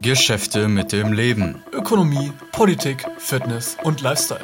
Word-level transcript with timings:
Geschäfte 0.00 0.68
mit 0.68 0.92
dem 0.92 1.12
Leben. 1.12 1.62
Ökonomie, 1.72 2.32
Politik, 2.52 3.04
Fitness 3.18 3.76
und 3.82 4.00
Lifestyle. 4.00 4.40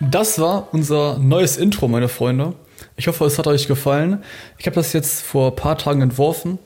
Das 0.00 0.38
war 0.38 0.68
unser 0.72 1.18
neues 1.18 1.56
Intro, 1.56 1.88
meine 1.88 2.08
Freunde. 2.08 2.54
Ich 2.96 3.08
hoffe, 3.08 3.24
es 3.24 3.38
hat 3.38 3.46
euch 3.46 3.66
gefallen. 3.66 4.22
Ich 4.58 4.66
habe 4.66 4.74
das 4.74 4.92
jetzt 4.92 5.22
vor 5.22 5.50
ein 5.50 5.56
paar 5.56 5.76
Tagen 5.78 6.02
entworfen 6.02 6.58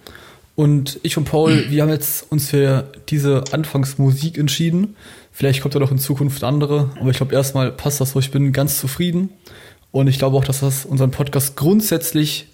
und 0.55 0.99
ich 1.03 1.17
und 1.17 1.25
Paul, 1.25 1.67
wir 1.71 1.83
haben 1.83 1.91
jetzt 1.91 2.31
uns 2.31 2.51
für 2.51 2.91
diese 3.09 3.45
Anfangsmusik 3.53 4.39
entschieden. 4.39 4.97
Vielleicht 5.33 5.61
kommt 5.61 5.75
da 5.75 5.79
noch 5.79 5.91
in 5.91 5.99
Zukunft 5.99 6.43
andere, 6.45 6.91
aber 6.99 7.11
ich 7.11 7.19
glaube 7.19 7.35
erstmal 7.35 7.71
passt 7.71 8.01
das 8.01 8.13
so. 8.13 8.19
Ich 8.19 8.31
bin 8.31 8.53
ganz 8.53 8.79
zufrieden 8.79 9.31
und 9.93 10.09
ich 10.09 10.19
glaube 10.19 10.37
auch, 10.37 10.45
dass 10.45 10.61
das 10.61 10.87
unseren 10.87 11.11
Podcast 11.11 11.57
grundsätzlich 11.57 12.49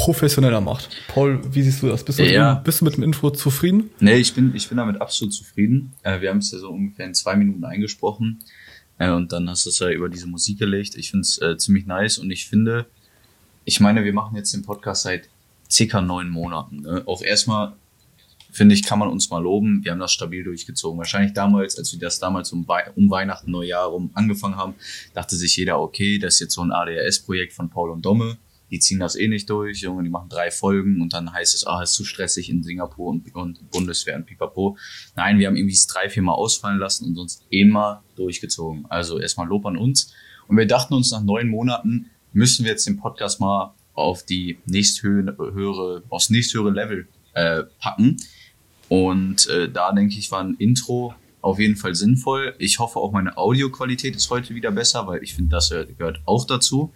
professioneller 0.00 0.62
macht. 0.62 0.88
Paul, 1.08 1.40
wie 1.54 1.62
siehst 1.62 1.82
du 1.82 1.88
das? 1.88 2.02
Bist 2.02 2.18
du, 2.18 2.24
ja. 2.24 2.54
mit, 2.54 2.64
bist 2.64 2.80
du 2.80 2.86
mit 2.86 2.96
dem 2.96 3.02
Intro 3.02 3.30
zufrieden? 3.30 3.90
Nee, 4.00 4.16
ich 4.16 4.32
bin, 4.32 4.54
ich 4.54 4.66
bin 4.66 4.78
damit 4.78 4.98
absolut 4.98 5.34
zufrieden. 5.34 5.92
Äh, 6.02 6.22
wir 6.22 6.30
haben 6.30 6.38
es 6.38 6.50
ja 6.52 6.58
so 6.58 6.70
ungefähr 6.70 7.04
in 7.04 7.12
zwei 7.12 7.36
Minuten 7.36 7.62
eingesprochen. 7.64 8.38
Äh, 8.98 9.10
und 9.10 9.30
dann 9.32 9.50
hast 9.50 9.66
du 9.66 9.68
es 9.68 9.78
ja 9.78 9.90
über 9.90 10.08
diese 10.08 10.26
Musik 10.26 10.58
gelegt. 10.58 10.96
Ich 10.96 11.10
finde 11.10 11.22
es 11.22 11.36
äh, 11.42 11.58
ziemlich 11.58 11.84
nice 11.84 12.16
und 12.16 12.30
ich 12.30 12.48
finde, 12.48 12.86
ich 13.66 13.78
meine, 13.80 14.02
wir 14.02 14.14
machen 14.14 14.36
jetzt 14.36 14.54
den 14.54 14.62
Podcast 14.62 15.02
seit 15.02 15.28
circa 15.70 16.00
neun 16.00 16.30
Monaten. 16.30 16.80
Ne? 16.80 17.02
Auch 17.04 17.20
erstmal, 17.20 17.74
finde 18.50 18.74
ich, 18.74 18.82
kann 18.82 18.98
man 18.98 19.10
uns 19.10 19.28
mal 19.28 19.42
loben. 19.42 19.84
Wir 19.84 19.92
haben 19.92 20.00
das 20.00 20.14
stabil 20.14 20.42
durchgezogen. 20.42 20.96
Wahrscheinlich 20.96 21.34
damals, 21.34 21.76
als 21.76 21.92
wir 21.92 22.00
das 22.00 22.18
damals 22.18 22.50
um, 22.52 22.66
um 22.94 23.10
Weihnachten, 23.10 23.50
Neujahr 23.50 23.88
rum 23.88 24.08
angefangen 24.14 24.56
haben, 24.56 24.76
dachte 25.12 25.36
sich 25.36 25.54
jeder, 25.56 25.78
okay, 25.78 26.18
das 26.18 26.34
ist 26.34 26.40
jetzt 26.40 26.54
so 26.54 26.62
ein 26.62 26.72
ADHS-Projekt 26.72 27.52
von 27.52 27.68
Paul 27.68 27.90
und 27.90 28.06
Domme 28.06 28.38
die 28.70 28.78
ziehen 28.78 29.00
das 29.00 29.16
eh 29.16 29.28
nicht 29.28 29.50
durch, 29.50 29.80
Junge, 29.80 30.04
die 30.04 30.10
machen 30.10 30.28
drei 30.28 30.50
Folgen 30.50 31.00
und 31.00 31.12
dann 31.12 31.32
heißt 31.32 31.54
es, 31.54 31.66
ah, 31.66 31.82
ist 31.82 31.94
zu 31.94 32.04
stressig 32.04 32.48
in 32.50 32.62
Singapur 32.62 33.08
und, 33.08 33.34
und 33.34 33.70
Bundeswehr 33.70 34.16
und 34.16 34.26
pipapo. 34.26 34.76
Nein, 35.16 35.38
wir 35.38 35.48
haben 35.48 35.56
irgendwie 35.56 35.74
es 35.74 35.86
drei, 35.86 36.08
vier 36.08 36.22
Mal 36.22 36.34
ausfallen 36.34 36.78
lassen 36.78 37.06
und 37.06 37.16
sonst 37.16 37.44
immer 37.50 38.04
durchgezogen. 38.16 38.86
Also 38.88 39.18
erstmal 39.18 39.48
Lob 39.48 39.66
an 39.66 39.76
uns. 39.76 40.12
Und 40.46 40.56
wir 40.56 40.66
dachten 40.66 40.94
uns, 40.94 41.10
nach 41.10 41.22
neun 41.22 41.48
Monaten 41.48 42.10
müssen 42.32 42.64
wir 42.64 42.72
jetzt 42.72 42.86
den 42.86 42.96
Podcast 42.96 43.40
mal 43.40 43.74
auf 43.94 44.24
die 44.24 44.58
nächsthöhere, 44.66 46.02
aufs 46.08 46.30
nächsthöhere 46.30 46.70
Level 46.70 47.08
äh, 47.34 47.64
packen. 47.80 48.16
Und 48.88 49.48
äh, 49.48 49.70
da 49.70 49.92
denke 49.92 50.16
ich, 50.16 50.30
war 50.30 50.42
ein 50.42 50.54
Intro 50.54 51.14
auf 51.42 51.58
jeden 51.58 51.76
Fall 51.76 51.94
sinnvoll. 51.94 52.54
Ich 52.58 52.78
hoffe 52.78 52.98
auch 52.98 53.12
meine 53.12 53.36
Audioqualität 53.36 54.14
ist 54.16 54.30
heute 54.30 54.54
wieder 54.54 54.70
besser, 54.70 55.06
weil 55.06 55.22
ich 55.22 55.34
finde, 55.34 55.50
das 55.50 55.70
gehört 55.70 56.20
auch 56.26 56.46
dazu. 56.46 56.92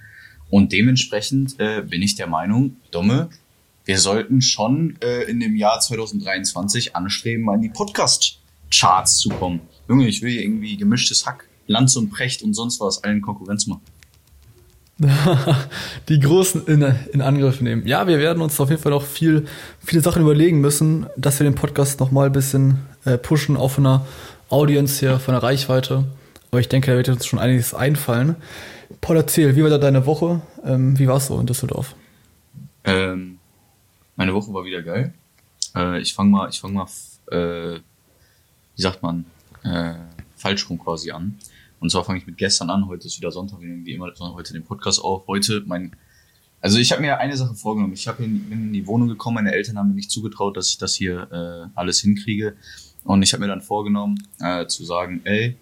Und 0.55 0.71
dementsprechend 0.71 1.59
äh, 1.59 1.83
bin 1.83 2.01
ich 2.01 2.15
der 2.15 2.29
Meinung, 2.29 2.77
Dumme, 2.93 3.29
wir 3.87 3.99
sollten 3.99 4.41
schon 4.41 4.97
äh, 5.03 5.25
in 5.25 5.41
dem 5.41 5.57
Jahr 5.57 5.81
2023 5.81 6.95
anstreben, 6.95 7.45
mal 7.45 7.57
in 7.57 7.63
die 7.63 7.71
Podcast-Charts 7.71 9.19
zu 9.19 9.31
kommen. 9.31 9.63
Junge, 9.89 10.07
ich 10.07 10.23
will 10.23 10.31
hier 10.31 10.43
irgendwie 10.43 10.77
gemischtes 10.77 11.27
Hack, 11.27 11.49
Lanz 11.67 11.97
und 11.97 12.11
Precht 12.11 12.45
und 12.45 12.55
sonst 12.55 12.81
was 12.81 13.03
allen 13.03 13.21
Konkurrenz 13.21 13.67
machen. 13.67 13.83
die 16.09 16.21
Großen 16.21 16.69
in, 16.69 16.83
in 17.13 17.21
Angriff 17.21 17.61
nehmen. 17.61 17.85
Ja, 17.85 18.07
wir 18.07 18.21
werden 18.21 18.41
uns 18.41 18.61
auf 18.61 18.71
jeden 18.71 18.81
Fall 18.81 18.93
noch 18.93 19.05
viel, 19.05 19.47
viele 19.85 20.03
Sachen 20.03 20.23
überlegen 20.23 20.61
müssen, 20.61 21.07
dass 21.17 21.41
wir 21.41 21.51
den 21.51 21.57
Podcast 21.57 21.99
noch 21.99 22.13
mal 22.13 22.27
ein 22.27 22.33
bisschen 22.33 22.79
äh, 23.05 23.19
pushen, 23.19 23.57
auch 23.57 23.73
von 23.73 23.83
der 23.83 24.07
Audience 24.51 25.05
her, 25.05 25.19
von 25.19 25.35
der 25.35 25.43
Reichweite. 25.43 26.05
Aber 26.55 26.61
ich 26.61 26.69
denke, 26.69 26.93
da 26.93 26.97
wird 26.97 27.09
uns 27.09 27.27
schon 27.27 27.41
einiges 27.41 27.75
einfallen. 27.75 28.37
Paul, 29.01 29.17
erzähl, 29.17 29.57
wie 29.57 29.65
war 29.65 29.71
da 29.71 29.79
deine 29.79 30.07
Woche? 30.07 30.41
Ähm, 30.65 30.97
wie 30.97 31.09
war 31.09 31.17
es 31.17 31.27
so 31.27 31.41
in 31.41 31.47
Düsseldorf? 31.47 31.97
Ähm, 32.85 33.41
meine 34.15 34.33
Woche 34.33 34.55
war 34.55 34.65
wieder 34.65 34.81
geil. 34.81 35.13
Äh, 35.75 36.01
ich 36.01 36.15
fange 36.15 36.31
mal, 36.31 36.49
ich 36.49 36.61
fange 36.61 36.75
mal, 36.75 36.87
äh, 37.33 37.81
wie 38.77 38.83
sagt 38.83 39.03
man, 39.03 39.25
äh, 39.65 39.95
falsch 40.37 40.71
rum 40.71 40.79
quasi 40.79 41.11
an. 41.11 41.37
Und 41.81 41.91
zwar 41.91 42.05
fange 42.05 42.21
ich 42.21 42.27
mit 42.29 42.39
gestern 42.39 42.71
an. 42.71 42.87
Heute 42.87 43.09
ist 43.09 43.19
wieder 43.19 43.33
Sonntag, 43.33 43.61
wir 43.61 43.67
nehmen 43.67 43.85
wie 43.85 43.95
immer 43.95 44.13
heute 44.21 44.53
den 44.53 44.63
Podcast 44.63 45.03
auf. 45.03 45.27
Heute 45.27 45.65
mein, 45.67 45.97
also 46.61 46.79
ich 46.79 46.93
habe 46.93 47.03
mir 47.03 47.19
eine 47.19 47.37
Sache 47.37 47.57
vorgenommen. 47.57 47.95
Ich 47.95 48.09
bin 48.13 48.47
in 48.53 48.73
die 48.73 48.87
Wohnung 48.87 49.09
gekommen. 49.09 49.35
Meine 49.35 49.53
Eltern 49.55 49.77
haben 49.77 49.89
mir 49.89 49.97
nicht 49.97 50.13
zugetraut, 50.13 50.57
dass 50.57 50.69
ich 50.69 50.79
das 50.79 50.95
hier 50.95 51.27
äh, 51.33 51.69
alles 51.75 52.01
hinkriege. 52.01 52.55
Und 53.03 53.25
ich 53.25 53.33
habe 53.33 53.41
mir 53.41 53.49
dann 53.49 53.61
vorgenommen, 53.61 54.25
äh, 54.39 54.69
zu 54.69 54.85
sagen, 54.85 55.21
ey, 55.25 55.57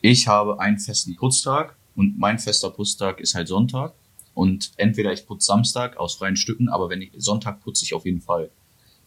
ich 0.00 0.28
habe 0.28 0.60
einen 0.60 0.78
festen 0.78 1.16
Putztag 1.16 1.76
und 1.96 2.18
mein 2.18 2.38
fester 2.38 2.70
Putztag 2.70 3.20
ist 3.20 3.34
halt 3.34 3.48
Sonntag. 3.48 3.94
Und 4.34 4.70
entweder 4.76 5.12
ich 5.12 5.26
putze 5.26 5.46
Samstag 5.46 5.96
aus 5.96 6.14
freien 6.14 6.36
Stücken, 6.36 6.68
aber 6.68 6.88
wenn 6.90 7.02
ich 7.02 7.10
Sonntag 7.16 7.60
putze 7.60 7.84
ich 7.84 7.92
auf 7.92 8.04
jeden 8.04 8.20
Fall. 8.20 8.50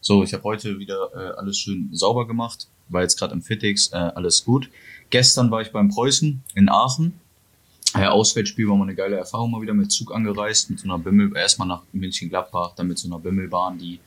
So, 0.02 0.22
ich 0.22 0.34
habe 0.34 0.42
heute 0.44 0.78
wieder 0.78 1.10
äh, 1.14 1.38
alles 1.38 1.58
schön 1.58 1.88
sauber 1.92 2.26
gemacht. 2.26 2.68
War 2.88 3.02
jetzt 3.02 3.18
gerade 3.18 3.32
im 3.32 3.40
Fitix, 3.40 3.92
äh, 3.92 3.96
alles 3.96 4.44
gut. 4.44 4.68
Gestern 5.08 5.50
war 5.50 5.62
ich 5.62 5.72
beim 5.72 5.88
Preußen 5.88 6.42
in 6.54 6.68
Aachen. 6.68 7.18
Äh, 7.94 8.06
Auswärtsspiel 8.06 8.68
war 8.68 8.76
mal 8.76 8.84
eine 8.84 8.94
geile 8.94 9.16
Erfahrung, 9.16 9.52
mal 9.52 9.62
wieder 9.62 9.74
mit 9.74 9.90
Zug 9.90 10.14
angereist, 10.14 10.70
mit 10.70 10.80
so 10.80 10.84
einer 10.84 10.98
Bimmel, 10.98 11.34
erstmal 11.36 11.68
nach 11.68 11.82
München-Gladbach, 11.92 12.74
dann 12.74 12.88
mit 12.88 12.98
so 12.98 13.08
einer 13.08 13.18
Bimmelbahn, 13.18 13.78
die 13.78 14.00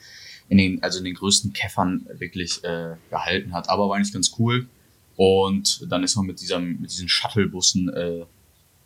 in 0.49 0.57
den, 0.57 0.83
also 0.83 0.99
in 0.99 1.05
den 1.05 1.15
größten 1.15 1.53
Käffern 1.53 2.05
wirklich 2.19 2.63
äh, 2.63 2.95
gehalten 3.09 3.53
hat. 3.53 3.69
Aber 3.69 3.89
war 3.89 3.95
eigentlich 3.95 4.13
ganz 4.13 4.31
cool. 4.37 4.67
Und 5.15 5.85
dann 5.89 6.03
ist 6.03 6.15
man 6.15 6.25
mit, 6.25 6.41
dieser, 6.41 6.59
mit 6.59 6.91
diesen 6.91 7.07
Shuttlebussen 7.07 7.89
äh, 7.89 8.25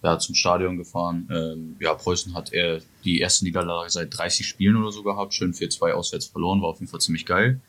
ja, 0.04 0.18
zum 0.18 0.36
Stadion 0.36 0.78
gefahren. 0.78 1.28
Ähm, 1.32 1.76
ja, 1.80 1.94
Preußen 1.94 2.34
hat 2.34 2.54
er 2.54 2.82
die 3.04 3.20
erste 3.20 3.46
Niederlage 3.46 3.90
seit 3.90 4.18
30 4.18 4.46
Spielen 4.46 4.76
oder 4.78 4.92
so 4.92 5.04
gehabt. 5.04 5.34
Schön 5.34 5.54
4-2 5.54 5.92
auswärts 5.92 6.28
verloren, 6.28 6.62
war 6.62 6.70
auf 6.70 6.80
jeden 6.80 6.90
Fall 6.90 7.02
ziemlich 7.02 7.26
geil. 7.26 7.62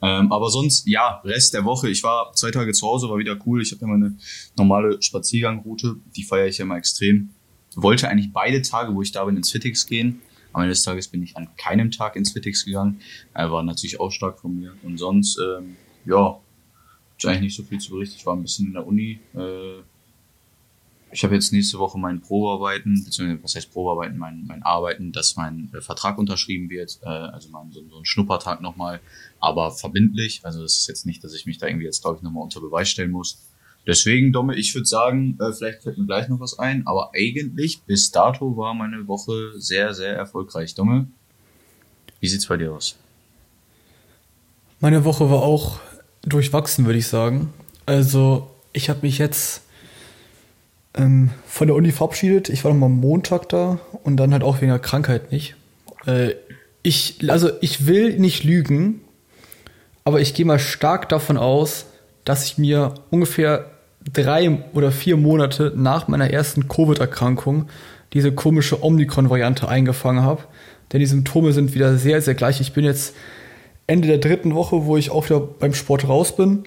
Ähm, 0.00 0.32
aber 0.32 0.50
sonst, 0.50 0.86
ja, 0.86 1.20
Rest 1.24 1.54
der 1.54 1.64
Woche. 1.64 1.88
Ich 1.88 2.02
war 2.02 2.32
zwei 2.34 2.50
Tage 2.50 2.72
zu 2.72 2.86
Hause, 2.86 3.08
war 3.08 3.18
wieder 3.18 3.38
cool. 3.46 3.62
Ich 3.62 3.72
habe 3.72 3.82
ja 3.82 3.86
meine 3.88 4.16
normale 4.56 5.00
Spaziergangroute, 5.00 5.96
die 6.16 6.24
feiere 6.24 6.46
ich 6.46 6.58
ja 6.58 6.64
immer 6.64 6.76
extrem. 6.76 7.30
Wollte 7.74 8.08
eigentlich 8.08 8.32
beide 8.32 8.62
Tage, 8.62 8.94
wo 8.94 9.02
ich 9.02 9.12
da 9.12 9.24
bin, 9.24 9.36
ins 9.36 9.50
Fitix 9.50 9.86
gehen. 9.86 10.22
Am 10.52 10.62
Ende 10.62 10.72
des 10.72 10.82
Tages 10.82 11.08
bin 11.08 11.22
ich 11.22 11.36
an 11.36 11.48
keinem 11.56 11.90
Tag 11.90 12.16
ins 12.16 12.32
Fitix 12.32 12.64
gegangen. 12.64 13.00
Er 13.34 13.50
war 13.50 13.62
natürlich 13.62 13.98
auch 13.98 14.10
stark 14.10 14.38
von 14.40 14.56
mir. 14.56 14.74
Und 14.82 14.98
sonst, 14.98 15.38
ähm, 15.38 15.76
ja, 16.04 16.38
eigentlich 17.22 17.40
nicht 17.40 17.56
so 17.56 17.62
viel 17.62 17.78
zu 17.78 17.92
berichten. 17.92 18.16
Ich 18.18 18.26
war 18.26 18.34
ein 18.34 18.42
bisschen 18.42 18.66
in 18.66 18.72
der 18.72 18.86
Uni, 18.86 19.20
äh, 19.34 19.82
ich 21.14 21.22
habe 21.22 21.34
jetzt 21.34 21.52
nächste 21.52 21.78
Woche 21.78 21.96
mein 21.96 22.20
Probearbeiten, 22.20 23.04
beziehungsweise 23.04 23.42
was 23.44 23.54
heißt 23.54 23.72
Probearbeiten, 23.72 24.18
mein, 24.18 24.44
mein 24.48 24.64
Arbeiten, 24.64 25.12
dass 25.12 25.36
mein 25.36 25.70
äh, 25.72 25.80
Vertrag 25.80 26.18
unterschrieben 26.18 26.68
wird, 26.70 26.98
äh, 27.02 27.08
also 27.08 27.50
mein, 27.50 27.70
so, 27.70 27.80
so 27.88 27.98
ein 27.98 28.04
Schnuppertag 28.04 28.60
nochmal, 28.60 29.00
aber 29.38 29.70
verbindlich. 29.70 30.40
Also 30.42 30.62
das 30.62 30.76
ist 30.76 30.88
jetzt 30.88 31.06
nicht, 31.06 31.22
dass 31.22 31.32
ich 31.32 31.46
mich 31.46 31.58
da 31.58 31.68
irgendwie 31.68 31.86
jetzt, 31.86 32.02
glaube 32.02 32.16
ich, 32.16 32.22
nochmal 32.24 32.42
unter 32.42 32.60
Beweis 32.60 32.88
stellen 32.88 33.12
muss. 33.12 33.48
Deswegen, 33.86 34.32
Domme, 34.32 34.56
ich 34.56 34.74
würde 34.74 34.86
sagen, 34.86 35.38
äh, 35.40 35.52
vielleicht 35.52 35.84
fällt 35.84 35.98
mir 35.98 36.06
gleich 36.06 36.28
noch 36.28 36.40
was 36.40 36.58
ein, 36.58 36.84
aber 36.84 37.12
eigentlich 37.14 37.82
bis 37.82 38.10
dato 38.10 38.56
war 38.56 38.74
meine 38.74 39.06
Woche 39.06 39.52
sehr, 39.56 39.94
sehr 39.94 40.16
erfolgreich. 40.16 40.74
Domme, 40.74 41.06
wie 42.18 42.26
sieht's 42.26 42.46
bei 42.46 42.56
dir 42.56 42.72
aus? 42.72 42.96
Meine 44.80 45.04
Woche 45.04 45.30
war 45.30 45.42
auch 45.42 45.78
durchwachsen, 46.26 46.86
würde 46.86 46.98
ich 46.98 47.06
sagen. 47.06 47.52
Also 47.86 48.50
ich 48.72 48.88
habe 48.88 49.00
mich 49.02 49.18
jetzt 49.18 49.62
ähm, 50.94 51.30
von 51.46 51.66
der 51.66 51.76
Uni 51.76 51.92
verabschiedet. 51.92 52.48
Ich 52.48 52.64
war 52.64 52.72
noch 52.72 52.78
mal 52.78 52.86
am 52.86 53.00
Montag 53.00 53.48
da 53.48 53.78
und 54.02 54.16
dann 54.16 54.32
halt 54.32 54.42
auch 54.42 54.60
wegen 54.60 54.70
der 54.70 54.78
Krankheit 54.78 55.32
nicht. 55.32 55.56
Äh, 56.06 56.34
ich, 56.82 57.18
also 57.28 57.50
ich 57.60 57.86
will 57.86 58.18
nicht 58.18 58.44
lügen, 58.44 59.00
aber 60.04 60.20
ich 60.20 60.34
gehe 60.34 60.44
mal 60.44 60.58
stark 60.58 61.08
davon 61.08 61.36
aus, 61.36 61.86
dass 62.24 62.44
ich 62.44 62.58
mir 62.58 62.94
ungefähr 63.10 63.70
drei 64.12 64.64
oder 64.74 64.92
vier 64.92 65.16
Monate 65.16 65.72
nach 65.74 66.08
meiner 66.08 66.30
ersten 66.30 66.68
Covid-Erkrankung 66.68 67.68
diese 68.12 68.32
komische 68.32 68.82
Omikron-Variante 68.82 69.66
eingefangen 69.66 70.22
habe. 70.22 70.42
Denn 70.92 71.00
die 71.00 71.06
Symptome 71.06 71.52
sind 71.52 71.74
wieder 71.74 71.96
sehr, 71.96 72.20
sehr 72.20 72.34
gleich. 72.34 72.60
Ich 72.60 72.72
bin 72.72 72.84
jetzt 72.84 73.14
Ende 73.86 74.08
der 74.08 74.18
dritten 74.18 74.54
Woche, 74.54 74.84
wo 74.86 74.96
ich 74.96 75.10
auch 75.10 75.24
wieder 75.26 75.40
beim 75.40 75.74
Sport 75.74 76.08
raus 76.08 76.36
bin. 76.36 76.64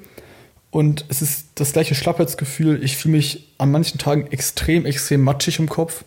Und 0.69 1.06
es 1.09 1.21
ist 1.21 1.47
das 1.56 1.74
gleiche 1.74 1.95
Schlappheitsgefühl. 1.95 2.83
Ich 2.83 2.97
fühle 2.97 3.18
mich 3.18 3.53
an 3.57 3.71
manchen 3.71 3.97
Tagen 3.97 4.27
extrem, 4.31 4.86
extrem 4.86 5.21
matschig 5.21 5.59
im 5.59 5.69
Kopf. 5.69 6.03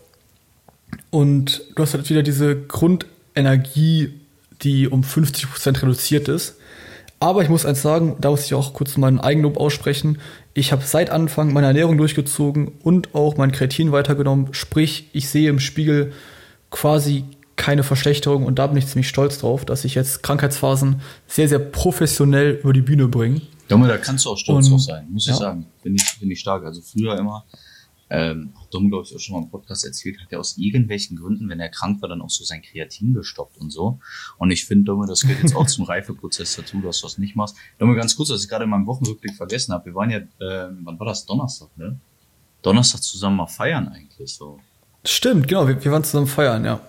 Und 1.11 1.63
du 1.75 1.83
hast 1.83 1.95
halt 1.95 2.09
wieder 2.11 2.23
diese 2.23 2.57
Grundenergie, 2.57 4.15
die 4.63 4.89
um 4.89 5.03
50% 5.03 5.83
reduziert 5.83 6.29
ist. 6.29 6.57
Aber 7.19 7.43
ich 7.43 7.49
muss 7.49 7.67
eins 7.67 7.83
sagen, 7.83 8.17
da 8.21 8.31
muss 8.31 8.47
ich 8.47 8.55
auch 8.55 8.73
kurz 8.73 8.97
meinen 8.97 9.21
Eigenlob 9.21 9.59
aussprechen. 9.59 10.19
Ich 10.55 10.73
habe 10.73 10.83
seit 10.85 11.11
Anfang 11.11 11.53
meine 11.53 11.67
Ernährung 11.67 11.99
durchgezogen 11.99 12.73
und 12.83 13.15
auch 13.15 13.37
mein 13.37 13.53
Kreatin 13.53 13.93
weitergenommen. 13.93 14.55
Sprich, 14.55 15.09
ich 15.13 15.29
sehe 15.29 15.51
im 15.51 15.61
Spiegel 15.61 16.13
quasi 16.71 17.25
keine 17.61 17.83
Verschlechterung 17.83 18.47
und 18.47 18.59
da 18.59 18.67
bin 18.69 18.79
ich 18.79 18.87
ziemlich 18.87 19.09
stolz 19.09 19.39
drauf, 19.39 19.67
dass 19.67 19.85
ich 19.85 19.95
jetzt 19.95 20.23
Krankheitsphasen 20.23 21.03
sehr, 21.27 21.47
sehr 21.47 21.59
professionell 21.59 22.59
über 22.63 22.73
die 22.73 22.81
Bühne 22.81 23.07
bringe. 23.07 23.43
Junge, 23.69 23.87
da 23.87 23.99
kannst 23.99 24.25
du 24.25 24.31
auch 24.31 24.39
stolz 24.39 24.71
drauf 24.71 24.81
sein, 24.81 25.07
muss 25.13 25.27
ja. 25.27 25.35
ich 25.35 25.39
sagen. 25.39 25.67
Finde 25.83 26.03
ich, 26.03 26.09
find 26.09 26.33
ich 26.33 26.41
stark. 26.41 26.65
Also 26.65 26.81
früher 26.81 27.19
immer, 27.19 27.45
ähm, 28.09 28.55
Dumm, 28.71 28.89
glaube 28.89 29.05
ich, 29.07 29.15
auch 29.15 29.21
schon 29.21 29.37
mal 29.37 29.43
im 29.43 29.51
Podcast 29.51 29.85
erzählt, 29.85 30.19
hat 30.23 30.29
er 30.31 30.41
aus 30.41 30.57
irgendwelchen 30.57 31.19
Gründen, 31.19 31.51
wenn 31.51 31.61
er 31.61 31.69
krank 31.69 32.01
war, 32.01 32.09
dann 32.09 32.23
auch 32.23 32.31
so 32.31 32.45
sein 32.45 32.63
Kreatin 32.63 33.13
gestoppt 33.13 33.59
und 33.59 33.71
so. 33.71 34.01
Und 34.39 34.51
ich 34.51 34.65
finde, 34.65 34.85
Dumme, 34.85 35.07
das 35.07 35.21
gehört 35.21 35.43
jetzt 35.43 35.55
auch 35.55 35.67
zum 35.67 35.85
Reifeprozess 35.93 36.57
dazu, 36.57 36.81
dass 36.81 37.03
du 37.03 37.09
das 37.09 37.19
nicht 37.19 37.37
machst. 37.37 37.57
Dumme, 37.79 37.95
ganz 37.95 38.17
kurz, 38.17 38.31
was 38.31 38.43
ich 38.43 38.49
gerade 38.49 38.65
in 38.65 38.71
meinem 38.71 38.87
Wochenrückblick 38.87 39.35
vergessen 39.35 39.75
habe. 39.75 39.85
Wir 39.85 39.95
waren 39.95 40.09
ja, 40.09 40.19
äh, 40.19 40.71
wann 40.83 40.99
war 40.99 41.07
das? 41.07 41.27
Donnerstag, 41.27 41.77
ne? 41.77 42.01
Donnerstag 42.63 43.03
zusammen 43.03 43.37
mal 43.37 43.47
feiern 43.47 43.89
eigentlich 43.89 44.35
so. 44.35 44.59
Stimmt, 45.05 45.47
genau, 45.47 45.69
wir, 45.69 45.85
wir 45.85 45.93
waren 45.93 46.05
zusammen 46.05 46.27
feiern, 46.27 46.65
ja. 46.65 46.81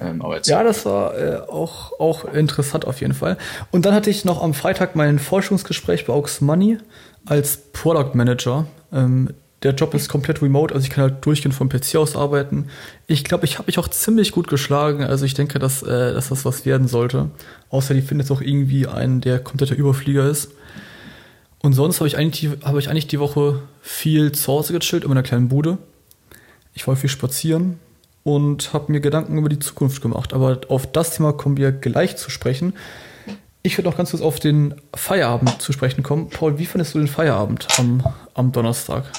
Ähm, 0.00 0.22
aber 0.22 0.40
Ja, 0.44 0.62
das 0.62 0.84
war 0.86 1.16
äh, 1.18 1.36
auch, 1.48 1.98
auch 1.98 2.24
interessant 2.32 2.86
auf 2.86 3.00
jeden 3.00 3.14
Fall. 3.14 3.36
Und 3.70 3.84
dann 3.86 3.94
hatte 3.94 4.10
ich 4.10 4.24
noch 4.24 4.42
am 4.42 4.54
Freitag 4.54 4.94
mein 4.96 5.18
Forschungsgespräch 5.18 6.06
bei 6.06 6.12
Aux 6.12 6.40
Money 6.40 6.78
als 7.26 7.56
Product 7.72 8.14
Manager. 8.14 8.66
Ähm, 8.92 9.30
der 9.64 9.74
Job 9.74 9.92
ist 9.94 10.08
komplett 10.08 10.40
remote, 10.40 10.72
also 10.72 10.84
ich 10.84 10.90
kann 10.90 11.02
halt 11.02 11.26
durchgehend 11.26 11.52
vom 11.52 11.68
PC 11.68 11.96
aus 11.96 12.14
arbeiten. 12.14 12.68
Ich 13.08 13.24
glaube, 13.24 13.44
ich 13.44 13.58
habe 13.58 13.66
mich 13.66 13.78
auch 13.80 13.88
ziemlich 13.88 14.30
gut 14.30 14.46
geschlagen. 14.46 15.02
Also 15.02 15.24
ich 15.24 15.34
denke, 15.34 15.58
dass, 15.58 15.82
äh, 15.82 16.14
dass 16.14 16.28
das 16.28 16.44
was 16.44 16.64
werden 16.64 16.86
sollte. 16.86 17.30
Außer 17.70 17.92
die 17.92 18.02
finden 18.02 18.20
jetzt 18.20 18.30
auch 18.30 18.40
irgendwie 18.40 18.86
einen, 18.86 19.20
der 19.20 19.40
kompletter 19.40 19.74
Überflieger 19.74 20.28
ist. 20.30 20.52
Und 21.60 21.72
sonst 21.72 21.98
habe 21.98 22.06
ich, 22.06 22.16
eigentlich 22.16 22.40
die- 22.52 22.64
habe 22.64 22.78
ich 22.78 22.88
eigentlich 22.88 23.08
die 23.08 23.18
Woche 23.18 23.60
viel 23.82 24.30
zu 24.30 24.52
Hause 24.52 24.72
gechillt 24.78 25.02
in 25.02 25.08
meiner 25.08 25.24
kleinen 25.24 25.48
Bude. 25.48 25.78
Ich 26.72 26.86
war 26.86 26.94
viel 26.94 27.10
spazieren 27.10 27.80
und 28.28 28.74
habe 28.74 28.92
mir 28.92 29.00
Gedanken 29.00 29.38
über 29.38 29.48
die 29.48 29.58
Zukunft 29.58 30.02
gemacht. 30.02 30.34
Aber 30.34 30.60
auf 30.68 30.92
das 30.92 31.16
Thema 31.16 31.32
kommen 31.32 31.56
wir 31.56 31.72
gleich 31.72 32.18
zu 32.18 32.30
sprechen. 32.30 32.74
Ich 33.62 33.78
würde 33.78 33.88
noch 33.88 33.96
ganz 33.96 34.10
kurz 34.10 34.22
auf 34.22 34.38
den 34.38 34.74
Feierabend 34.94 35.62
zu 35.62 35.72
sprechen 35.72 36.02
kommen. 36.02 36.28
Paul, 36.28 36.58
wie 36.58 36.66
fandest 36.66 36.94
du 36.94 36.98
den 36.98 37.08
Feierabend 37.08 37.66
am, 37.78 38.02
am 38.34 38.52
Donnerstag? 38.52 39.10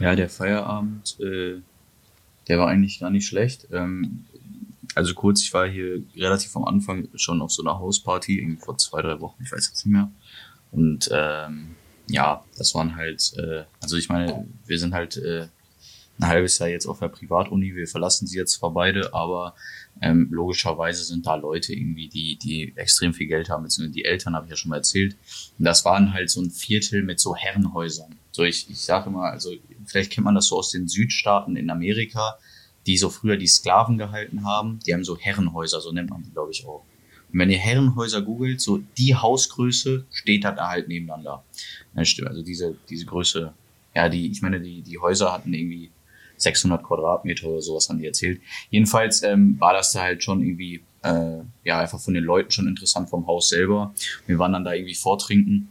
Ja, 0.00 0.16
der 0.16 0.28
Feierabend, 0.28 1.20
äh, 1.20 1.60
der 2.48 2.58
war 2.58 2.66
eigentlich 2.66 2.98
gar 2.98 3.10
nicht 3.10 3.28
schlecht. 3.28 3.68
Ähm, 3.70 4.24
also 4.96 5.14
kurz, 5.14 5.40
ich 5.42 5.54
war 5.54 5.68
hier 5.68 6.02
relativ 6.16 6.56
am 6.56 6.64
Anfang 6.64 7.06
schon 7.14 7.40
auf 7.40 7.52
so 7.52 7.62
einer 7.62 7.78
Hausparty, 7.78 8.40
irgendwie 8.40 8.60
vor 8.60 8.76
zwei, 8.76 9.02
drei 9.02 9.20
Wochen, 9.20 9.40
ich 9.40 9.52
weiß 9.52 9.68
jetzt 9.68 9.86
nicht 9.86 9.92
mehr. 9.92 10.10
Und 10.72 11.08
ähm, 11.12 11.76
ja, 12.08 12.42
das 12.56 12.74
waren 12.74 12.96
halt, 12.96 13.34
äh, 13.36 13.62
also 13.80 13.96
ich 13.96 14.08
meine, 14.08 14.48
wir 14.66 14.78
sind 14.80 14.94
halt 14.94 15.16
äh, 15.16 15.46
ein 16.20 16.26
halbes 16.26 16.58
Jahr 16.58 16.68
jetzt 16.68 16.86
auf 16.86 16.98
der 16.98 17.08
Privatuni, 17.08 17.74
wir 17.74 17.86
verlassen 17.86 18.26
sie 18.26 18.38
jetzt 18.38 18.54
zwar 18.54 18.72
beide, 18.72 19.14
aber 19.14 19.54
ähm, 20.00 20.28
logischerweise 20.30 21.04
sind 21.04 21.26
da 21.26 21.36
Leute 21.36 21.72
irgendwie, 21.72 22.08
die, 22.08 22.36
die 22.36 22.72
extrem 22.76 23.14
viel 23.14 23.26
Geld 23.26 23.48
haben, 23.50 23.64
beziehungsweise 23.64 23.94
die 23.94 24.04
Eltern, 24.04 24.34
habe 24.34 24.46
ich 24.46 24.50
ja 24.50 24.56
schon 24.56 24.70
mal 24.70 24.76
erzählt. 24.76 25.16
Und 25.58 25.64
das 25.64 25.84
waren 25.84 26.12
halt 26.12 26.30
so 26.30 26.40
ein 26.40 26.50
Viertel 26.50 27.02
mit 27.02 27.20
so 27.20 27.34
Herrenhäusern. 27.34 28.16
So, 28.32 28.42
ich, 28.44 28.68
ich 28.70 28.80
sage 28.80 29.10
immer, 29.10 29.24
also 29.24 29.52
vielleicht 29.86 30.12
kennt 30.12 30.24
man 30.24 30.34
das 30.34 30.46
so 30.46 30.58
aus 30.58 30.70
den 30.70 30.88
Südstaaten 30.88 31.56
in 31.56 31.70
Amerika, 31.70 32.38
die 32.86 32.96
so 32.96 33.10
früher 33.10 33.36
die 33.36 33.46
Sklaven 33.46 33.98
gehalten 33.98 34.44
haben. 34.44 34.80
Die 34.86 34.94
haben 34.94 35.04
so 35.04 35.18
Herrenhäuser, 35.18 35.80
so 35.80 35.92
nennt 35.92 36.10
man 36.10 36.22
die, 36.22 36.30
glaube 36.30 36.52
ich, 36.52 36.64
auch. 36.66 36.84
Und 37.32 37.38
wenn 37.38 37.50
ihr 37.50 37.58
Herrenhäuser 37.58 38.22
googelt, 38.22 38.60
so 38.60 38.78
die 38.96 39.14
Hausgröße 39.14 40.06
steht 40.10 40.44
da 40.44 40.56
halt 40.68 40.88
nebeneinander. 40.88 41.44
Also 41.94 42.42
diese, 42.42 42.76
diese 42.88 43.04
Größe, 43.04 43.52
ja, 43.94 44.08
die, 44.08 44.30
ich 44.30 44.40
meine, 44.40 44.60
die, 44.60 44.82
die 44.82 44.98
Häuser 44.98 45.32
hatten 45.32 45.52
irgendwie 45.52 45.90
600 46.38 46.82
Quadratmeter 46.82 47.48
oder 47.48 47.60
sowas 47.60 47.88
haben 47.88 47.98
die 47.98 48.06
erzählt. 48.06 48.40
Jedenfalls 48.70 49.22
ähm, 49.22 49.56
war 49.58 49.72
das 49.72 49.92
da 49.92 50.02
halt 50.02 50.22
schon 50.22 50.42
irgendwie, 50.42 50.82
äh, 51.02 51.38
ja, 51.64 51.80
einfach 51.80 52.00
von 52.00 52.14
den 52.14 52.24
Leuten 52.24 52.50
schon 52.50 52.68
interessant 52.68 53.10
vom 53.10 53.26
Haus 53.26 53.48
selber. 53.48 53.94
Wir 54.26 54.38
waren 54.38 54.52
dann 54.52 54.64
da 54.64 54.72
irgendwie 54.72 54.94
vortrinken. 54.94 55.68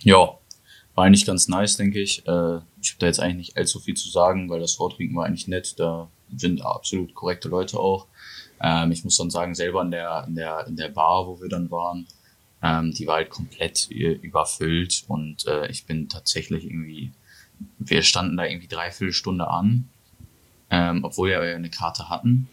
Ja, 0.00 0.38
war 0.94 1.04
eigentlich 1.04 1.26
ganz 1.26 1.48
nice, 1.48 1.76
denke 1.76 2.00
ich. 2.00 2.26
Äh, 2.26 2.56
ich 2.80 2.90
habe 2.90 2.98
da 2.98 3.06
jetzt 3.06 3.20
eigentlich 3.20 3.48
nicht 3.48 3.56
allzu 3.56 3.80
viel 3.80 3.94
zu 3.94 4.08
sagen, 4.08 4.50
weil 4.50 4.60
das 4.60 4.74
Vortrinken 4.74 5.16
war 5.16 5.26
eigentlich 5.26 5.48
nett. 5.48 5.78
Da 5.78 6.08
sind 6.36 6.64
absolut 6.64 7.14
korrekte 7.14 7.48
Leute 7.48 7.78
auch. 7.78 8.06
Ähm, 8.60 8.92
ich 8.92 9.04
muss 9.04 9.16
dann 9.16 9.30
sagen, 9.30 9.54
selber 9.54 9.82
in 9.82 9.90
der, 9.90 10.24
in 10.28 10.34
der, 10.34 10.66
in 10.66 10.76
der 10.76 10.88
Bar, 10.88 11.26
wo 11.26 11.40
wir 11.40 11.48
dann 11.48 11.70
waren, 11.70 12.06
ähm, 12.62 12.92
die 12.92 13.06
war 13.06 13.16
halt 13.16 13.30
komplett 13.30 13.90
äh, 13.90 14.12
überfüllt 14.12 15.04
und 15.08 15.46
äh, 15.46 15.68
ich 15.68 15.84
bin 15.84 16.08
tatsächlich 16.08 16.64
irgendwie, 16.64 17.12
wir 17.78 18.02
standen 18.02 18.36
da 18.36 18.44
irgendwie 18.44 18.68
dreiviertel 18.68 19.12
Stunde 19.12 19.48
an, 19.48 19.88
ähm, 20.70 21.04
obwohl 21.04 21.30
wir 21.30 21.40
eine 21.40 21.70
Karte 21.70 22.08
hatten 22.08 22.48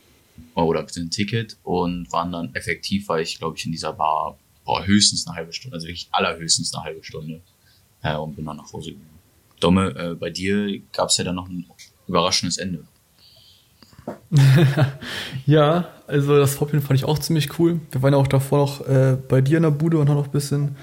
oder 0.55 0.85
ein 0.95 1.11
Ticket 1.11 1.57
und 1.63 2.11
waren 2.11 2.31
dann 2.31 2.55
effektiv, 2.55 3.07
war 3.09 3.19
ich 3.19 3.37
glaube 3.37 3.57
ich 3.57 3.65
in 3.65 3.71
dieser 3.71 3.93
Bar 3.93 4.37
boah, 4.65 4.85
höchstens 4.85 5.25
eine 5.27 5.35
halbe 5.35 5.53
Stunde, 5.53 5.75
also 5.75 5.87
wirklich 5.87 6.09
allerhöchstens 6.11 6.73
eine 6.73 6.83
halbe 6.83 7.03
Stunde 7.03 7.41
äh, 8.03 8.15
und 8.15 8.35
bin 8.35 8.45
dann 8.45 8.57
nach 8.57 8.71
Hause 8.71 8.91
gegangen. 8.91 9.09
Domme, 9.59 9.89
äh, 9.95 10.15
bei 10.15 10.29
dir 10.29 10.79
gab 10.93 11.09
es 11.09 11.17
ja 11.17 11.23
dann 11.23 11.35
noch 11.35 11.49
ein 11.49 11.65
überraschendes 12.07 12.57
Ende. 12.57 12.85
Ja, 15.45 15.89
also 16.07 16.37
das 16.37 16.55
Vorbild 16.55 16.83
fand 16.83 16.99
ich 16.99 17.05
auch 17.05 17.19
ziemlich 17.19 17.57
cool. 17.59 17.79
Wir 17.91 18.01
waren 18.01 18.13
ja 18.13 18.19
auch 18.19 18.27
davor 18.27 18.59
noch 18.59 18.87
äh, 18.87 19.17
bei 19.27 19.41
dir 19.41 19.57
in 19.57 19.63
der 19.63 19.71
Bude 19.71 19.97
und 19.97 20.09
haben 20.09 20.17
noch 20.17 20.25
ein 20.25 20.31
bisschen 20.31 20.75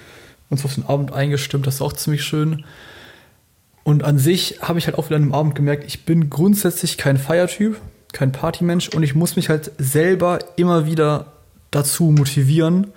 uns 0.51 0.65
auf 0.65 0.75
den 0.75 0.87
Abend 0.87 1.13
eingestimmt. 1.13 1.67
Das 1.67 1.77
ist 1.77 1.83
auch 1.83 1.93
ziemlich 1.93 2.25
schön. 2.25 2.65
Und 3.87 4.03
an 4.03 4.19
sich 4.19 4.59
habe 4.63 4.81
ich 4.81 4.87
halt 4.89 4.99
auch 4.99 5.07
wieder 5.07 5.15
an 5.15 5.23
dem 5.23 5.33
Abend 5.33 5.55
gemerkt, 5.55 5.85
ich 5.87 6.05
bin 6.05 6.29
grundsätzlich 6.29 6.97
kein 6.99 7.17
Feiertyp, 7.19 7.77
kein 8.13 8.33
Partymensch 8.33 8.89
und 8.89 9.05
ich 9.05 9.15
muss 9.15 9.37
mich 9.37 9.49
halt 9.49 9.71
selber 9.79 10.41
immer 10.57 10.87
wieder 10.87 11.27
dazu 11.71 12.07
motivieren, 12.11 12.89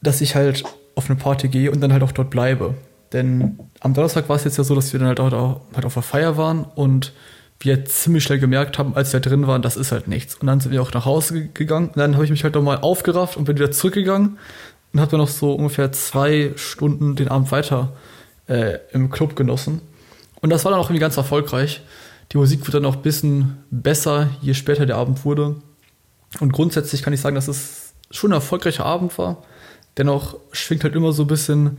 dass 0.00 0.22
ich 0.22 0.36
halt 0.36 0.64
auf 0.94 1.10
eine 1.10 1.18
Party 1.18 1.48
gehe 1.48 1.70
und 1.70 1.82
dann 1.82 1.92
halt 1.92 2.02
auch 2.02 2.12
dort 2.12 2.30
bleibe. 2.30 2.72
Denn 3.12 3.58
am 3.80 3.92
Donnerstag 3.92 4.26
war 4.30 4.36
es 4.36 4.44
jetzt 4.44 4.56
ja 4.56 4.64
so, 4.64 4.74
dass 4.74 4.90
wir 4.94 5.00
dann 5.00 5.08
halt 5.08 5.20
auch 5.20 5.60
halt 5.74 5.84
auf 5.84 5.92
der 5.92 6.02
Feier 6.02 6.38
waren 6.38 6.64
und 6.64 7.12
wir 7.60 7.84
ziemlich 7.84 8.24
schnell 8.24 8.38
gemerkt 8.38 8.78
haben, 8.78 8.96
als 8.96 9.12
wir 9.12 9.20
drin 9.20 9.46
waren, 9.46 9.60
das 9.60 9.76
ist 9.76 9.92
halt 9.92 10.08
nichts. 10.08 10.36
Und 10.36 10.46
dann 10.46 10.60
sind 10.60 10.72
wir 10.72 10.80
auch 10.80 10.94
nach 10.94 11.04
Hause 11.04 11.34
ge- 11.34 11.48
gegangen. 11.52 11.88
Und 11.88 11.98
dann 11.98 12.14
habe 12.14 12.24
ich 12.24 12.30
mich 12.30 12.42
halt 12.42 12.54
nochmal 12.54 12.78
aufgerafft 12.78 13.36
und 13.36 13.44
bin 13.44 13.56
wieder 13.56 13.70
zurückgegangen 13.70 14.38
und 14.94 15.00
habe 15.00 15.10
dann 15.10 15.20
noch 15.20 15.28
so 15.28 15.52
ungefähr 15.52 15.92
zwei 15.92 16.52
Stunden 16.56 17.16
den 17.16 17.28
Abend 17.28 17.52
weiter 17.52 17.92
äh, 17.92 18.13
im 18.46 19.10
Club 19.10 19.36
genossen. 19.36 19.80
Und 20.40 20.50
das 20.50 20.64
war 20.64 20.72
dann 20.72 20.80
auch 20.80 20.90
irgendwie 20.90 21.00
ganz 21.00 21.16
erfolgreich. 21.16 21.80
Die 22.32 22.36
Musik 22.36 22.66
wird 22.66 22.74
dann 22.74 22.84
auch 22.84 22.96
ein 22.96 23.02
bisschen 23.02 23.58
besser, 23.70 24.28
je 24.42 24.54
später 24.54 24.86
der 24.86 24.96
Abend 24.96 25.24
wurde. 25.24 25.56
Und 26.40 26.52
grundsätzlich 26.52 27.02
kann 27.02 27.12
ich 27.12 27.20
sagen, 27.20 27.36
dass 27.36 27.48
es 27.48 27.94
schon 28.10 28.32
ein 28.32 28.34
erfolgreicher 28.34 28.84
Abend 28.84 29.16
war. 29.18 29.42
Dennoch 29.96 30.36
schwingt 30.52 30.84
halt 30.84 30.94
immer 30.96 31.12
so 31.12 31.22
ein 31.22 31.28
bisschen 31.28 31.78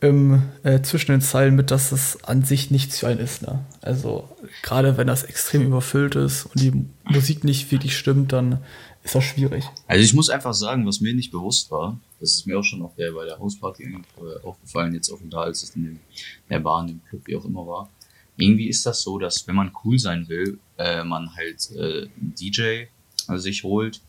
ähm, 0.00 0.42
äh, 0.62 0.82
zwischen 0.82 1.12
den 1.12 1.20
Zeilen 1.20 1.56
mit, 1.56 1.70
dass 1.70 1.92
es 1.92 2.22
an 2.24 2.42
sich 2.42 2.70
nichts 2.70 3.00
für 3.00 3.08
einen 3.08 3.20
ist. 3.20 3.42
Ne? 3.42 3.64
Also 3.80 4.28
gerade 4.62 4.96
wenn 4.96 5.06
das 5.06 5.22
extrem 5.24 5.62
überfüllt 5.66 6.14
ist 6.14 6.46
und 6.46 6.60
die 6.60 6.86
Musik 7.04 7.44
nicht 7.44 7.70
wirklich 7.72 7.96
stimmt, 7.96 8.32
dann 8.32 8.58
ist 9.02 9.14
das 9.14 9.24
schwierig. 9.24 9.64
Also 9.86 10.04
ich 10.04 10.14
muss 10.14 10.30
einfach 10.30 10.54
sagen, 10.54 10.86
was 10.86 11.00
mir 11.00 11.14
nicht 11.14 11.30
bewusst 11.30 11.70
war, 11.70 11.98
das 12.24 12.36
ist 12.36 12.46
mir 12.46 12.58
auch 12.58 12.64
schon 12.64 12.80
auf 12.80 12.94
der, 12.96 13.12
bei 13.12 13.26
der 13.26 13.38
Hausparty 13.38 13.84
äh, 13.84 14.46
aufgefallen, 14.46 14.94
jetzt 14.94 15.10
auch 15.10 15.18
da, 15.24 15.42
als 15.42 15.62
es 15.62 15.76
in, 15.76 16.00
der 16.48 16.60
Bar, 16.60 16.80
in 16.80 16.88
dem 16.88 17.04
Club, 17.04 17.22
wie 17.26 17.36
auch 17.36 17.44
immer 17.44 17.66
war. 17.66 17.90
Irgendwie 18.38 18.68
ist 18.68 18.86
das 18.86 19.02
so, 19.02 19.18
dass 19.18 19.46
wenn 19.46 19.54
man 19.54 19.72
cool 19.84 19.98
sein 19.98 20.26
will, 20.28 20.58
äh, 20.78 21.04
man 21.04 21.36
halt 21.36 21.70
äh, 21.72 22.08
einen 22.18 22.34
DJ 22.34 22.86
also 23.26 23.42
sich 23.42 23.62
holt, 23.62 24.00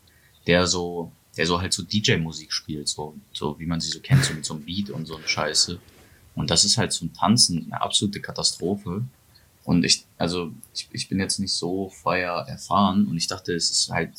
der 0.46 0.66
so, 0.66 1.12
der 1.36 1.46
so 1.46 1.60
halt 1.60 1.74
so 1.74 1.82
DJ-Musik 1.82 2.52
spielt, 2.52 2.88
so, 2.88 3.14
so 3.34 3.58
wie 3.58 3.66
man 3.66 3.80
sie 3.80 3.90
so 3.90 4.00
kennt, 4.00 4.24
so 4.24 4.32
mit 4.32 4.46
so 4.46 4.54
einem 4.54 4.64
Beat 4.64 4.88
und 4.88 5.04
so 5.04 5.16
eine 5.16 5.28
Scheiße. 5.28 5.78
Und 6.34 6.50
das 6.50 6.64
ist 6.64 6.78
halt 6.78 6.92
zum 6.92 7.12
Tanzen 7.12 7.66
eine 7.66 7.82
absolute 7.82 8.20
Katastrophe. 8.20 9.02
Und 9.62 9.84
ich, 9.84 10.06
also 10.16 10.52
ich, 10.74 10.88
ich 10.92 11.08
bin 11.08 11.20
jetzt 11.20 11.38
nicht 11.38 11.52
so 11.52 11.90
feier 11.90 12.46
erfahren 12.48 13.06
und 13.06 13.18
ich 13.18 13.26
dachte, 13.26 13.54
es 13.54 13.70
ist 13.70 13.90
halt 13.90 14.12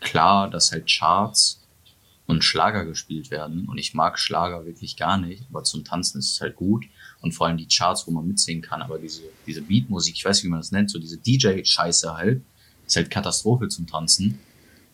klar, 0.00 0.48
dass 0.48 0.72
halt 0.72 0.90
Charts 0.90 1.61
und 2.26 2.44
Schlager 2.44 2.84
gespielt 2.84 3.30
werden. 3.30 3.66
Und 3.68 3.78
ich 3.78 3.94
mag 3.94 4.18
Schlager 4.18 4.64
wirklich 4.64 4.96
gar 4.96 5.18
nicht, 5.18 5.44
aber 5.50 5.64
zum 5.64 5.84
Tanzen 5.84 6.18
ist 6.18 6.32
es 6.32 6.40
halt 6.40 6.56
gut. 6.56 6.86
Und 7.20 7.32
vor 7.32 7.46
allem 7.46 7.56
die 7.56 7.66
Charts, 7.66 8.06
wo 8.06 8.10
man 8.10 8.26
mitsingen 8.26 8.62
kann. 8.62 8.82
Aber 8.82 8.98
diese, 8.98 9.22
diese 9.46 9.62
Beatmusik, 9.62 10.14
ich 10.14 10.24
weiß 10.24 10.38
nicht, 10.38 10.44
wie 10.44 10.50
man 10.50 10.60
das 10.60 10.72
nennt, 10.72 10.90
so 10.90 10.98
diese 10.98 11.18
DJ-Scheiße 11.18 12.16
halt, 12.16 12.42
ist 12.86 12.96
halt 12.96 13.10
Katastrophe 13.10 13.68
zum 13.68 13.86
Tanzen. 13.86 14.38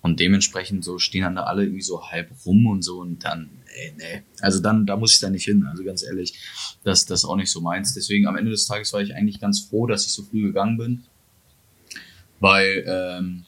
Und 0.00 0.20
dementsprechend 0.20 0.84
so 0.84 0.98
stehen 0.98 1.22
dann 1.22 1.34
da 1.34 1.44
alle 1.44 1.64
irgendwie 1.64 1.82
so 1.82 2.08
halb 2.08 2.30
rum 2.46 2.66
und 2.66 2.82
so 2.82 3.00
und 3.00 3.24
dann, 3.24 3.50
ey, 3.74 3.92
nee. 3.98 4.22
Also 4.40 4.60
dann, 4.60 4.86
da 4.86 4.96
muss 4.96 5.14
ich 5.14 5.20
da 5.20 5.28
nicht 5.28 5.44
hin. 5.44 5.66
Also 5.68 5.82
ganz 5.84 6.02
ehrlich, 6.04 6.34
das, 6.84 7.04
das 7.04 7.20
ist 7.20 7.24
auch 7.24 7.36
nicht 7.36 7.50
so 7.50 7.60
meins. 7.60 7.94
Deswegen 7.94 8.26
am 8.26 8.36
Ende 8.36 8.50
des 8.50 8.66
Tages 8.66 8.92
war 8.92 9.00
ich 9.00 9.14
eigentlich 9.14 9.40
ganz 9.40 9.60
froh, 9.60 9.86
dass 9.86 10.06
ich 10.06 10.12
so 10.12 10.22
früh 10.22 10.42
gegangen 10.42 10.78
bin. 10.78 11.04
Weil, 12.40 12.84
ähm, 12.86 13.44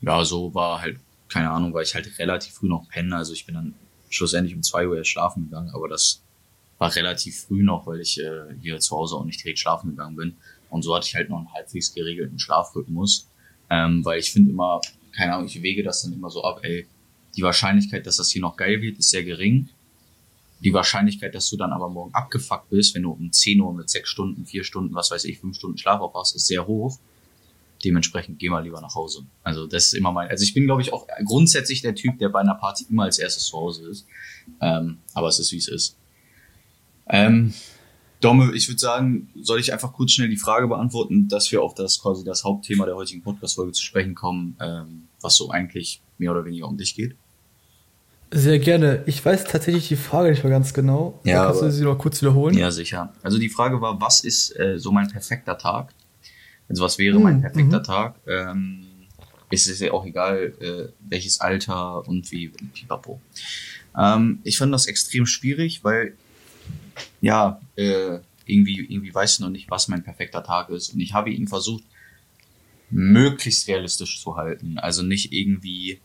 ja, 0.00 0.24
so 0.24 0.52
war 0.54 0.80
halt, 0.80 0.98
keine 1.28 1.50
Ahnung, 1.50 1.74
war 1.74 1.82
ich 1.82 1.94
halt 1.94 2.18
relativ 2.18 2.54
früh 2.54 2.68
noch 2.68 2.88
pennen. 2.88 3.12
Also 3.12 3.32
ich 3.32 3.46
bin 3.46 3.54
dann 3.54 3.74
schlussendlich 4.08 4.54
um 4.54 4.62
zwei 4.62 4.86
Uhr 4.86 4.96
erst 4.96 5.10
schlafen 5.10 5.44
gegangen, 5.44 5.70
aber 5.74 5.88
das 5.88 6.22
war 6.78 6.94
relativ 6.94 7.42
früh 7.42 7.62
noch, 7.62 7.86
weil 7.86 8.00
ich 8.00 8.20
äh, 8.20 8.54
hier 8.60 8.78
zu 8.80 8.96
Hause 8.96 9.16
auch 9.16 9.24
nicht 9.24 9.42
direkt 9.42 9.58
schlafen 9.58 9.90
gegangen 9.90 10.16
bin. 10.16 10.36
Und 10.70 10.82
so 10.82 10.94
hatte 10.94 11.06
ich 11.06 11.14
halt 11.14 11.30
noch 11.30 11.38
einen 11.38 11.52
halbwegs 11.52 11.94
geregelten 11.94 12.38
Schlafrhythmus. 12.38 13.26
Ähm, 13.70 14.04
weil 14.04 14.20
ich 14.20 14.30
finde 14.30 14.50
immer, 14.50 14.80
keine 15.16 15.34
Ahnung, 15.34 15.46
ich 15.46 15.60
wege 15.62 15.82
das 15.82 16.02
dann 16.02 16.12
immer 16.12 16.30
so 16.30 16.44
ab, 16.44 16.60
ey, 16.62 16.86
die 17.36 17.42
Wahrscheinlichkeit, 17.42 18.06
dass 18.06 18.16
das 18.16 18.30
hier 18.30 18.42
noch 18.42 18.56
geil 18.56 18.80
wird, 18.80 18.98
ist 18.98 19.10
sehr 19.10 19.24
gering. 19.24 19.68
die 20.60 20.72
Wahrscheinlichkeit, 20.72 21.34
dass 21.34 21.50
du 21.50 21.56
dann 21.56 21.72
aber 21.72 21.88
morgen 21.90 22.14
abgefuckt 22.14 22.70
bist, 22.70 22.94
wenn 22.94 23.02
du 23.02 23.10
um 23.10 23.30
10 23.30 23.60
Uhr 23.60 23.74
mit 23.74 23.90
6 23.90 24.08
Stunden, 24.08 24.46
4 24.46 24.64
Stunden, 24.64 24.94
was 24.94 25.10
weiß 25.10 25.24
ich, 25.24 25.38
5 25.38 25.54
Stunden 25.56 25.78
Schlaf 25.78 26.00
aufwachst, 26.00 26.34
ist 26.34 26.46
sehr 26.46 26.66
hoch. 26.66 26.98
Dementsprechend 27.86 28.40
geh 28.40 28.48
mal 28.48 28.64
lieber 28.64 28.80
nach 28.80 28.96
Hause. 28.96 29.20
Also 29.44 29.68
das 29.68 29.86
ist 29.86 29.94
immer 29.94 30.10
mein, 30.10 30.28
also 30.28 30.42
ich 30.42 30.52
bin 30.54 30.64
glaube 30.64 30.82
ich 30.82 30.92
auch 30.92 31.06
grundsätzlich 31.24 31.82
der 31.82 31.94
Typ, 31.94 32.18
der 32.18 32.28
bei 32.30 32.40
einer 32.40 32.56
Party 32.56 32.84
immer 32.90 33.04
als 33.04 33.20
erstes 33.20 33.44
zu 33.44 33.56
Hause 33.56 33.88
ist. 33.88 34.06
Ähm, 34.60 34.98
aber 35.14 35.28
es 35.28 35.38
ist 35.38 35.52
wie 35.52 35.58
es 35.58 35.68
ist. 35.68 35.96
Ähm, 37.08 37.54
Domme, 38.20 38.52
ich 38.54 38.68
würde 38.68 38.80
sagen, 38.80 39.28
soll 39.40 39.60
ich 39.60 39.72
einfach 39.72 39.92
kurz 39.92 40.10
schnell 40.12 40.28
die 40.28 40.36
Frage 40.36 40.66
beantworten, 40.66 41.28
dass 41.28 41.52
wir 41.52 41.62
auf 41.62 41.74
das 41.74 42.00
quasi 42.00 42.24
das 42.24 42.42
Hauptthema 42.42 42.84
der 42.84 42.96
heutigen 42.96 43.22
Podcast-Folge 43.22 43.72
zu 43.72 43.84
sprechen 43.84 44.16
kommen, 44.16 44.56
ähm, 44.60 45.04
was 45.20 45.36
so 45.36 45.50
eigentlich 45.50 46.00
mehr 46.18 46.32
oder 46.32 46.44
weniger 46.44 46.66
um 46.66 46.76
dich 46.76 46.96
geht. 46.96 47.14
Sehr 48.32 48.58
gerne. 48.58 49.04
Ich 49.06 49.24
weiß 49.24 49.44
tatsächlich 49.44 49.86
die 49.86 49.96
Frage 49.96 50.30
nicht 50.30 50.42
mehr 50.42 50.50
ganz 50.50 50.74
genau. 50.74 51.20
Ja, 51.22 51.46
Kannst 51.46 51.62
du 51.62 51.70
sie 51.70 51.84
noch 51.84 51.98
kurz 51.98 52.20
wiederholen? 52.20 52.58
Ja, 52.58 52.72
sicher. 52.72 53.12
Also 53.22 53.38
die 53.38 53.48
Frage 53.48 53.80
war, 53.80 54.00
was 54.00 54.24
ist 54.24 54.58
äh, 54.58 54.78
so 54.78 54.90
mein 54.90 55.08
perfekter 55.08 55.56
Tag? 55.56 55.94
Also 56.68 56.84
was 56.84 56.98
wäre 56.98 57.18
mein 57.18 57.36
Hm, 57.36 57.42
perfekter 57.42 57.78
mhm. 57.78 57.84
Tag? 57.84 58.20
Ähm, 58.26 58.86
es 59.50 59.66
ist 59.66 59.80
ja 59.80 59.92
auch 59.92 60.04
egal, 60.04 60.54
äh, 60.60 60.92
welches 61.00 61.40
Alter 61.40 62.06
und 62.06 62.30
wie, 62.32 62.48
pipapo. 62.48 63.20
Ähm, 63.96 64.40
ich 64.44 64.58
fand 64.58 64.72
das 64.72 64.86
extrem 64.86 65.26
schwierig, 65.26 65.84
weil, 65.84 66.14
ja, 67.20 67.60
äh, 67.76 68.18
irgendwie, 68.44 68.80
irgendwie 68.80 69.14
weiß 69.14 69.34
ich 69.34 69.40
noch 69.40 69.50
nicht, 69.50 69.70
was 69.70 69.88
mein 69.88 70.04
perfekter 70.04 70.42
Tag 70.42 70.70
ist. 70.70 70.94
Und 70.94 71.00
ich 71.00 71.14
habe 71.14 71.30
ihn 71.30 71.48
versucht, 71.48 71.84
möglichst 72.90 73.66
realistisch 73.68 74.20
zu 74.22 74.36
halten. 74.36 74.78
Also 74.78 75.02
nicht 75.02 75.32
irgendwie 75.32 76.00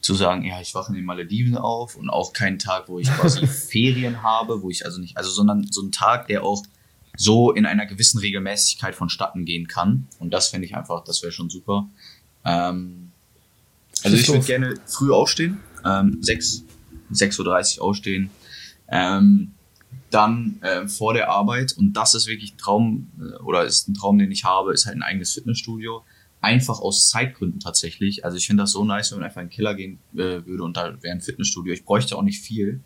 zu 0.00 0.14
sagen, 0.14 0.44
ja, 0.44 0.60
ich 0.60 0.74
wache 0.74 0.90
in 0.90 0.96
den 0.96 1.04
Malediven 1.04 1.56
auf 1.56 1.96
und 1.96 2.08
auch 2.10 2.32
keinen 2.32 2.58
Tag, 2.58 2.88
wo 2.88 2.98
ich 2.98 3.08
quasi 3.08 3.46
Ferien 3.46 4.22
habe, 4.22 4.62
wo 4.62 4.70
ich 4.70 4.84
also 4.84 5.00
nicht, 5.00 5.16
also 5.16 5.30
sondern 5.30 5.66
so 5.70 5.82
ein 5.82 5.92
Tag, 5.92 6.28
der 6.28 6.44
auch 6.44 6.64
so 7.18 7.50
in 7.52 7.66
einer 7.66 7.84
gewissen 7.84 8.18
Regelmäßigkeit 8.18 8.94
vonstatten 8.94 9.44
gehen 9.44 9.66
kann. 9.66 10.06
Und 10.20 10.32
das 10.32 10.48
fände 10.48 10.66
ich 10.66 10.76
einfach, 10.76 11.02
das 11.04 11.20
wäre 11.22 11.32
schon 11.32 11.50
super. 11.50 11.88
Ähm, 12.44 13.10
also 14.04 14.16
ich 14.16 14.28
würde 14.28 14.46
gerne 14.46 14.74
früh 14.86 15.12
aufstehen, 15.12 15.58
ähm, 15.84 16.18
6, 16.20 16.64
6.30 17.12 17.78
Uhr 17.78 17.84
aufstehen, 17.84 18.30
ähm, 18.88 19.50
dann 20.10 20.60
äh, 20.62 20.86
vor 20.86 21.12
der 21.12 21.28
Arbeit, 21.28 21.74
und 21.76 21.94
das 21.94 22.14
ist 22.14 22.28
wirklich 22.28 22.54
ein 22.54 22.58
Traum, 22.58 23.10
äh, 23.18 23.42
oder 23.42 23.64
ist 23.64 23.88
ein 23.88 23.94
Traum, 23.94 24.16
den 24.18 24.30
ich 24.30 24.44
habe, 24.44 24.72
ist 24.72 24.86
halt 24.86 24.96
ein 24.96 25.02
eigenes 25.02 25.32
Fitnessstudio. 25.32 26.04
Einfach 26.40 26.78
aus 26.78 27.08
Zeitgründen 27.08 27.58
tatsächlich. 27.58 28.24
Also 28.24 28.36
ich 28.36 28.46
finde 28.46 28.62
das 28.62 28.70
so 28.70 28.84
nice, 28.84 29.10
wenn 29.10 29.18
man 29.18 29.26
einfach 29.26 29.42
in 29.42 29.48
den 29.48 29.54
Keller 29.54 29.74
gehen 29.74 29.98
äh, 30.14 30.46
würde 30.46 30.62
und 30.62 30.76
da 30.76 31.02
wäre 31.02 31.12
ein 31.12 31.20
Fitnessstudio. 31.20 31.72
Ich 31.72 31.84
bräuchte 31.84 32.16
auch 32.16 32.22
nicht 32.22 32.40
viel. 32.40 32.80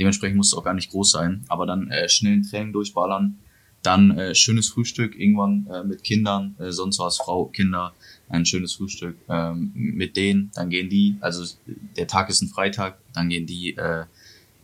Dementsprechend 0.00 0.36
muss 0.36 0.48
es 0.48 0.54
auch 0.54 0.64
gar 0.64 0.74
nicht 0.74 0.90
groß 0.90 1.12
sein. 1.12 1.44
Aber 1.48 1.64
dann 1.64 1.92
äh, 1.92 2.08
schnell 2.08 2.34
ein 2.34 2.42
Training 2.42 2.72
durchballern. 2.72 3.38
Dann 3.82 4.18
äh, 4.18 4.34
schönes 4.34 4.68
Frühstück 4.68 5.18
irgendwann 5.18 5.66
äh, 5.72 5.84
mit 5.84 6.02
Kindern, 6.02 6.56
äh, 6.58 6.70
sonst 6.72 6.98
was, 6.98 7.18
Frau, 7.18 7.46
Kinder, 7.46 7.94
ein 8.28 8.44
schönes 8.44 8.74
Frühstück 8.74 9.16
ähm, 9.28 9.72
mit 9.74 10.16
denen. 10.16 10.50
Dann 10.54 10.68
gehen 10.70 10.88
die, 10.88 11.16
also 11.20 11.44
der 11.96 12.06
Tag 12.06 12.28
ist 12.28 12.42
ein 12.42 12.48
Freitag, 12.48 12.98
dann 13.14 13.28
gehen 13.28 13.46
die 13.46 13.76
äh, 13.76 14.04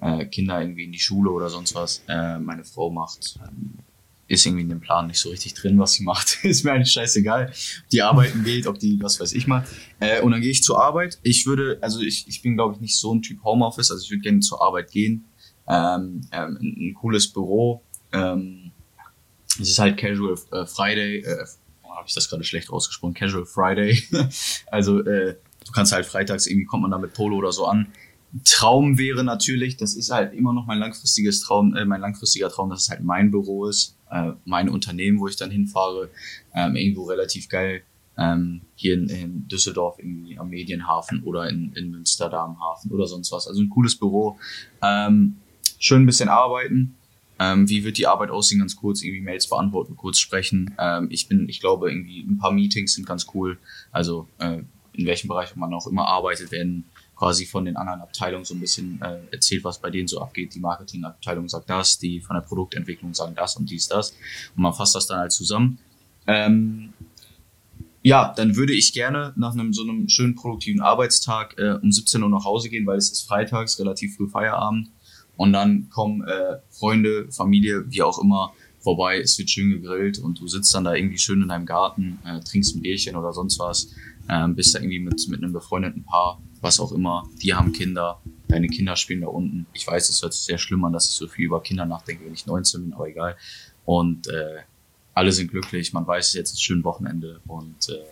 äh, 0.01 0.27
Kinder 0.27 0.61
irgendwie 0.61 0.85
in 0.85 0.93
die 0.93 0.99
Schule 0.99 1.31
oder 1.31 1.49
sonst 1.49 1.75
was. 1.75 2.03
Äh, 2.09 2.39
meine 2.39 2.65
Frau 2.65 2.91
macht, 2.91 3.39
ähm, 3.47 3.79
ist 4.27 4.47
irgendwie 4.47 4.63
in 4.63 4.69
dem 4.69 4.81
Plan 4.81 5.07
nicht 5.07 5.19
so 5.19 5.31
richtig 5.31 5.55
drin, 5.55 5.79
was 5.79 5.93
sie 5.93 6.05
macht. 6.05 6.39
ist 6.45 6.65
mir 6.65 6.73
eigentlich 6.73 6.93
scheißegal. 6.93 7.47
Ob 7.49 7.89
die 7.91 8.03
arbeiten 8.03 8.45
geht, 8.45 8.67
ob 8.67 8.79
die, 8.79 8.99
was 9.01 9.21
weiß 9.21 9.33
ich 9.33 9.47
mal. 9.47 9.65
Äh, 10.01 10.21
und 10.23 10.33
dann 10.33 10.41
gehe 10.41 10.51
ich 10.51 10.63
zur 10.63 10.83
Arbeit. 10.83 11.19
Ich 11.23 11.47
würde, 11.47 11.79
also 11.81 12.01
ich, 12.01 12.27
ich 12.29 12.43
bin, 12.43 12.57
glaube 12.57 12.75
ich, 12.75 12.81
nicht 12.81 12.97
so 12.97 13.15
ein 13.15 13.23
Typ 13.23 13.43
Homeoffice, 13.45 13.91
also 13.91 14.03
ich 14.03 14.11
würde 14.11 14.23
gerne 14.23 14.41
zur 14.41 14.63
Arbeit 14.63 14.91
gehen. 14.91 15.25
Ähm, 15.67 16.21
ähm, 16.33 16.59
ein, 16.61 16.77
ein 16.79 16.95
cooles 16.95 17.33
Büro. 17.33 17.83
Ähm, 18.13 18.64
es 19.61 19.69
ist 19.69 19.79
halt 19.79 19.97
Casual 19.97 20.37
äh, 20.53 20.67
Friday. 20.67 21.19
Äh, 21.19 21.45
oh, 21.83 21.91
habe 21.91 22.07
ich 22.07 22.15
das 22.15 22.29
gerade 22.29 22.45
schlecht 22.45 22.71
ausgesprochen? 22.71 23.15
Casual 23.15 23.45
Friday. 23.45 24.03
also 24.67 25.01
äh, 25.01 25.37
du 25.65 25.73
kannst 25.73 25.93
halt 25.93 26.07
freitags 26.07 26.47
irgendwie 26.47 26.67
kommt 26.67 26.83
man 26.83 26.91
da 26.91 26.99
mit 26.99 27.15
Polo 27.15 27.37
oder 27.37 27.53
so 27.53 27.67
an. 27.67 27.89
Traum 28.45 28.99
wäre 28.99 29.23
natürlich, 29.23 29.77
das 29.77 29.95
ist 29.95 30.11
halt 30.11 30.35
immer 30.35 30.53
noch 30.53 30.67
mein 30.67 30.79
langfristiges 30.79 31.41
Traum, 31.41 31.75
äh, 31.77 31.85
mein 31.85 32.01
langfristiger 32.01 32.49
Traum, 32.49 32.69
dass 32.69 32.83
es 32.83 32.91
halt 32.91 33.05
mein 33.05 33.31
Büro 33.31 33.67
ist, 33.67 33.97
äh, 34.11 34.33
mein 34.45 34.69
Unternehmen, 34.69 35.21
wo 35.21 35.29
ich 35.29 35.37
dann 35.37 35.53
hinfahre, 35.53 36.11
ähm, 36.53 36.75
irgendwo 36.75 37.05
relativ 37.05 37.49
geil. 37.49 37.83
Ähm, 38.17 38.63
hier 38.77 38.95
in, 38.95 39.09
in 39.09 39.49
Düsseldorf 39.49 39.99
irgendwie 39.99 40.39
am 40.39 40.49
Medienhafen 40.49 41.25
oder 41.25 41.49
in, 41.49 41.73
in 41.75 41.91
Münster 41.91 42.29
da 42.29 42.45
am 42.45 42.61
Hafen 42.61 42.93
oder 42.93 43.07
sonst 43.07 43.33
was. 43.33 43.49
Also 43.49 43.61
ein 43.61 43.71
cooles 43.71 43.97
Büro. 43.97 44.39
Ähm, 44.83 45.37
schön 45.79 46.03
ein 46.03 46.07
bisschen 46.07 46.29
arbeiten. 46.29 46.95
Ähm, 47.39 47.69
wie 47.69 47.85
wird 47.85 47.99
die 47.99 48.07
Arbeit 48.07 48.31
aussehen? 48.31 48.61
Ganz 48.61 48.77
kurz, 48.77 49.03
irgendwie 49.03 49.23
Mails 49.23 49.49
beantworten, 49.49 49.97
kurz 49.97 50.19
sprechen. 50.19 50.75
Ähm, 50.79 51.09
ich 51.11 51.29
bin, 51.29 51.49
ich 51.49 51.61
glaube, 51.61 51.91
irgendwie 51.91 52.21
ein 52.21 52.39
paar 52.39 52.53
Meetings 52.53 52.95
sind 52.95 53.07
ganz 53.07 53.27
cool. 53.35 53.59
Also 53.91 54.29
äh, 54.39 54.61
in 54.93 55.07
welchem 55.07 55.29
Bereich 55.29 55.55
man 55.57 55.75
auch 55.75 55.87
immer 55.87 56.07
arbeitet, 56.07 56.53
werden 56.53 56.85
quasi 57.17 57.47
von 57.47 57.65
den 57.65 57.77
anderen 57.77 58.01
Abteilungen 58.01 58.45
so 58.45 58.55
ein 58.55 58.61
bisschen 58.61 59.01
äh, 59.03 59.19
erzählt, 59.33 59.65
was 59.65 59.81
bei 59.81 59.91
denen 59.91 60.09
so 60.09 60.21
abgeht. 60.21 60.55
Die 60.55 60.61
Marketingabteilung 60.61 61.49
sagt 61.49 61.71
das, 61.71 61.99
die 61.99 62.21
von 62.21 62.35
der 62.35 62.43
Produktentwicklung 62.43 63.15
sagen 63.15 63.35
das 63.35 63.57
und 63.57 63.71
dies, 63.71 63.89
das. 63.89 64.11
Und 64.57 64.63
man 64.63 64.73
fasst 64.73 64.95
das 64.95 65.07
dann 65.07 65.19
halt 65.19 65.33
zusammen. 65.33 65.79
Ähm, 66.27 66.93
ja, 68.03 68.35
dann 68.37 68.57
würde 68.57 68.75
ich 68.75 68.93
gerne 68.93 69.33
nach 69.37 69.55
einem 69.55 69.73
so 69.73 69.83
einem 69.83 70.09
schönen 70.09 70.35
produktiven 70.35 70.81
Arbeitstag 70.83 71.57
äh, 71.59 71.79
um 71.83 71.91
17 71.91 72.23
Uhr 72.23 72.29
nach 72.29 72.45
Hause 72.45 72.69
gehen, 72.69 72.87
weil 72.87 72.99
es 72.99 73.11
ist 73.11 73.27
freitags, 73.27 73.79
relativ 73.79 74.17
früh 74.17 74.29
Feierabend. 74.29 74.91
Und 75.37 75.53
dann 75.53 75.89
kommen 75.91 76.23
äh, 76.23 76.59
Freunde, 76.71 77.31
Familie, 77.31 77.91
wie 77.91 78.03
auch 78.03 78.19
immer, 78.19 78.53
vorbei. 78.81 79.19
Es 79.19 79.39
wird 79.39 79.51
schön 79.51 79.71
gegrillt 79.71 80.19
und 80.19 80.41
du 80.41 80.47
sitzt 80.47 80.75
dann 80.75 80.85
da 80.85 80.95
irgendwie 80.95 81.19
schön 81.19 81.43
in 81.43 81.49
deinem 81.49 81.67
Garten, 81.67 82.19
äh, 82.25 82.41
trinkst 82.41 82.77
ein 82.77 82.83
Bierchen 82.83 83.17
oder 83.17 83.33
sonst 83.33 83.59
was, 83.59 83.89
ähm, 84.29 84.55
bist 84.55 84.75
da 84.75 84.79
irgendwie 84.79 85.01
mit, 85.01 85.27
mit 85.29 85.43
einem 85.43 85.53
befreundeten 85.53 86.05
Paar, 86.05 86.41
was 86.61 86.79
auch 86.79 86.93
immer. 86.93 87.29
Die 87.43 87.55
haben 87.55 87.73
Kinder, 87.73 88.21
deine 88.49 88.69
Kinder 88.69 88.95
spielen 88.97 89.23
da 89.23 89.29
unten. 89.29 89.67
Ich 89.73 89.87
weiß, 89.87 90.09
es 90.09 90.23
hört 90.23 90.35
sich 90.35 90.45
sehr 90.45 90.59
schlimm 90.59 90.85
an, 90.85 90.93
dass 90.93 91.09
ich 91.09 91.15
so 91.15 91.27
viel 91.27 91.47
über 91.47 91.63
Kinder 91.63 91.87
nachdenke, 91.87 92.25
wenn 92.25 92.35
ich 92.35 92.47
19 92.47 92.83
bin, 92.83 92.93
aber 92.93 93.09
egal. 93.09 93.37
Und 93.85 94.29
äh, 94.29 94.61
alle 95.15 95.33
sind 95.33 95.51
glücklich, 95.51 95.93
man 95.93 96.07
weiß, 96.07 96.35
jetzt 96.35 96.53
ist 96.53 96.63
schön 96.63 96.85
Wochenende 96.85 97.41
und 97.47 97.89
äh, 97.89 98.05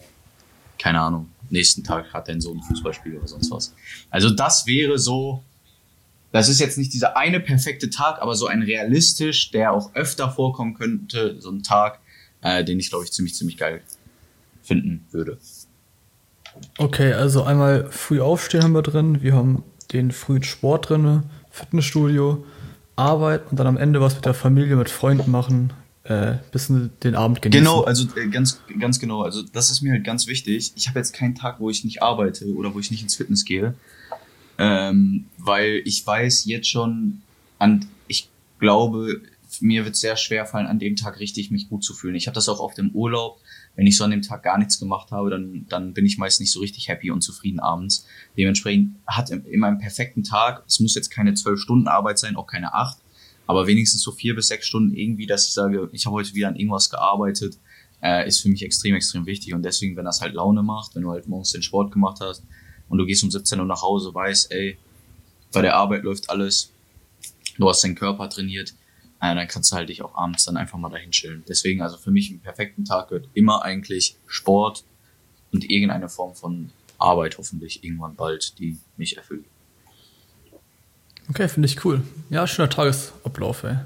keine 0.79 1.01
Ahnung, 1.01 1.29
nächsten 1.51 1.85
Tag 1.85 2.13
hat 2.13 2.29
dein 2.29 2.41
Sohn 2.41 2.59
ein 2.59 2.63
Fußballspiel 2.63 3.17
oder 3.17 3.29
sonst 3.29 3.51
was. 3.51 3.75
Also 4.11 4.31
das 4.31 4.67
wäre 4.67 4.99
so, 4.99 5.45
das 6.33 6.49
ist 6.49 6.59
jetzt 6.61 6.79
nicht 6.79 6.93
dieser 6.93 7.17
eine 7.17 7.41
perfekte 7.41 7.91
Tag, 7.91 8.21
aber 8.21 8.35
so 8.35 8.47
ein 8.47 8.63
realistisch, 8.63 9.51
der 9.51 9.73
auch 9.73 9.95
öfter 9.95 10.31
vorkommen 10.31 10.75
könnte, 10.75 11.37
so 11.39 11.51
ein 11.51 11.63
Tag, 11.63 12.01
äh, 12.41 12.65
den 12.65 12.81
ich 12.81 12.89
glaube 12.89 13.05
ich 13.05 13.13
ziemlich, 13.13 13.35
ziemlich 13.35 13.59
geil 13.59 13.83
finden 14.63 15.07
würde. 15.11 15.39
Okay, 16.79 17.13
also 17.13 17.45
einmal 17.45 17.91
früh 17.91 18.21
aufstehen 18.21 18.63
haben 18.63 18.73
wir 18.73 18.83
drin, 18.83 19.23
wir 19.23 19.35
haben 19.35 19.63
den 19.93 20.11
frühen 20.11 20.43
Sport 20.43 20.89
drin, 20.89 21.25
Fitnessstudio, 21.51 22.45
Arbeit 22.97 23.51
und 23.51 23.59
dann 23.59 23.67
am 23.67 23.77
Ende 23.77 24.01
was 24.01 24.15
mit 24.15 24.25
der 24.25 24.35
Familie, 24.35 24.77
mit 24.77 24.91
Freunden 24.91 25.31
machen, 25.31 25.73
äh, 26.05 26.35
bisschen 26.51 26.91
den 27.03 27.15
Abend 27.15 27.43
genießen. 27.43 27.63
Genau, 27.63 27.83
also 27.83 28.07
äh, 28.17 28.29
ganz, 28.29 28.61
ganz 28.81 28.99
genau. 28.99 29.23
Also 29.23 29.43
das 29.43 29.71
ist 29.71 29.83
mir 29.83 29.93
halt 29.93 30.05
ganz 30.05 30.27
wichtig. 30.27 30.73
Ich 30.77 30.89
habe 30.89 30.99
jetzt 30.99 31.15
keinen 31.15 31.35
Tag, 31.35 31.61
wo 31.61 31.71
ich 31.71 31.85
nicht 31.85 32.03
arbeite 32.03 32.47
oder 32.55 32.75
wo 32.75 32.81
ich 32.81 32.91
nicht 32.91 33.03
ins 33.03 33.17
Fitness 33.17 33.45
gehe, 33.45 33.75
ähm, 34.63 35.25
weil 35.39 35.83
ich 35.85 36.07
weiß 36.07 36.45
jetzt 36.45 36.69
schon, 36.69 37.23
an, 37.59 37.85
ich 38.07 38.29
glaube, 38.61 39.21
mir 39.61 39.85
wird 39.85 39.97
sehr 39.97 40.17
schwer 40.17 40.47
fallen, 40.47 40.69
an 40.69 40.79
dem 40.79 40.95
Tag 40.95 41.19
richtig 41.19 41.51
mich 41.51 41.69
gut 41.69 41.83
zu 41.83 41.95
fühlen. 41.95 42.15
Ich 42.15 42.29
habe 42.29 42.37
das 42.37 42.49
auch 42.49 42.61
oft 42.61 42.79
im 42.79 42.91
Urlaub. 42.91 43.41
Wenn 43.75 43.89
ich 43.89 43.97
so 43.97 44.05
an 44.05 44.13
dem 44.13 44.23
Tag 44.23 44.45
gar 44.45 44.59
nichts 44.59 44.79
gemacht 44.79 45.11
habe, 45.11 45.31
dann, 45.31 45.67
dann 45.69 45.95
bin 45.95 46.07
ich 46.07 46.17
meist 46.17 46.39
nicht 46.39 46.53
so 46.53 46.61
richtig 46.61 46.87
happy 46.87 47.11
und 47.11 47.23
zufrieden 47.23 47.59
abends. 47.59 48.07
Dementsprechend 48.39 48.95
hat 49.05 49.31
in, 49.31 49.45
in 49.47 49.59
meinem 49.59 49.79
perfekten 49.79 50.23
Tag, 50.23 50.63
es 50.69 50.79
muss 50.79 50.95
jetzt 50.95 51.11
keine 51.11 51.35
zwölf 51.35 51.59
Stunden 51.59 51.89
Arbeit 51.89 52.21
sein, 52.21 52.37
auch 52.37 52.47
keine 52.47 52.73
acht, 52.73 52.99
aber 53.49 53.67
wenigstens 53.67 54.03
so 54.03 54.13
vier 54.13 54.37
bis 54.37 54.47
sechs 54.47 54.69
Stunden 54.69 54.95
irgendwie, 54.95 55.27
dass 55.27 55.49
ich 55.49 55.55
sage, 55.55 55.91
ich 55.93 56.07
habe 56.07 56.15
heute 56.15 56.35
wieder 56.35 56.47
an 56.47 56.57
irgendwas 56.57 56.89
gearbeitet, 56.89 57.59
äh, 58.01 58.29
ist 58.29 58.41
für 58.41 58.49
mich 58.49 58.63
extrem, 58.63 58.95
extrem 58.95 59.27
wichtig. 59.27 59.55
Und 59.55 59.65
deswegen, 59.65 59.97
wenn 59.97 60.05
das 60.05 60.21
halt 60.21 60.35
Laune 60.35 60.63
macht, 60.63 60.95
wenn 60.95 61.03
du 61.03 61.11
halt 61.11 61.27
morgens 61.27 61.51
den 61.51 61.63
Sport 61.63 61.91
gemacht 61.91 62.19
hast 62.21 62.45
und 62.93 62.99
du 62.99 63.07
gehst 63.07 63.25
um 63.25 63.31
17 63.31 63.59
Uhr 63.59 63.65
nach 63.65 63.81
Hause, 63.81 64.13
weißt, 64.15 64.53
ey, 64.53 64.77
bei 65.51 65.63
der 65.63 65.77
Arbeit 65.77 66.03
läuft 66.03 66.29
alles, 66.29 66.71
du 67.59 67.67
hast 67.67 67.83
deinen 67.83 67.95
Körper 67.95 68.29
trainiert, 68.29 68.75
äh, 69.23 69.35
dann 69.35 69.49
kannst 69.49 69.73
du 69.73 69.77
halt 69.77 69.89
dich 69.89 70.03
auch 70.03 70.15
abends 70.15 70.45
dann 70.45 70.59
einfach 70.59 70.77
mal 70.79 70.91
dahin 70.91 71.11
chillen. 71.11 71.43
Deswegen, 71.49 71.81
also 71.81 71.97
für 71.97 72.11
mich 72.11 72.31
im 72.31 72.41
perfekten 72.41 72.85
Tag 72.85 73.09
gehört 73.09 73.29
immer 73.33 73.63
eigentlich 73.63 74.17
Sport 74.27 74.85
und 75.53 75.71
irgendeine 75.71 76.11
Form 76.11 76.35
von 76.35 76.71
Arbeit 76.99 77.39
hoffentlich 77.39 77.83
irgendwann 77.83 78.15
bald, 78.15 78.59
die 78.59 78.77
mich 78.99 79.17
erfüllt. 79.17 79.47
Okay, 81.31 81.49
finde 81.49 81.67
ich 81.69 81.83
cool. 81.87 82.03
Ja, 82.29 82.47
schöner 82.47 82.69
Tagesablauf, 82.69 83.65
ey. 83.65 83.77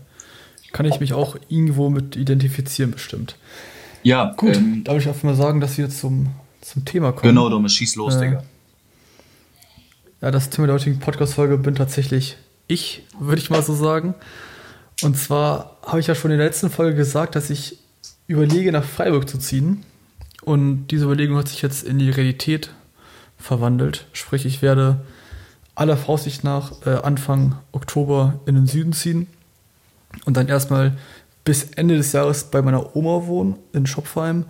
Kann 0.72 0.86
ich 0.86 0.98
mich 0.98 1.12
auch 1.12 1.36
irgendwo 1.48 1.90
mit 1.90 2.16
identifizieren, 2.16 2.90
bestimmt. 2.90 3.36
Ja, 4.02 4.32
Gut, 4.36 4.56
Ähm, 4.56 4.82
darf 4.84 4.98
ich 4.98 5.06
einfach 5.08 5.22
mal 5.22 5.34
sagen, 5.36 5.60
dass 5.60 5.78
wir 5.78 5.88
zum, 5.90 6.28
zum 6.60 6.84
Thema 6.84 7.12
kommen? 7.12 7.28
genau, 7.30 7.48
Thomas, 7.48 7.72
schieß 7.72 7.94
los, 7.96 8.16
Äh, 8.16 8.20
Digga. 8.30 8.44
Ja, 10.26 10.32
das 10.32 10.50
Thema 10.50 10.66
der 10.66 10.74
heutigen 10.74 10.98
Podcast-Folge 10.98 11.56
bin 11.56 11.76
tatsächlich 11.76 12.36
ich, 12.66 13.04
würde 13.20 13.40
ich 13.40 13.48
mal 13.48 13.62
so 13.62 13.76
sagen. 13.76 14.16
Und 15.02 15.16
zwar 15.16 15.76
habe 15.86 16.00
ich 16.00 16.08
ja 16.08 16.16
schon 16.16 16.32
in 16.32 16.38
der 16.38 16.48
letzten 16.48 16.68
Folge 16.68 16.96
gesagt, 16.96 17.36
dass 17.36 17.48
ich 17.48 17.78
überlege, 18.26 18.72
nach 18.72 18.82
Freiburg 18.82 19.28
zu 19.28 19.38
ziehen. 19.38 19.84
Und 20.42 20.88
diese 20.88 21.04
Überlegung 21.04 21.36
hat 21.36 21.46
sich 21.46 21.62
jetzt 21.62 21.84
in 21.84 22.00
die 22.00 22.10
Realität 22.10 22.72
verwandelt. 23.38 24.08
Sprich, 24.12 24.46
ich 24.46 24.62
werde 24.62 24.98
aller 25.76 25.96
Voraussicht 25.96 26.42
nach 26.42 26.84
äh, 26.84 26.96
Anfang 27.04 27.60
Oktober 27.70 28.40
in 28.46 28.56
den 28.56 28.66
Süden 28.66 28.94
ziehen 28.94 29.28
und 30.24 30.36
dann 30.36 30.48
erstmal 30.48 30.98
bis 31.44 31.70
Ende 31.76 31.96
des 31.96 32.10
Jahres 32.10 32.50
bei 32.50 32.62
meiner 32.62 32.96
Oma 32.96 33.28
wohnen 33.28 33.60
in 33.72 33.86
Schopfheim. 33.86 34.46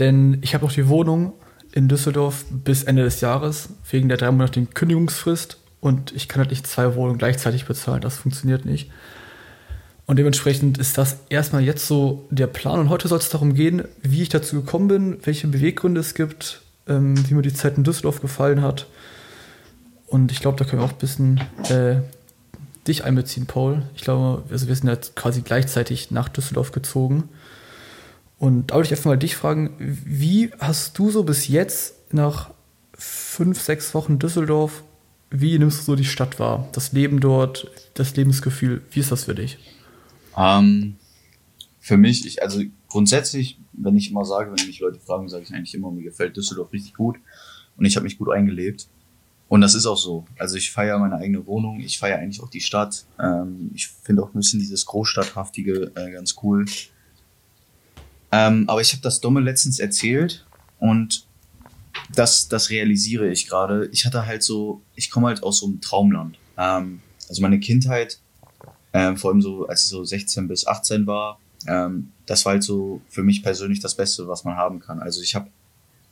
Denn 0.00 0.38
ich 0.42 0.52
habe 0.52 0.64
noch 0.64 0.72
die 0.72 0.88
Wohnung 0.88 1.32
in 1.72 1.88
Düsseldorf 1.88 2.44
bis 2.50 2.82
Ende 2.82 3.02
des 3.02 3.20
Jahres 3.20 3.70
wegen 3.90 4.08
der 4.08 4.18
dreimonatigen 4.18 4.70
Kündigungsfrist 4.74 5.58
und 5.80 6.12
ich 6.12 6.28
kann 6.28 6.40
halt 6.40 6.50
nicht 6.50 6.66
zwei 6.66 6.94
Wohnungen 6.94 7.18
gleichzeitig 7.18 7.64
bezahlen. 7.64 8.00
Das 8.02 8.18
funktioniert 8.18 8.64
nicht. 8.64 8.90
Und 10.06 10.18
dementsprechend 10.18 10.76
ist 10.78 10.98
das 10.98 11.18
erstmal 11.28 11.62
jetzt 11.62 11.86
so 11.86 12.26
der 12.30 12.48
Plan. 12.48 12.80
Und 12.80 12.88
heute 12.88 13.06
soll 13.06 13.18
es 13.18 13.28
darum 13.28 13.54
gehen, 13.54 13.84
wie 14.02 14.22
ich 14.22 14.28
dazu 14.28 14.56
gekommen 14.56 14.88
bin, 14.88 15.18
welche 15.22 15.46
Beweggründe 15.46 16.00
es 16.00 16.14
gibt, 16.14 16.62
ähm, 16.88 17.14
wie 17.28 17.34
mir 17.34 17.42
die 17.42 17.54
Zeit 17.54 17.76
in 17.76 17.84
Düsseldorf 17.84 18.20
gefallen 18.20 18.60
hat. 18.60 18.86
Und 20.08 20.32
ich 20.32 20.40
glaube, 20.40 20.58
da 20.58 20.64
können 20.64 20.82
wir 20.82 20.86
auch 20.86 20.92
ein 20.92 20.98
bisschen 20.98 21.40
äh, 21.68 22.00
dich 22.88 23.04
einbeziehen, 23.04 23.46
Paul. 23.46 23.84
Ich 23.94 24.02
glaube, 24.02 24.42
also 24.50 24.66
wir 24.66 24.74
sind 24.74 24.88
jetzt 24.88 25.14
quasi 25.14 25.42
gleichzeitig 25.42 26.10
nach 26.10 26.28
Düsseldorf 26.28 26.72
gezogen. 26.72 27.28
Und 28.40 28.70
da 28.70 28.76
würde 28.76 28.86
ich 28.86 28.92
einfach 28.92 29.04
mal 29.04 29.18
dich 29.18 29.36
fragen, 29.36 29.74
wie 29.78 30.50
hast 30.58 30.98
du 30.98 31.10
so 31.10 31.24
bis 31.24 31.46
jetzt 31.46 31.94
nach 32.10 32.50
fünf, 32.94 33.60
sechs 33.60 33.94
Wochen 33.94 34.18
Düsseldorf, 34.18 34.82
wie 35.30 35.58
nimmst 35.58 35.80
du 35.80 35.84
so 35.84 35.94
die 35.94 36.06
Stadt 36.06 36.40
wahr? 36.40 36.66
Das 36.72 36.92
Leben 36.92 37.20
dort, 37.20 37.70
das 37.92 38.16
Lebensgefühl, 38.16 38.82
wie 38.90 39.00
ist 39.00 39.12
das 39.12 39.24
für 39.24 39.34
dich? 39.34 39.58
Ähm, 40.38 40.96
für 41.80 41.98
mich, 41.98 42.26
ich, 42.26 42.42
also 42.42 42.62
grundsätzlich, 42.88 43.60
wenn 43.74 43.94
ich 43.98 44.10
immer 44.10 44.24
sage, 44.24 44.50
wenn 44.50 44.66
mich 44.66 44.80
Leute 44.80 45.00
fragen, 45.00 45.28
sage 45.28 45.44
ich 45.44 45.54
eigentlich 45.54 45.74
immer, 45.74 45.90
mir 45.90 46.02
gefällt 46.02 46.34
Düsseldorf 46.34 46.72
richtig 46.72 46.94
gut 46.94 47.18
und 47.76 47.84
ich 47.84 47.94
habe 47.94 48.04
mich 48.04 48.16
gut 48.16 48.30
eingelebt. 48.30 48.88
Und 49.48 49.60
das 49.60 49.74
ist 49.74 49.84
auch 49.84 49.98
so. 49.98 50.24
Also 50.38 50.56
ich 50.56 50.70
feiere 50.72 50.98
meine 50.98 51.16
eigene 51.16 51.46
Wohnung, 51.46 51.80
ich 51.80 51.98
feiere 51.98 52.20
eigentlich 52.20 52.42
auch 52.42 52.48
die 52.48 52.62
Stadt. 52.62 53.04
Ähm, 53.22 53.70
ich 53.74 53.88
finde 53.88 54.22
auch 54.22 54.32
ein 54.32 54.38
bisschen 54.38 54.60
dieses 54.60 54.86
Großstadthaftige 54.86 55.92
äh, 55.94 56.10
ganz 56.12 56.36
cool. 56.42 56.64
Ähm, 58.32 58.64
aber 58.68 58.80
ich 58.80 58.92
habe 58.92 59.02
das 59.02 59.20
Dumme 59.20 59.40
letztens 59.40 59.78
erzählt 59.78 60.46
und 60.78 61.26
das, 62.14 62.48
das 62.48 62.70
realisiere 62.70 63.28
ich 63.30 63.48
gerade. 63.48 63.88
Ich 63.92 64.06
hatte 64.06 64.26
halt 64.26 64.42
so, 64.42 64.82
ich 64.94 65.10
komme 65.10 65.28
halt 65.28 65.42
aus 65.42 65.60
so 65.60 65.66
einem 65.66 65.80
Traumland. 65.80 66.38
Ähm, 66.56 67.00
also 67.28 67.42
meine 67.42 67.60
Kindheit, 67.60 68.18
ähm, 68.92 69.16
vor 69.16 69.30
allem 69.30 69.42
so, 69.42 69.66
als 69.66 69.84
ich 69.84 69.88
so 69.88 70.04
16 70.04 70.48
bis 70.48 70.66
18 70.66 71.06
war, 71.06 71.38
ähm, 71.66 72.12
das 72.26 72.44
war 72.44 72.52
halt 72.52 72.62
so 72.62 73.00
für 73.08 73.22
mich 73.22 73.42
persönlich 73.42 73.80
das 73.80 73.94
Beste, 73.94 74.28
was 74.28 74.44
man 74.44 74.56
haben 74.56 74.80
kann. 74.80 75.00
Also 75.00 75.22
ich 75.22 75.34
habe 75.34 75.50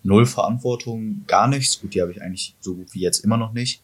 null 0.03 0.27
Verantwortung, 0.27 1.25
gar 1.27 1.49
nichts. 1.49 1.81
Gut, 1.81 1.95
die 1.95 2.03
habe 2.03 2.13
ich 2.13 2.23
eigentlich 2.23 2.55
so 2.61 2.75
gut 2.75 2.95
wie 2.95 3.01
jetzt 3.01 3.25
immer 3.25 3.37
noch 3.37 3.53
nicht. 3.53 3.83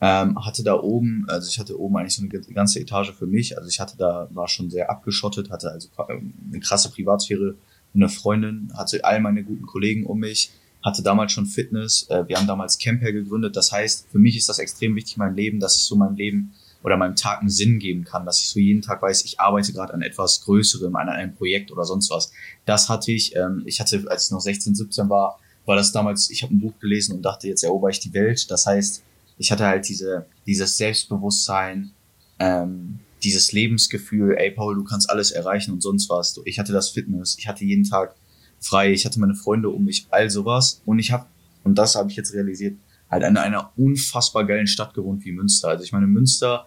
Ähm, 0.00 0.44
hatte 0.44 0.62
da 0.62 0.74
oben, 0.74 1.24
also 1.28 1.48
ich 1.48 1.58
hatte 1.58 1.78
oben 1.78 1.96
eigentlich 1.96 2.14
so 2.14 2.22
eine 2.22 2.54
ganze 2.54 2.78
Etage 2.78 3.12
für 3.12 3.26
mich. 3.26 3.56
Also 3.58 3.68
ich 3.68 3.80
hatte 3.80 3.96
da, 3.96 4.28
war 4.30 4.46
schon 4.46 4.70
sehr 4.70 4.90
abgeschottet, 4.90 5.50
hatte 5.50 5.70
also 5.70 5.88
ähm, 6.08 6.34
eine 6.48 6.60
krasse 6.60 6.90
Privatsphäre, 6.90 7.56
eine 7.98 8.08
Freundin, 8.08 8.72
hatte 8.76 9.04
all 9.04 9.20
meine 9.20 9.44
guten 9.44 9.66
Kollegen 9.66 10.06
um 10.06 10.18
mich, 10.20 10.50
hatte 10.82 11.02
damals 11.02 11.32
schon 11.32 11.46
Fitness. 11.46 12.06
Äh, 12.08 12.26
wir 12.28 12.36
haben 12.36 12.46
damals 12.46 12.78
Camper 12.78 13.12
gegründet. 13.12 13.56
Das 13.56 13.72
heißt, 13.72 14.08
für 14.10 14.18
mich 14.18 14.36
ist 14.36 14.48
das 14.48 14.58
extrem 14.58 14.94
wichtig 14.94 15.16
in 15.16 15.20
meinem 15.20 15.34
Leben, 15.34 15.60
dass 15.60 15.76
ich 15.76 15.84
so 15.84 15.96
meinem 15.96 16.16
Leben 16.16 16.52
oder 16.82 16.96
meinem 16.96 17.16
Tag 17.16 17.40
einen 17.40 17.50
Sinn 17.50 17.78
geben 17.78 18.04
kann, 18.04 18.24
dass 18.24 18.38
ich 18.38 18.48
so 18.48 18.60
jeden 18.60 18.82
Tag 18.82 19.02
weiß, 19.02 19.24
ich 19.24 19.40
arbeite 19.40 19.72
gerade 19.72 19.92
an 19.94 20.02
etwas 20.02 20.42
Größerem, 20.42 20.94
an 20.94 21.08
einem 21.08 21.34
Projekt 21.34 21.72
oder 21.72 21.84
sonst 21.84 22.10
was. 22.10 22.32
Das 22.64 22.88
hatte 22.88 23.10
ich. 23.12 23.34
Ähm, 23.34 23.62
ich 23.66 23.80
hatte, 23.80 24.04
als 24.08 24.26
ich 24.26 24.30
noch 24.30 24.40
16, 24.40 24.74
17 24.74 25.08
war, 25.08 25.38
war 25.66 25.76
das 25.76 25.92
damals, 25.92 26.30
ich 26.30 26.42
habe 26.42 26.54
ein 26.54 26.60
Buch 26.60 26.78
gelesen 26.80 27.16
und 27.16 27.22
dachte, 27.22 27.48
jetzt 27.48 27.62
erober 27.62 27.90
ich 27.90 28.00
die 28.00 28.14
Welt. 28.14 28.50
Das 28.50 28.66
heißt, 28.66 29.02
ich 29.38 29.52
hatte 29.52 29.66
halt 29.66 29.88
diese, 29.88 30.26
dieses 30.46 30.76
Selbstbewusstsein, 30.76 31.90
ähm, 32.38 33.00
dieses 33.22 33.52
Lebensgefühl, 33.52 34.36
ey 34.36 34.50
Paul, 34.50 34.74
du 34.74 34.84
kannst 34.84 35.10
alles 35.10 35.30
erreichen 35.30 35.72
und 35.72 35.82
sonst 35.82 36.08
was. 36.08 36.40
Ich 36.44 36.58
hatte 36.58 36.72
das 36.72 36.90
Fitness, 36.90 37.36
ich 37.38 37.48
hatte 37.48 37.64
jeden 37.64 37.84
Tag 37.84 38.14
frei, 38.60 38.92
ich 38.92 39.04
hatte 39.04 39.20
meine 39.20 39.34
Freunde 39.34 39.70
um 39.70 39.84
mich, 39.84 40.06
all 40.10 40.30
sowas. 40.30 40.82
Und 40.84 40.98
ich 40.98 41.12
habe, 41.12 41.26
und 41.64 41.76
das 41.76 41.94
habe 41.94 42.10
ich 42.10 42.16
jetzt 42.16 42.34
realisiert, 42.34 42.76
halt 43.10 43.24
in 43.24 43.36
einer 43.36 43.72
unfassbar 43.76 44.44
geilen 44.44 44.66
Stadt 44.66 44.94
gewohnt 44.94 45.24
wie 45.24 45.32
Münster. 45.32 45.68
Also 45.68 45.84
ich 45.84 45.92
meine, 45.92 46.06
Münster, 46.06 46.66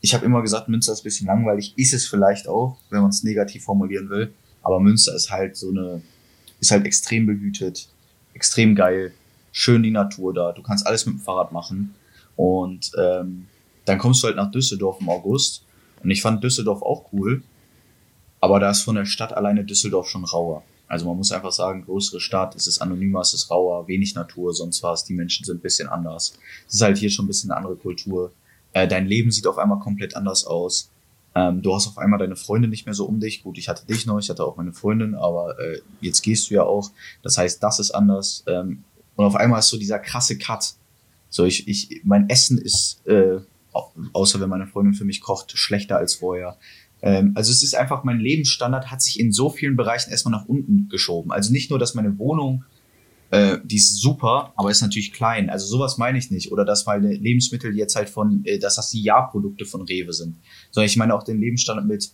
ich 0.00 0.14
habe 0.14 0.24
immer 0.24 0.42
gesagt, 0.42 0.68
Münster 0.68 0.92
ist 0.92 1.00
ein 1.00 1.04
bisschen 1.04 1.26
langweilig, 1.26 1.74
ist 1.76 1.94
es 1.94 2.06
vielleicht 2.06 2.48
auch, 2.48 2.78
wenn 2.90 3.00
man 3.00 3.10
es 3.10 3.22
negativ 3.22 3.64
formulieren 3.64 4.10
will. 4.10 4.32
Aber 4.62 4.80
Münster 4.80 5.14
ist 5.14 5.30
halt 5.30 5.56
so 5.56 5.70
eine, 5.70 6.02
ist 6.60 6.70
halt 6.70 6.84
extrem 6.84 7.26
behütet 7.26 7.88
extrem 8.40 8.74
geil, 8.74 9.12
schön 9.52 9.82
die 9.82 9.90
Natur 9.90 10.32
da, 10.32 10.52
du 10.52 10.62
kannst 10.62 10.86
alles 10.86 11.06
mit 11.06 11.16
dem 11.16 11.20
Fahrrad 11.20 11.52
machen. 11.52 11.94
Und 12.36 12.90
ähm, 12.98 13.46
dann 13.84 13.98
kommst 13.98 14.22
du 14.22 14.28
halt 14.28 14.36
nach 14.36 14.50
Düsseldorf 14.50 14.98
im 15.00 15.08
August. 15.08 15.64
Und 16.02 16.10
ich 16.10 16.22
fand 16.22 16.42
Düsseldorf 16.42 16.82
auch 16.82 17.12
cool, 17.12 17.42
aber 18.40 18.58
da 18.60 18.70
ist 18.70 18.82
von 18.82 18.96
der 18.96 19.04
Stadt 19.04 19.32
alleine 19.32 19.64
Düsseldorf 19.64 20.08
schon 20.08 20.24
rauer. 20.24 20.62
Also 20.88 21.06
man 21.06 21.16
muss 21.16 21.30
einfach 21.30 21.52
sagen, 21.52 21.84
größere 21.84 22.20
Stadt, 22.20 22.56
es 22.56 22.66
ist 22.66 22.82
anonymer, 22.82 23.20
es 23.20 23.32
ist 23.32 23.50
rauer, 23.50 23.86
wenig 23.86 24.14
Natur, 24.16 24.52
sonst 24.52 24.82
was. 24.82 25.04
Die 25.04 25.14
Menschen 25.14 25.44
sind 25.44 25.58
ein 25.58 25.62
bisschen 25.62 25.88
anders. 25.88 26.36
Es 26.66 26.74
ist 26.74 26.80
halt 26.80 26.98
hier 26.98 27.10
schon 27.10 27.26
ein 27.26 27.28
bisschen 27.28 27.50
eine 27.50 27.58
andere 27.58 27.76
Kultur. 27.76 28.32
Äh, 28.72 28.88
dein 28.88 29.06
Leben 29.06 29.30
sieht 29.30 29.46
auf 29.46 29.58
einmal 29.58 29.78
komplett 29.78 30.16
anders 30.16 30.44
aus. 30.44 30.90
Ähm, 31.36 31.62
du 31.62 31.74
hast 31.74 31.86
auf 31.86 31.98
einmal 31.98 32.18
deine 32.18 32.34
Freundin 32.34 32.70
nicht 32.70 32.86
mehr 32.86 32.94
so 32.94 33.04
um 33.04 33.20
dich. 33.20 33.44
Gut, 33.44 33.56
ich 33.56 33.68
hatte 33.68 33.86
dich 33.86 34.04
noch, 34.06 34.18
ich 34.18 34.28
hatte 34.30 34.44
auch 34.44 34.56
meine 34.56 34.72
Freundin, 34.72 35.14
aber 35.14 35.58
äh, 35.60 35.80
jetzt 36.00 36.22
gehst 36.22 36.50
du 36.50 36.54
ja 36.54 36.64
auch. 36.64 36.90
Das 37.22 37.38
heißt, 37.38 37.62
das 37.62 37.78
ist 37.78 37.92
anders. 37.92 38.42
Ähm, 38.48 38.82
und 39.14 39.24
auf 39.24 39.36
einmal 39.36 39.60
ist 39.60 39.68
so 39.68 39.78
dieser 39.78 40.00
krasse 40.00 40.38
Cut. 40.38 40.74
So, 41.28 41.44
ich, 41.44 41.68
ich, 41.68 42.00
mein 42.02 42.28
Essen 42.28 42.58
ist, 42.58 43.06
äh, 43.06 43.38
außer 43.72 44.40
wenn 44.40 44.48
meine 44.48 44.66
Freundin 44.66 44.94
für 44.94 45.04
mich 45.04 45.20
kocht, 45.20 45.52
schlechter 45.56 45.96
als 45.96 46.14
vorher. 46.14 46.58
Ähm, 47.02 47.32
also 47.34 47.50
es 47.50 47.62
ist 47.62 47.74
einfach, 47.74 48.04
mein 48.04 48.18
Lebensstandard 48.18 48.90
hat 48.90 49.02
sich 49.02 49.20
in 49.20 49.32
so 49.32 49.50
vielen 49.50 49.76
Bereichen 49.76 50.10
erstmal 50.10 50.32
nach 50.32 50.46
unten 50.46 50.88
geschoben. 50.88 51.32
Also 51.32 51.52
nicht 51.52 51.70
nur, 51.70 51.78
dass 51.78 51.94
meine 51.94 52.18
Wohnung 52.18 52.64
äh, 53.30 53.58
die 53.64 53.76
ist 53.76 54.00
super, 54.00 54.52
aber 54.56 54.70
ist 54.70 54.82
natürlich 54.82 55.12
klein. 55.12 55.50
Also 55.50 55.66
sowas 55.66 55.98
meine 55.98 56.18
ich 56.18 56.30
nicht. 56.30 56.50
Oder 56.50 56.64
dass 56.64 56.86
meine 56.86 57.14
Lebensmittel 57.14 57.76
jetzt 57.76 57.94
halt 57.94 58.10
von, 58.10 58.44
äh, 58.44 58.58
dass 58.58 58.74
das 58.74 58.90
die 58.90 59.02
Jahrprodukte 59.02 59.64
von 59.64 59.82
Rewe 59.82 60.12
sind. 60.12 60.36
Sondern 60.70 60.86
ich 60.86 60.96
meine 60.96 61.14
auch 61.14 61.22
den 61.22 61.40
Lebensstandard 61.40 61.86
mit, 61.86 62.10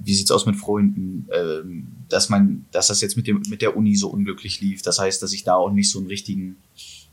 wie 0.00 0.14
sieht's 0.14 0.30
aus 0.30 0.46
mit 0.46 0.56
Freunden, 0.56 1.28
ähm, 1.32 1.86
dass 2.08 2.28
man, 2.28 2.66
dass 2.72 2.88
das 2.88 3.00
jetzt 3.00 3.16
mit 3.16 3.26
dem, 3.28 3.42
mit 3.48 3.62
der 3.62 3.76
Uni 3.76 3.94
so 3.94 4.08
unglücklich 4.08 4.60
lief. 4.60 4.82
Das 4.82 4.98
heißt, 4.98 5.22
dass 5.22 5.32
ich 5.32 5.44
da 5.44 5.54
auch 5.54 5.70
nicht 5.70 5.90
so 5.90 6.00
einen 6.00 6.08
richtigen, 6.08 6.56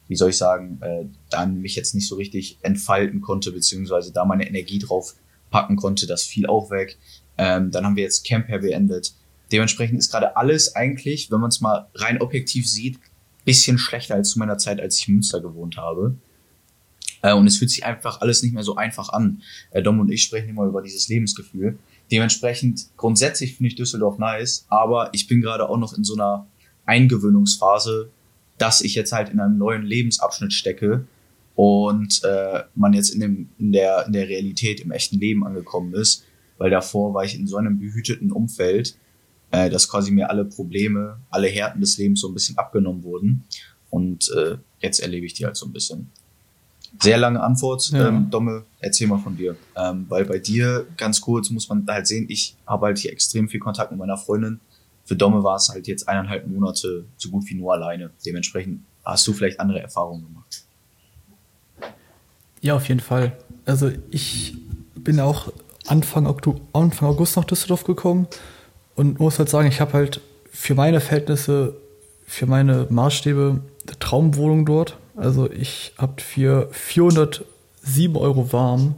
wie 0.08 0.16
soll 0.16 0.30
ich 0.30 0.38
sagen, 0.38 0.80
äh, 0.82 1.06
dann 1.30 1.62
mich 1.62 1.76
jetzt 1.76 1.96
nicht 1.96 2.08
so 2.08 2.16
richtig 2.16 2.58
entfalten 2.62 3.22
konnte, 3.22 3.52
beziehungsweise 3.52 4.12
da 4.14 4.26
meine 4.26 4.48
Energie 4.48 4.80
drauf 4.80 5.16
packen 5.50 5.76
konnte. 5.76 6.08
Das 6.08 6.24
fiel 6.24 6.48
auch 6.48 6.70
weg. 6.70 6.98
Ähm, 7.38 7.72
dann 7.72 7.86
haben 7.86 7.96
wir 7.96 8.04
jetzt 8.04 8.26
Camper 8.26 8.60
beendet. 8.60 9.14
Dementsprechend 9.52 10.00
ist 10.00 10.12
gerade 10.12 10.38
alles 10.38 10.76
eigentlich, 10.76 11.32
wenn 11.32 11.40
man 11.40 11.50
es 11.50 11.62
mal 11.62 11.88
rein 11.96 12.22
objektiv 12.22 12.70
sieht, 12.70 13.00
bisschen 13.46 13.78
schlechter 13.78 14.16
als 14.16 14.30
zu 14.30 14.40
meiner 14.40 14.58
Zeit, 14.58 14.80
als 14.80 14.98
ich 14.98 15.08
in 15.08 15.16
Münster 15.16 15.40
gewohnt 15.40 15.78
habe. 15.78 16.16
Äh, 17.22 17.34
und 17.34 17.48
es 17.48 17.58
fühlt 17.58 17.72
sich 17.72 17.86
einfach 17.86 18.22
alles 18.22 18.44
nicht 18.44 18.54
mehr 18.54 18.64
so 18.64 18.76
einfach 18.76 19.10
an. 19.10 19.42
Äh, 19.72 19.82
Dom 19.82 20.00
und 20.00 20.12
ich 20.12 20.24
sprechen 20.24 20.50
immer 20.50 20.66
über 20.66 20.82
dieses 20.82 21.08
Lebensgefühl. 21.08 21.78
Dementsprechend 22.12 22.88
grundsätzlich 22.98 23.56
finde 23.56 23.70
ich 23.70 23.76
Düsseldorf 23.76 24.20
nice, 24.20 24.66
aber 24.70 25.10
ich 25.14 25.28
bin 25.28 25.42
gerade 25.42 25.70
auch 25.70 25.78
noch 25.78 25.94
in 25.98 26.04
so 26.04 26.14
einer 26.14 26.48
Eingewöhnungsphase, 26.86 28.12
dass 28.58 28.82
ich 28.82 28.96
jetzt 28.96 29.12
halt 29.12 29.30
in 29.30 29.40
einem 29.40 29.58
neuen 29.58 29.84
Lebensabschnitt 29.84 30.54
stecke 30.54 31.06
und 31.56 32.22
äh, 32.24 32.64
man 32.76 32.94
jetzt 32.94 33.10
in, 33.10 33.20
dem, 33.22 33.50
in, 33.58 33.72
der, 33.72 34.06
in 34.06 34.14
der 34.14 34.28
Realität, 34.28 34.80
im 34.82 34.92
echten 34.92 35.20
Leben 35.20 35.46
angekommen 35.46 35.94
ist, 35.94 36.24
weil 36.58 36.70
davor 36.70 37.14
war 37.14 37.24
ich 37.24 37.36
in 37.36 37.48
so 37.48 37.58
einem 37.58 37.80
behüteten 37.80 38.32
Umfeld, 38.32 38.96
äh, 39.52 39.70
dass 39.70 39.90
quasi 39.90 40.12
mir 40.12 40.30
alle 40.30 40.46
Probleme, 40.46 41.18
alle 41.30 41.48
Härten 41.48 41.82
des 41.82 41.98
Lebens 41.98 42.22
so 42.22 42.28
ein 42.28 42.34
bisschen 42.34 42.58
abgenommen 42.58 43.04
wurden. 43.04 43.44
Und 43.90 44.30
äh, 44.36 44.58
jetzt 44.80 45.00
erlebe 45.00 45.26
ich 45.26 45.34
die 45.34 45.46
halt 45.46 45.56
so 45.56 45.66
ein 45.66 45.74
bisschen. 45.74 46.12
Sehr 47.02 47.18
lange 47.18 47.42
Antwort, 47.42 47.90
ja. 47.92 48.08
ähm, 48.08 48.30
Domme, 48.30 48.64
erzähl 48.80 49.08
mal 49.08 49.20
von 49.20 49.36
dir. 49.36 49.56
Ähm, 49.76 50.06
weil 50.08 50.26
bei 50.26 50.40
dir, 50.40 50.86
ganz 50.96 51.20
kurz, 51.20 51.50
muss 51.50 51.68
man 51.68 51.86
halt 51.88 52.08
sehen, 52.08 52.26
ich 52.30 52.56
habe 52.66 52.86
halt 52.88 52.98
hier 52.98 53.12
extrem 53.12 53.50
viel 53.50 53.60
Kontakt 53.60 53.92
mit 53.92 54.00
meiner 54.00 54.18
Freundin. 54.18 54.60
Für 55.06 55.16
Domme 55.16 55.44
war 55.44 55.56
es 55.56 55.70
halt 55.70 55.88
jetzt 55.88 56.10
eineinhalb 56.10 56.48
Monate 56.48 57.06
so 57.18 57.30
gut 57.30 57.48
wie 57.48 57.56
nur 57.56 57.74
alleine. 57.74 58.12
Dementsprechend 58.26 58.84
hast 59.06 59.26
du 59.28 59.34
vielleicht 59.34 59.60
andere 59.60 59.80
Erfahrungen 59.80 60.26
gemacht. 60.26 60.64
Ja, 62.62 62.76
auf 62.76 62.88
jeden 62.90 63.00
Fall. 63.00 63.38
Also 63.66 63.92
ich 64.10 64.58
bin 64.96 65.20
auch 65.20 65.54
Anfang, 65.86 66.26
Anfang 66.74 67.08
August 67.08 67.38
nach 67.38 67.46
Düsseldorf 67.46 67.84
gekommen 67.84 68.28
und 68.96 69.20
muss 69.20 69.38
halt 69.38 69.50
sagen, 69.50 69.68
ich 69.68 69.80
habe 69.80 69.94
halt 69.94 70.22
für 70.52 70.74
meine 70.74 71.00
Verhältnisse, 71.00 71.76
für 72.26 72.48
meine 72.48 72.88
Maßstäbe 72.90 73.62
eine 73.88 74.00
Traumwohnung 74.00 74.66
dort. 74.66 74.98
Also 75.16 75.52
ich 75.52 75.94
habe 76.00 76.20
für 76.22 76.70
407 76.72 78.16
Euro 78.16 78.52
warm 78.52 78.96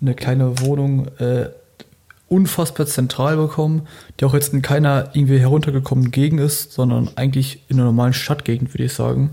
eine 0.00 0.14
kleine 0.14 0.60
Wohnung 0.60 1.08
äh, 1.18 1.50
unfassbar 2.28 2.86
zentral 2.86 3.36
bekommen, 3.36 3.86
die 4.18 4.24
auch 4.24 4.34
jetzt 4.34 4.52
in 4.52 4.62
keiner 4.62 5.10
irgendwie 5.14 5.38
heruntergekommenen 5.38 6.10
Gegend 6.10 6.40
ist, 6.40 6.72
sondern 6.72 7.10
eigentlich 7.16 7.62
in 7.68 7.76
einer 7.76 7.86
normalen 7.86 8.12
Stadtgegend, 8.12 8.74
würde 8.74 8.84
ich 8.84 8.94
sagen. 8.94 9.30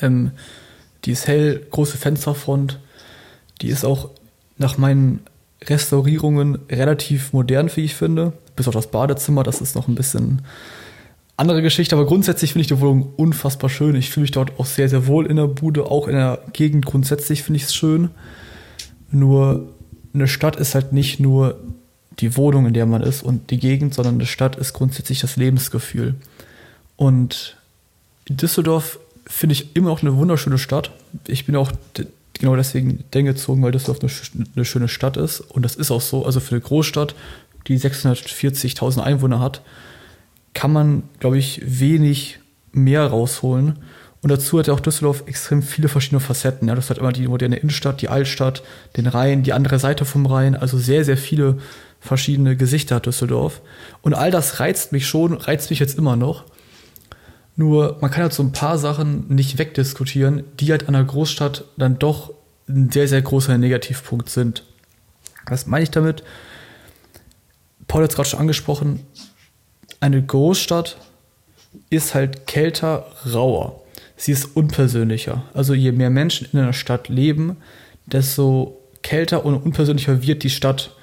Ähm, 0.00 0.32
die 1.04 1.12
ist 1.12 1.26
hell, 1.26 1.66
große 1.70 1.96
Fensterfront, 1.96 2.78
die 3.60 3.68
ist 3.68 3.84
auch 3.84 4.10
nach 4.58 4.78
meinen 4.78 5.20
Restaurierungen 5.64 6.58
relativ 6.70 7.32
modern, 7.32 7.70
wie 7.74 7.82
ich 7.82 7.94
finde. 7.94 8.32
Bis 8.54 8.68
auf 8.68 8.74
das 8.74 8.88
Badezimmer, 8.88 9.42
das 9.42 9.60
ist 9.60 9.74
noch 9.74 9.88
ein 9.88 9.94
bisschen 9.94 10.42
andere 11.36 11.62
Geschichte, 11.62 11.96
aber 11.96 12.06
grundsätzlich 12.06 12.52
finde 12.52 12.62
ich 12.62 12.68
die 12.68 12.80
Wohnung 12.80 13.14
unfassbar 13.16 13.70
schön. 13.70 13.96
Ich 13.96 14.10
fühle 14.10 14.22
mich 14.22 14.30
dort 14.30 14.60
auch 14.60 14.66
sehr, 14.66 14.88
sehr 14.88 15.06
wohl 15.06 15.26
in 15.26 15.36
der 15.36 15.46
Bude, 15.46 15.90
auch 15.90 16.06
in 16.06 16.14
der 16.14 16.40
Gegend 16.52 16.86
grundsätzlich 16.86 17.42
finde 17.42 17.56
ich 17.56 17.64
es 17.64 17.74
schön. 17.74 18.10
Nur 19.10 19.68
eine 20.14 20.28
Stadt 20.28 20.56
ist 20.56 20.74
halt 20.74 20.92
nicht 20.92 21.20
nur 21.20 21.58
die 22.18 22.36
Wohnung, 22.36 22.66
in 22.66 22.74
der 22.74 22.86
man 22.86 23.02
ist 23.02 23.22
und 23.22 23.50
die 23.50 23.58
Gegend, 23.58 23.94
sondern 23.94 24.14
eine 24.14 24.26
Stadt 24.26 24.56
ist 24.56 24.72
grundsätzlich 24.72 25.20
das 25.20 25.36
Lebensgefühl. 25.36 26.14
Und 26.96 27.56
Düsseldorf 28.28 28.98
finde 29.26 29.54
ich 29.54 29.74
immer 29.74 29.88
noch 29.88 30.02
eine 30.02 30.16
wunderschöne 30.16 30.58
Stadt. 30.58 30.90
Ich 31.26 31.46
bin 31.46 31.56
auch 31.56 31.72
genau 32.34 32.56
deswegen 32.56 33.04
denn 33.14 33.24
gezogen, 33.24 33.62
weil 33.62 33.72
Düsseldorf 33.72 34.00
eine, 34.34 34.46
eine 34.54 34.64
schöne 34.64 34.88
Stadt 34.88 35.16
ist. 35.16 35.40
Und 35.40 35.62
das 35.62 35.74
ist 35.74 35.90
auch 35.90 36.00
so. 36.00 36.26
Also 36.26 36.40
für 36.40 36.54
eine 36.54 36.60
Großstadt, 36.60 37.14
die 37.68 37.78
640.000 37.78 39.00
Einwohner 39.00 39.40
hat, 39.40 39.62
kann 40.54 40.72
man, 40.72 41.04
glaube 41.18 41.38
ich, 41.38 41.62
wenig 41.64 42.40
mehr 42.72 43.06
rausholen. 43.06 43.78
Und 44.22 44.30
dazu 44.30 44.58
hat 44.58 44.68
ja 44.68 44.74
auch 44.74 44.80
Düsseldorf 44.80 45.24
extrem 45.26 45.62
viele 45.62 45.88
verschiedene 45.88 46.20
Facetten. 46.20 46.68
Ja, 46.68 46.76
das 46.76 46.90
hat 46.90 46.98
immer 46.98 47.12
die 47.12 47.26
moderne 47.26 47.56
Innenstadt, 47.56 48.00
die 48.00 48.08
Altstadt, 48.08 48.62
den 48.96 49.08
Rhein, 49.08 49.42
die 49.42 49.52
andere 49.52 49.80
Seite 49.80 50.04
vom 50.04 50.26
Rhein. 50.26 50.54
Also 50.54 50.78
sehr, 50.78 51.04
sehr 51.04 51.16
viele 51.16 51.58
verschiedene 52.00 52.56
Gesichter 52.56 52.96
hat 52.96 53.06
Düsseldorf. 53.06 53.60
Und 54.00 54.14
all 54.14 54.30
das 54.30 54.60
reizt 54.60 54.92
mich 54.92 55.08
schon, 55.08 55.32
reizt 55.32 55.70
mich 55.70 55.80
jetzt 55.80 55.98
immer 55.98 56.14
noch. 56.14 56.44
Nur 57.56 57.98
man 58.00 58.12
kann 58.12 58.22
halt 58.22 58.32
so 58.32 58.44
ein 58.44 58.52
paar 58.52 58.78
Sachen 58.78 59.26
nicht 59.28 59.58
wegdiskutieren, 59.58 60.44
die 60.58 60.70
halt 60.70 60.86
an 60.86 60.94
der 60.94 61.04
Großstadt 61.04 61.64
dann 61.76 61.98
doch 61.98 62.32
ein 62.68 62.90
sehr, 62.90 63.08
sehr 63.08 63.22
großer 63.22 63.58
Negativpunkt 63.58 64.30
sind. 64.30 64.64
Was 65.46 65.66
meine 65.66 65.82
ich 65.82 65.90
damit? 65.90 66.22
Paul 67.88 68.04
hat 68.04 68.10
es 68.10 68.16
gerade 68.16 68.28
schon 68.28 68.40
angesprochen, 68.40 69.00
eine 70.00 70.22
Großstadt 70.22 70.96
ist 71.90 72.14
halt 72.14 72.46
kälter, 72.46 73.06
rauer. 73.32 73.81
Sie 74.22 74.30
ist 74.30 74.56
unpersönlicher. 74.56 75.42
Also 75.52 75.74
je 75.74 75.90
mehr 75.90 76.08
Menschen 76.08 76.46
in 76.52 76.60
einer 76.60 76.72
Stadt 76.72 77.08
leben, 77.08 77.56
desto 78.06 78.80
kälter 79.02 79.44
und 79.44 79.56
unpersönlicher 79.56 80.22
wird 80.22 80.44
die 80.44 80.50
Stadt. 80.50 80.94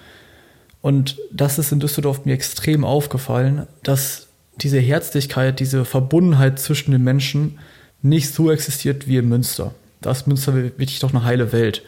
Und 0.81 1.17
das 1.29 1.59
ist 1.59 1.73
in 1.73 1.81
Düsseldorf 1.81 2.23
mir 2.23 2.31
extrem 2.31 2.85
aufgefallen, 2.85 3.67
dass 3.83 4.27
diese 4.55 4.79
Herzlichkeit, 4.79 5.59
diese 5.59 5.83
Verbundenheit 5.83 6.59
zwischen 6.59 6.91
den 6.91 7.03
Menschen 7.03 7.59
nicht 8.01 8.33
so 8.33 8.49
existiert 8.51 9.05
wie 9.05 9.17
in 9.17 9.27
Münster. 9.27 9.73
Da 9.99 10.11
ist 10.11 10.25
Münster 10.25 10.55
wirklich 10.55 10.99
doch 10.99 11.09
eine 11.09 11.25
heile 11.25 11.51
Welt. 11.51 11.83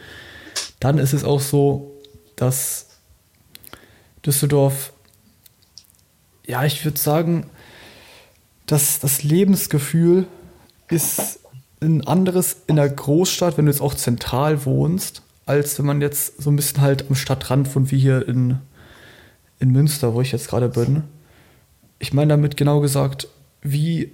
Dann 0.80 0.98
ist 0.98 1.14
es 1.14 1.24
auch 1.24 1.40
so, 1.40 1.98
dass 2.36 2.88
Düsseldorf, 4.26 4.92
ja, 6.46 6.62
ich 6.66 6.84
würde 6.84 6.98
sagen, 6.98 7.46
dass 8.66 9.00
das 9.00 9.22
Lebensgefühl 9.22 10.26
ist 10.92 11.40
ein 11.80 12.06
anderes 12.06 12.58
in 12.66 12.76
der 12.76 12.88
Großstadt, 12.88 13.58
wenn 13.58 13.66
du 13.66 13.72
jetzt 13.72 13.80
auch 13.80 13.94
zentral 13.94 14.64
wohnst, 14.64 15.22
als 15.46 15.78
wenn 15.78 15.86
man 15.86 16.00
jetzt 16.00 16.40
so 16.40 16.50
ein 16.50 16.56
bisschen 16.56 16.80
halt 16.80 17.06
am 17.08 17.16
Stadtrand 17.16 17.74
wohnt, 17.74 17.90
wie 17.90 17.98
hier 17.98 18.26
in, 18.28 18.58
in 19.58 19.70
Münster, 19.70 20.14
wo 20.14 20.20
ich 20.20 20.32
jetzt 20.32 20.48
gerade 20.48 20.68
bin. 20.68 21.04
Ich 21.98 22.12
meine 22.12 22.28
damit 22.28 22.56
genau 22.56 22.80
gesagt, 22.80 23.28
wie, 23.62 24.12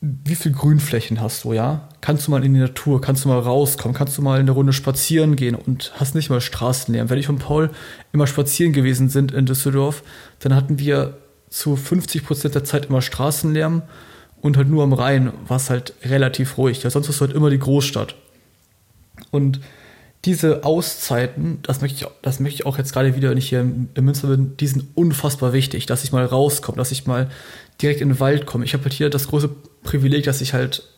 wie 0.00 0.34
viel 0.34 0.52
Grünflächen 0.52 1.20
hast 1.20 1.44
du, 1.44 1.52
ja? 1.52 1.88
Kannst 2.00 2.26
du 2.26 2.30
mal 2.30 2.44
in 2.44 2.54
die 2.54 2.60
Natur, 2.60 3.00
kannst 3.00 3.24
du 3.24 3.28
mal 3.28 3.38
rauskommen, 3.38 3.96
kannst 3.96 4.18
du 4.18 4.22
mal 4.22 4.38
eine 4.38 4.50
Runde 4.50 4.72
spazieren 4.72 5.36
gehen 5.36 5.54
und 5.54 5.92
hast 5.96 6.14
nicht 6.14 6.30
mal 6.30 6.40
Straßenlärm. 6.40 7.08
Wenn 7.08 7.18
ich 7.18 7.28
und 7.28 7.38
Paul 7.38 7.70
immer 8.12 8.26
spazieren 8.26 8.72
gewesen 8.72 9.08
sind 9.08 9.32
in 9.32 9.46
Düsseldorf, 9.46 10.02
dann 10.40 10.54
hatten 10.54 10.78
wir 10.78 11.16
zu 11.48 11.76
50 11.76 12.24
Prozent 12.24 12.54
der 12.54 12.64
Zeit 12.64 12.86
immer 12.86 13.00
Straßenlärm 13.00 13.82
und 14.44 14.58
halt 14.58 14.68
nur 14.68 14.82
am 14.82 14.92
Rhein 14.92 15.32
war 15.48 15.56
es 15.56 15.70
halt 15.70 15.94
relativ 16.04 16.58
ruhig. 16.58 16.82
Ja, 16.82 16.90
sonst 16.90 17.08
ist 17.08 17.14
es 17.14 17.20
halt 17.22 17.32
immer 17.32 17.48
die 17.48 17.58
Großstadt. 17.58 18.14
Und 19.30 19.62
diese 20.26 20.64
Auszeiten, 20.64 21.60
das 21.62 21.80
möchte 21.80 22.04
ich, 22.04 22.10
das 22.20 22.40
möchte 22.40 22.56
ich 22.56 22.66
auch 22.66 22.76
jetzt 22.76 22.92
gerade 22.92 23.16
wieder, 23.16 23.30
wenn 23.30 23.38
ich 23.38 23.48
hier 23.48 23.60
in, 23.60 23.88
Münster 24.04 24.28
bin, 24.28 24.54
die 24.58 24.66
sind 24.66 24.84
unfassbar 24.94 25.54
wichtig, 25.54 25.86
dass 25.86 26.04
ich 26.04 26.12
mal 26.12 26.26
rauskomme, 26.26 26.76
dass 26.76 26.92
ich 26.92 27.06
mal 27.06 27.30
direkt 27.80 28.02
in 28.02 28.10
den 28.10 28.20
Wald 28.20 28.44
komme. 28.44 28.66
Ich 28.66 28.74
habe 28.74 28.84
halt 28.84 28.92
hier 28.92 29.08
das 29.08 29.28
große 29.28 29.48
Privileg, 29.82 30.24
dass 30.24 30.42
ich 30.42 30.52
halt 30.52 30.90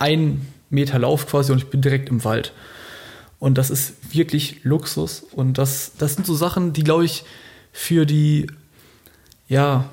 einen 0.00 0.48
Meter 0.68 0.98
laufe 0.98 1.28
quasi 1.28 1.52
und 1.52 1.58
ich 1.58 1.70
bin 1.70 1.82
direkt 1.82 2.08
im 2.08 2.24
Wald. 2.24 2.52
Und 3.38 3.56
das 3.56 3.70
ist 3.70 4.12
wirklich 4.12 4.64
Luxus. 4.64 5.20
Und 5.30 5.58
das, 5.58 5.92
das 5.96 6.14
sind 6.14 6.26
so 6.26 6.34
Sachen, 6.34 6.72
die, 6.72 6.82
glaube 6.82 7.04
ich, 7.04 7.22
für 7.70 8.04
die, 8.04 8.48
ja, 9.46 9.90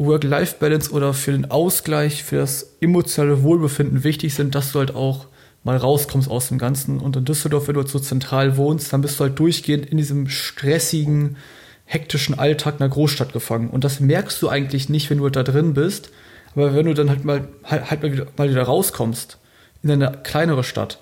Work-Life-Balance 0.00 0.90
oder 0.92 1.12
für 1.12 1.32
den 1.32 1.50
Ausgleich, 1.50 2.24
für 2.24 2.36
das 2.36 2.76
emotionale 2.80 3.42
Wohlbefinden 3.42 4.02
wichtig 4.02 4.34
sind, 4.34 4.54
dass 4.54 4.72
du 4.72 4.78
halt 4.78 4.94
auch 4.94 5.26
mal 5.62 5.76
rauskommst 5.76 6.30
aus 6.30 6.48
dem 6.48 6.56
Ganzen. 6.56 7.00
Und 7.00 7.16
in 7.16 7.26
Düsseldorf, 7.26 7.68
wenn 7.68 7.74
du 7.74 7.86
so 7.86 7.98
zentral 7.98 8.56
wohnst, 8.56 8.92
dann 8.92 9.02
bist 9.02 9.20
du 9.20 9.24
halt 9.24 9.38
durchgehend 9.38 9.86
in 9.86 9.98
diesem 9.98 10.28
stressigen, 10.28 11.36
hektischen 11.84 12.38
Alltag 12.38 12.76
einer 12.80 12.88
Großstadt 12.88 13.34
gefangen. 13.34 13.68
Und 13.68 13.84
das 13.84 14.00
merkst 14.00 14.40
du 14.40 14.48
eigentlich 14.48 14.88
nicht, 14.88 15.10
wenn 15.10 15.18
du 15.18 15.24
halt 15.24 15.36
da 15.36 15.42
drin 15.42 15.74
bist. 15.74 16.10
Aber 16.56 16.74
wenn 16.74 16.86
du 16.86 16.94
dann 16.94 17.10
halt 17.10 17.24
mal, 17.24 17.48
halt, 17.64 17.90
halt 17.90 18.02
mal, 18.02 18.12
wieder, 18.12 18.26
mal 18.38 18.48
wieder 18.48 18.62
rauskommst 18.62 19.38
in 19.82 19.90
eine 19.90 20.18
kleinere 20.22 20.64
Stadt, 20.64 20.98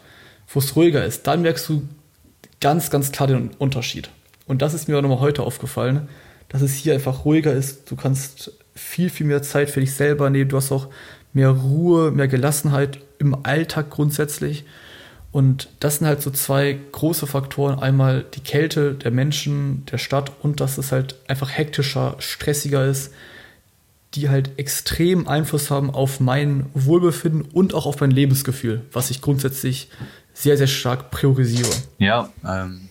wo 0.48 0.58
es 0.58 0.74
ruhiger 0.74 1.04
ist, 1.04 1.26
dann 1.28 1.42
merkst 1.42 1.68
du 1.68 1.88
ganz, 2.60 2.90
ganz 2.90 3.12
klar 3.12 3.28
den 3.28 3.50
Unterschied. 3.58 4.10
Und 4.46 4.60
das 4.60 4.74
ist 4.74 4.88
mir 4.88 4.98
auch 4.98 5.02
nochmal 5.02 5.20
heute 5.20 5.44
aufgefallen, 5.44 6.08
dass 6.48 6.62
es 6.62 6.74
hier 6.74 6.94
einfach 6.94 7.24
ruhiger 7.24 7.52
ist. 7.52 7.90
Du 7.90 7.94
kannst 7.94 8.57
viel, 8.78 9.10
viel 9.10 9.26
mehr 9.26 9.42
Zeit 9.42 9.70
für 9.70 9.80
dich 9.80 9.94
selber 9.94 10.30
nehmen. 10.30 10.48
Du 10.48 10.56
hast 10.56 10.72
auch 10.72 10.88
mehr 11.32 11.50
Ruhe, 11.50 12.10
mehr 12.10 12.28
Gelassenheit 12.28 13.00
im 13.18 13.44
Alltag 13.44 13.90
grundsätzlich. 13.90 14.64
Und 15.30 15.68
das 15.80 15.96
sind 15.96 16.06
halt 16.06 16.22
so 16.22 16.30
zwei 16.30 16.78
große 16.92 17.26
Faktoren. 17.26 17.78
Einmal 17.78 18.24
die 18.34 18.40
Kälte 18.40 18.94
der 18.94 19.10
Menschen, 19.10 19.84
der 19.90 19.98
Stadt 19.98 20.32
und 20.40 20.60
dass 20.60 20.78
es 20.78 20.90
halt 20.90 21.16
einfach 21.28 21.50
hektischer, 21.50 22.16
stressiger 22.18 22.86
ist, 22.86 23.12
die 24.14 24.30
halt 24.30 24.58
extrem 24.58 25.28
Einfluss 25.28 25.70
haben 25.70 25.90
auf 25.90 26.18
mein 26.18 26.66
Wohlbefinden 26.72 27.42
und 27.42 27.74
auch 27.74 27.84
auf 27.84 28.00
mein 28.00 28.10
Lebensgefühl, 28.10 28.82
was 28.92 29.10
ich 29.10 29.20
grundsätzlich 29.20 29.90
sehr, 30.32 30.56
sehr 30.56 30.66
stark 30.66 31.10
priorisiere. 31.10 31.68
Ja, 31.98 32.32
ähm, 32.46 32.88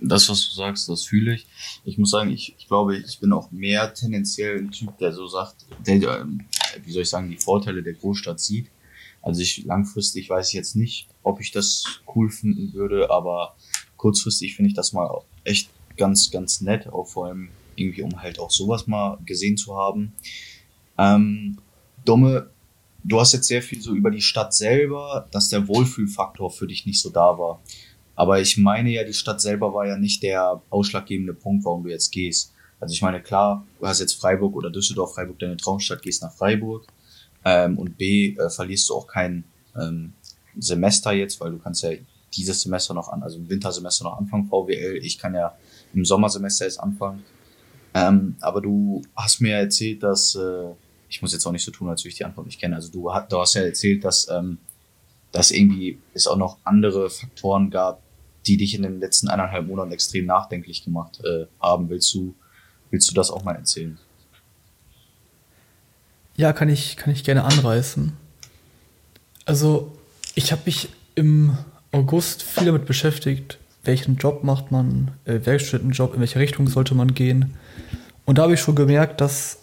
das, 0.00 0.28
was 0.28 0.48
du 0.48 0.54
sagst, 0.54 0.88
das 0.88 1.04
fühle 1.04 1.34
ich. 1.34 1.46
Ich 1.84 1.98
muss 1.98 2.10
sagen, 2.10 2.30
ich, 2.30 2.54
ich 2.58 2.68
glaube, 2.68 2.96
ich 2.96 3.18
bin 3.18 3.32
auch 3.32 3.50
mehr 3.50 3.92
tendenziell 3.94 4.58
ein 4.58 4.70
Typ, 4.70 4.98
der 4.98 5.12
so 5.12 5.26
sagt, 5.26 5.66
der, 5.86 6.20
ähm, 6.20 6.44
wie 6.84 6.92
soll 6.92 7.02
ich 7.02 7.10
sagen, 7.10 7.30
die 7.30 7.38
Vorteile 7.38 7.82
der 7.82 7.94
Großstadt 7.94 8.40
sieht. 8.40 8.68
Also 9.22 9.40
ich 9.40 9.64
langfristig 9.64 10.30
weiß 10.30 10.48
ich 10.48 10.54
jetzt 10.54 10.76
nicht, 10.76 11.08
ob 11.22 11.40
ich 11.40 11.50
das 11.50 12.00
cool 12.14 12.30
finden 12.30 12.72
würde, 12.74 13.10
aber 13.10 13.56
kurzfristig 13.96 14.54
finde 14.54 14.68
ich 14.68 14.76
das 14.76 14.92
mal 14.92 15.22
echt 15.44 15.70
ganz, 15.96 16.30
ganz 16.30 16.60
nett, 16.60 16.86
auch 16.88 17.06
vor 17.06 17.26
allem 17.26 17.48
irgendwie, 17.74 18.02
um 18.02 18.22
halt 18.22 18.38
auch 18.38 18.50
sowas 18.50 18.86
mal 18.86 19.18
gesehen 19.24 19.56
zu 19.56 19.76
haben. 19.76 20.12
Ähm, 20.98 21.58
Dumme, 22.04 22.50
du 23.02 23.20
hast 23.20 23.32
jetzt 23.32 23.48
sehr 23.48 23.62
viel 23.62 23.80
so 23.80 23.94
über 23.94 24.10
die 24.10 24.20
Stadt 24.20 24.54
selber, 24.54 25.26
dass 25.30 25.48
der 25.48 25.66
Wohlfühlfaktor 25.68 26.50
für 26.50 26.66
dich 26.66 26.86
nicht 26.86 27.00
so 27.00 27.10
da 27.10 27.38
war. 27.38 27.60
Aber 28.16 28.40
ich 28.40 28.56
meine 28.56 28.90
ja, 28.90 29.04
die 29.04 29.14
Stadt 29.14 29.40
selber 29.40 29.72
war 29.74 29.86
ja 29.86 29.98
nicht 29.98 30.22
der 30.22 30.62
ausschlaggebende 30.70 31.34
Punkt, 31.34 31.64
warum 31.64 31.84
du 31.84 31.90
jetzt 31.90 32.10
gehst. 32.10 32.52
Also 32.80 32.92
ich 32.92 33.02
meine, 33.02 33.22
klar, 33.22 33.66
du 33.78 33.86
hast 33.86 34.00
jetzt 34.00 34.14
Freiburg 34.14 34.56
oder 34.56 34.70
Düsseldorf, 34.70 35.14
Freiburg 35.14 35.38
deine 35.38 35.56
Traumstadt, 35.56 36.02
gehst 36.02 36.22
nach 36.22 36.32
Freiburg. 36.32 36.86
Ähm, 37.44 37.78
und 37.78 37.96
B, 37.96 38.34
äh, 38.34 38.50
verlierst 38.50 38.88
du 38.88 38.94
auch 38.94 39.06
kein 39.06 39.44
ähm, 39.76 40.14
Semester 40.58 41.12
jetzt, 41.12 41.40
weil 41.40 41.52
du 41.52 41.58
kannst 41.58 41.82
ja 41.82 41.90
dieses 42.34 42.62
Semester 42.62 42.94
noch 42.94 43.08
an, 43.08 43.22
also 43.22 43.38
im 43.38 43.48
Wintersemester 43.48 44.04
noch 44.04 44.18
anfangen, 44.18 44.48
VWL. 44.48 44.98
Ich 45.02 45.18
kann 45.18 45.34
ja 45.34 45.56
im 45.94 46.04
Sommersemester 46.04 46.64
jetzt 46.64 46.80
anfangen. 46.80 47.22
Ähm, 47.94 48.36
aber 48.40 48.60
du 48.60 49.02
hast 49.14 49.40
mir 49.40 49.56
erzählt, 49.56 50.02
dass, 50.02 50.34
äh, 50.34 50.70
ich 51.08 51.22
muss 51.22 51.32
jetzt 51.32 51.46
auch 51.46 51.52
nicht 51.52 51.64
so 51.64 51.70
tun, 51.70 51.88
als 51.88 52.02
würde 52.02 52.10
ich 52.10 52.16
die 52.16 52.24
Antwort 52.24 52.46
nicht 52.46 52.60
kenne. 52.60 52.76
Also 52.76 52.90
du, 52.90 53.10
du 53.28 53.38
hast 53.38 53.54
ja 53.54 53.62
erzählt, 53.62 54.04
dass, 54.04 54.28
ähm, 54.28 54.58
dass 55.32 55.50
irgendwie 55.50 55.98
es 56.12 56.26
auch 56.26 56.36
noch 56.36 56.58
andere 56.64 57.08
Faktoren 57.08 57.70
gab, 57.70 58.02
die 58.46 58.56
dich 58.56 58.74
in 58.74 58.82
den 58.82 59.00
letzten 59.00 59.28
eineinhalb 59.28 59.66
Monaten 59.66 59.92
extrem 59.92 60.26
nachdenklich 60.26 60.84
gemacht 60.84 61.20
äh, 61.24 61.46
haben. 61.60 61.88
Willst 61.88 62.12
du, 62.14 62.34
willst 62.90 63.10
du 63.10 63.14
das 63.14 63.30
auch 63.30 63.44
mal 63.44 63.56
erzählen? 63.56 63.98
Ja, 66.36 66.52
kann 66.52 66.68
ich, 66.68 66.96
kann 66.96 67.12
ich 67.12 67.24
gerne 67.24 67.44
anreißen. 67.44 68.12
Also, 69.46 69.96
ich 70.34 70.52
habe 70.52 70.62
mich 70.66 70.88
im 71.14 71.56
August 71.92 72.42
viel 72.42 72.66
damit 72.66 72.84
beschäftigt, 72.84 73.58
welchen 73.84 74.16
Job 74.16 74.44
macht 74.44 74.70
man, 74.70 75.12
äh, 75.24 75.40
Werkstudentenjob, 75.44 76.14
in 76.14 76.20
welche 76.20 76.38
Richtung 76.38 76.68
sollte 76.68 76.94
man 76.94 77.14
gehen. 77.14 77.54
Und 78.26 78.38
da 78.38 78.42
habe 78.42 78.54
ich 78.54 78.60
schon 78.60 78.74
gemerkt, 78.74 79.20
dass 79.20 79.58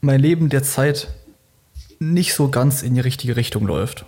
mein 0.00 0.20
Leben 0.20 0.48
derzeit 0.48 1.08
nicht 1.98 2.34
so 2.34 2.48
ganz 2.48 2.82
in 2.82 2.94
die 2.94 3.00
richtige 3.00 3.36
Richtung 3.36 3.66
läuft. 3.66 4.04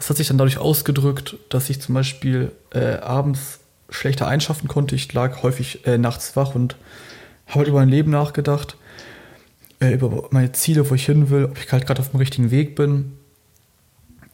Das 0.00 0.08
hat 0.08 0.16
sich 0.16 0.28
dann 0.28 0.38
dadurch 0.38 0.56
ausgedrückt, 0.56 1.36
dass 1.50 1.68
ich 1.68 1.78
zum 1.82 1.94
Beispiel 1.94 2.52
äh, 2.72 2.94
abends 2.94 3.58
schlechter 3.90 4.26
einschaffen 4.26 4.66
konnte. 4.66 4.94
Ich 4.94 5.12
lag 5.12 5.42
häufig 5.42 5.86
äh, 5.86 5.98
nachts 5.98 6.36
wach 6.36 6.54
und 6.54 6.76
habe 7.48 7.58
halt 7.58 7.68
über 7.68 7.80
mein 7.80 7.90
Leben 7.90 8.10
nachgedacht, 8.10 8.78
äh, 9.78 9.92
über 9.92 10.28
meine 10.30 10.52
Ziele, 10.52 10.88
wo 10.88 10.94
ich 10.94 11.04
hin 11.04 11.28
will, 11.28 11.44
ob 11.44 11.58
ich 11.58 11.70
halt 11.70 11.86
gerade 11.86 12.00
auf 12.00 12.12
dem 12.12 12.18
richtigen 12.18 12.50
Weg 12.50 12.76
bin. 12.76 13.12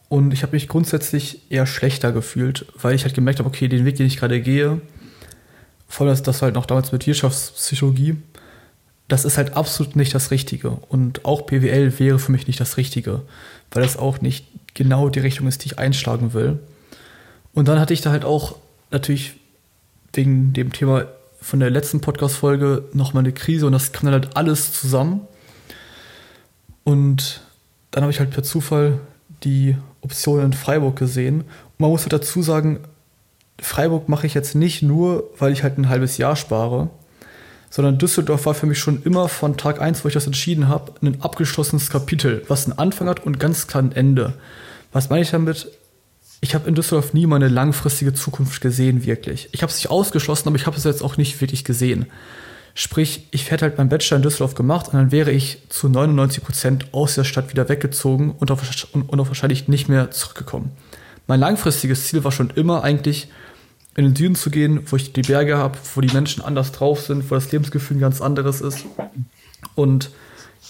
Und 0.07 0.31
ich 0.31 0.41
habe 0.41 0.53
mich 0.53 0.69
grundsätzlich 0.69 1.51
eher 1.51 1.65
schlechter 1.65 2.13
gefühlt, 2.13 2.65
weil 2.81 2.95
ich 2.95 3.03
halt 3.03 3.13
gemerkt 3.13 3.39
habe, 3.39 3.49
okay, 3.49 3.67
den 3.67 3.83
Weg, 3.83 3.97
den 3.97 4.07
ich 4.07 4.15
gerade 4.15 4.39
gehe, 4.39 4.79
vor 5.89 6.05
allem 6.05 6.13
das, 6.13 6.23
das 6.23 6.41
halt 6.41 6.55
noch 6.55 6.65
damals 6.65 6.93
mit 6.93 7.05
Wirtschaftspsychologie, 7.05 8.15
das 9.09 9.25
ist 9.25 9.37
halt 9.37 9.57
absolut 9.57 9.97
nicht 9.97 10.15
das 10.15 10.31
Richtige. 10.31 10.69
Und 10.69 11.25
auch 11.25 11.41
BWL 11.41 11.99
wäre 11.99 12.19
für 12.19 12.31
mich 12.31 12.47
nicht 12.47 12.61
das 12.61 12.77
Richtige, 12.77 13.23
weil 13.71 13.83
das 13.83 13.97
auch 13.97 14.21
nicht 14.21 14.45
genau 14.77 15.09
die 15.09 15.19
Richtung 15.19 15.47
ist, 15.47 15.63
die 15.63 15.67
ich 15.67 15.79
einschlagen 15.79 16.33
will. 16.33 16.59
Und 17.53 17.67
dann 17.67 17.79
hatte 17.79 17.93
ich 17.93 18.01
da 18.01 18.11
halt 18.11 18.23
auch 18.23 18.55
natürlich 18.91 19.33
wegen 20.13 20.53
dem 20.53 20.71
Thema 20.71 21.05
von 21.41 21.59
der 21.59 21.69
letzten 21.69 21.99
Podcast-Folge 21.99 22.83
nochmal 22.93 23.23
eine 23.23 23.33
Krise 23.33 23.65
und 23.65 23.71
das 23.71 23.91
kam 23.91 24.05
dann 24.05 24.13
halt 24.13 24.37
alles 24.37 24.71
zusammen. 24.71 25.21
Und 26.83 27.41
dann 27.91 28.03
habe 28.03 28.11
ich 28.11 28.19
halt 28.19 28.29
per 28.31 28.43
Zufall 28.43 28.99
die 29.43 29.75
Option 30.01 30.41
in 30.41 30.53
Freiburg 30.53 30.95
gesehen. 30.95 31.41
Und 31.41 31.79
man 31.79 31.89
muss 31.89 32.01
halt 32.01 32.13
dazu 32.13 32.41
sagen, 32.41 32.79
Freiburg 33.59 34.07
mache 34.07 34.27
ich 34.27 34.35
jetzt 34.35 34.55
nicht 34.55 34.83
nur, 34.83 35.23
weil 35.39 35.51
ich 35.51 35.63
halt 35.63 35.77
ein 35.77 35.89
halbes 35.89 36.17
Jahr 36.17 36.35
spare, 36.35 36.89
sondern 37.71 37.97
Düsseldorf 37.97 38.45
war 38.45 38.53
für 38.53 38.67
mich 38.67 38.79
schon 38.79 39.01
immer 39.03 39.27
von 39.27 39.57
Tag 39.57 39.81
1, 39.81 40.03
wo 40.03 40.07
ich 40.07 40.13
das 40.13 40.27
entschieden 40.27 40.67
habe, 40.67 40.93
ein 41.01 41.21
abgeschlossenes 41.21 41.89
Kapitel, 41.89 42.43
was 42.47 42.65
einen 42.65 42.77
Anfang 42.77 43.07
hat 43.07 43.25
und 43.25 43.39
ganz 43.39 43.67
klar 43.67 43.83
ein 43.83 43.91
Ende. 43.91 44.33
Was 44.97 45.11
meine 45.11 45.21
ich 45.21 45.29
damit? 45.29 45.67
Ich 46.41 46.55
habe 46.55 46.67
in 46.67 46.73
Düsseldorf 46.73 47.13
nie 47.13 47.27
meine 47.27 47.49
langfristige 47.49 48.15
Zukunft 48.15 48.61
gesehen, 48.61 49.05
wirklich. 49.05 49.47
Ich 49.51 49.61
habe 49.61 49.69
es 49.71 49.77
nicht 49.77 49.91
ausgeschlossen, 49.91 50.47
aber 50.47 50.55
ich 50.55 50.65
habe 50.65 50.75
es 50.75 50.85
jetzt 50.85 51.03
auch 51.03 51.17
nicht 51.17 51.39
wirklich 51.39 51.63
gesehen. 51.63 52.07
Sprich, 52.73 53.27
ich 53.29 53.51
hätte 53.51 53.65
halt 53.65 53.77
meinen 53.77 53.89
Bachelor 53.89 54.17
in 54.17 54.23
Düsseldorf 54.23 54.55
gemacht 54.55 54.87
und 54.87 54.93
dann 54.93 55.11
wäre 55.11 55.29
ich 55.29 55.61
zu 55.69 55.87
99 55.87 56.43
Prozent 56.43 56.85
aus 56.93 57.13
der 57.13 57.25
Stadt 57.25 57.51
wieder 57.51 57.69
weggezogen 57.69 58.31
und 58.39 58.49
auch, 58.49 58.59
und 58.91 59.19
auch 59.19 59.27
wahrscheinlich 59.27 59.67
nicht 59.67 59.87
mehr 59.87 60.09
zurückgekommen. 60.09 60.71
Mein 61.27 61.41
langfristiges 61.41 62.07
Ziel 62.07 62.23
war 62.23 62.31
schon 62.31 62.49
immer 62.49 62.83
eigentlich, 62.83 63.27
in 63.95 64.03
den 64.03 64.15
Süden 64.15 64.33
zu 64.33 64.49
gehen, 64.49 64.81
wo 64.87 64.95
ich 64.95 65.13
die 65.13 65.21
Berge 65.21 65.59
habe, 65.59 65.77
wo 65.93 66.01
die 66.01 66.11
Menschen 66.11 66.43
anders 66.43 66.71
drauf 66.71 67.01
sind, 67.01 67.29
wo 67.29 67.35
das 67.35 67.51
Lebensgefühl 67.51 67.97
ein 67.97 68.01
ganz 68.01 68.19
anderes 68.19 68.61
ist. 68.61 68.83
Und 69.75 70.09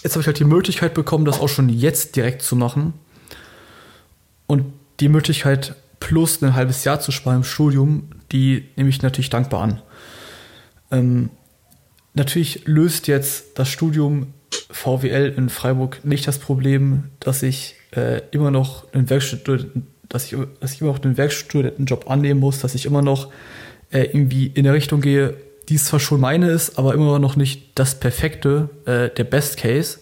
jetzt 0.02 0.12
habe 0.12 0.20
ich 0.20 0.26
halt 0.26 0.38
die 0.38 0.44
Möglichkeit 0.44 0.92
bekommen, 0.92 1.24
das 1.24 1.40
auch 1.40 1.48
schon 1.48 1.70
jetzt 1.70 2.14
direkt 2.14 2.42
zu 2.42 2.56
machen. 2.56 2.92
Und 4.48 4.72
die 4.98 5.08
Möglichkeit, 5.08 5.76
plus 6.00 6.42
ein 6.42 6.54
halbes 6.54 6.82
Jahr 6.82 6.98
zu 6.98 7.12
sparen 7.12 7.38
im 7.38 7.44
Studium, 7.44 8.08
die 8.32 8.64
nehme 8.74 8.88
ich 8.88 9.02
natürlich 9.02 9.30
dankbar 9.30 9.62
an. 9.62 9.82
Ähm, 10.90 11.30
natürlich 12.14 12.66
löst 12.66 13.06
jetzt 13.06 13.58
das 13.58 13.68
Studium 13.68 14.32
VWL 14.70 15.34
in 15.36 15.50
Freiburg 15.50 16.04
nicht 16.04 16.26
das 16.26 16.38
Problem, 16.38 17.04
dass 17.20 17.42
ich 17.42 17.76
äh, 17.94 18.22
immer 18.30 18.50
noch 18.50 18.92
einen 18.92 19.10
Werkstudenten, 19.10 19.86
dass 20.08 20.24
ich, 20.24 20.38
dass 20.60 20.72
ich 20.72 20.80
immer 20.80 20.92
noch 20.92 21.02
einen 21.02 21.16
Werkstudentenjob 21.16 22.10
annehmen 22.10 22.40
muss, 22.40 22.60
dass 22.60 22.74
ich 22.74 22.86
immer 22.86 23.02
noch 23.02 23.30
äh, 23.90 24.04
irgendwie 24.04 24.46
in 24.46 24.64
der 24.64 24.72
Richtung 24.72 25.00
gehe, 25.00 25.36
die 25.68 25.76
zwar 25.76 26.00
schon 26.00 26.20
meine 26.20 26.50
ist, 26.50 26.78
aber 26.78 26.94
immer 26.94 27.18
noch 27.18 27.36
nicht 27.36 27.72
das 27.74 28.00
Perfekte, 28.00 28.70
äh, 28.86 29.10
der 29.14 29.24
Best 29.24 29.58
Case. 29.58 29.98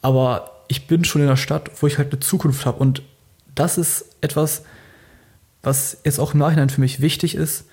Aber 0.00 0.64
ich 0.68 0.86
bin 0.86 1.04
schon 1.04 1.20
in 1.20 1.28
der 1.28 1.36
Stadt, 1.36 1.70
wo 1.80 1.86
ich 1.86 1.98
halt 1.98 2.12
eine 2.12 2.20
Zukunft 2.20 2.64
habe 2.64 2.78
und 2.78 3.02
das 3.58 3.78
ist 3.78 4.16
etwas, 4.20 4.62
was 5.62 5.98
jetzt 6.04 6.18
auch 6.18 6.34
im 6.34 6.40
Nachhinein 6.40 6.70
für 6.70 6.80
mich 6.80 7.00
wichtig 7.00 7.34
ist, 7.34 7.64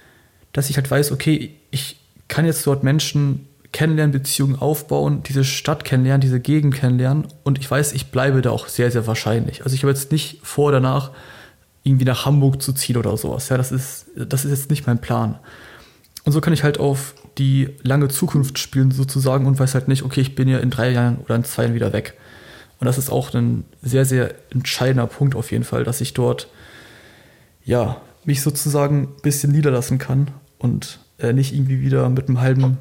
dass 0.53 0.69
ich 0.69 0.77
halt 0.77 0.89
weiß, 0.89 1.11
okay, 1.11 1.55
ich 1.71 1.99
kann 2.27 2.45
jetzt 2.45 2.65
dort 2.65 2.83
Menschen 2.83 3.47
kennenlernen, 3.71 4.13
Beziehungen 4.13 4.55
aufbauen, 4.55 5.21
diese 5.23 5.43
Stadt 5.43 5.83
kennenlernen, 5.83 6.21
diese 6.21 6.39
Gegend 6.39 6.75
kennenlernen 6.75 7.27
und 7.43 7.59
ich 7.59 7.69
weiß, 7.69 7.91
ich 7.93 8.09
bleibe 8.09 8.41
da 8.41 8.51
auch 8.51 8.67
sehr, 8.67 8.89
sehr 8.89 9.05
wahrscheinlich. 9.05 9.63
Also 9.63 9.75
ich 9.75 9.83
habe 9.83 9.91
jetzt 9.91 10.11
nicht 10.11 10.39
vor, 10.43 10.71
danach 10.71 11.11
irgendwie 11.83 12.05
nach 12.05 12.25
Hamburg 12.25 12.61
zu 12.61 12.73
ziehen 12.73 12.97
oder 12.97 13.15
sowas. 13.17 13.49
Ja, 13.49 13.57
das 13.57 13.71
ist, 13.71 14.07
das 14.15 14.45
ist 14.45 14.51
jetzt 14.51 14.69
nicht 14.69 14.87
mein 14.87 14.99
Plan. 14.99 15.37
Und 16.23 16.31
so 16.31 16.41
kann 16.41 16.53
ich 16.53 16.63
halt 16.63 16.79
auf 16.79 17.13
die 17.37 17.69
lange 17.83 18.07
Zukunft 18.07 18.57
spielen 18.57 18.91
sozusagen 18.91 19.45
und 19.45 19.59
weiß 19.59 19.75
halt 19.75 19.87
nicht, 19.87 20.03
okay, 20.03 20.21
ich 20.21 20.35
bin 20.35 20.47
ja 20.47 20.57
in 20.59 20.71
drei 20.71 20.91
Jahren 20.91 21.17
oder 21.17 21.35
in 21.35 21.43
zwei 21.43 21.63
Jahren 21.63 21.75
wieder 21.75 21.93
weg. 21.93 22.15
Und 22.79 22.85
das 22.85 22.97
ist 22.97 23.09
auch 23.09 23.33
ein 23.33 23.63
sehr, 23.81 24.05
sehr 24.05 24.35
entscheidender 24.51 25.07
Punkt 25.07 25.35
auf 25.35 25.51
jeden 25.51 25.63
Fall, 25.63 25.83
dass 25.83 26.01
ich 26.01 26.13
dort, 26.13 26.47
ja, 27.63 28.01
mich 28.25 28.41
sozusagen 28.41 29.03
ein 29.03 29.21
bisschen 29.21 29.51
niederlassen 29.51 29.97
kann 29.97 30.31
und 30.57 30.99
äh, 31.19 31.31
nicht 31.31 31.53
irgendwie 31.53 31.81
wieder 31.81 32.09
mit 32.09 32.27
einem 32.27 32.41
halben, 32.41 32.77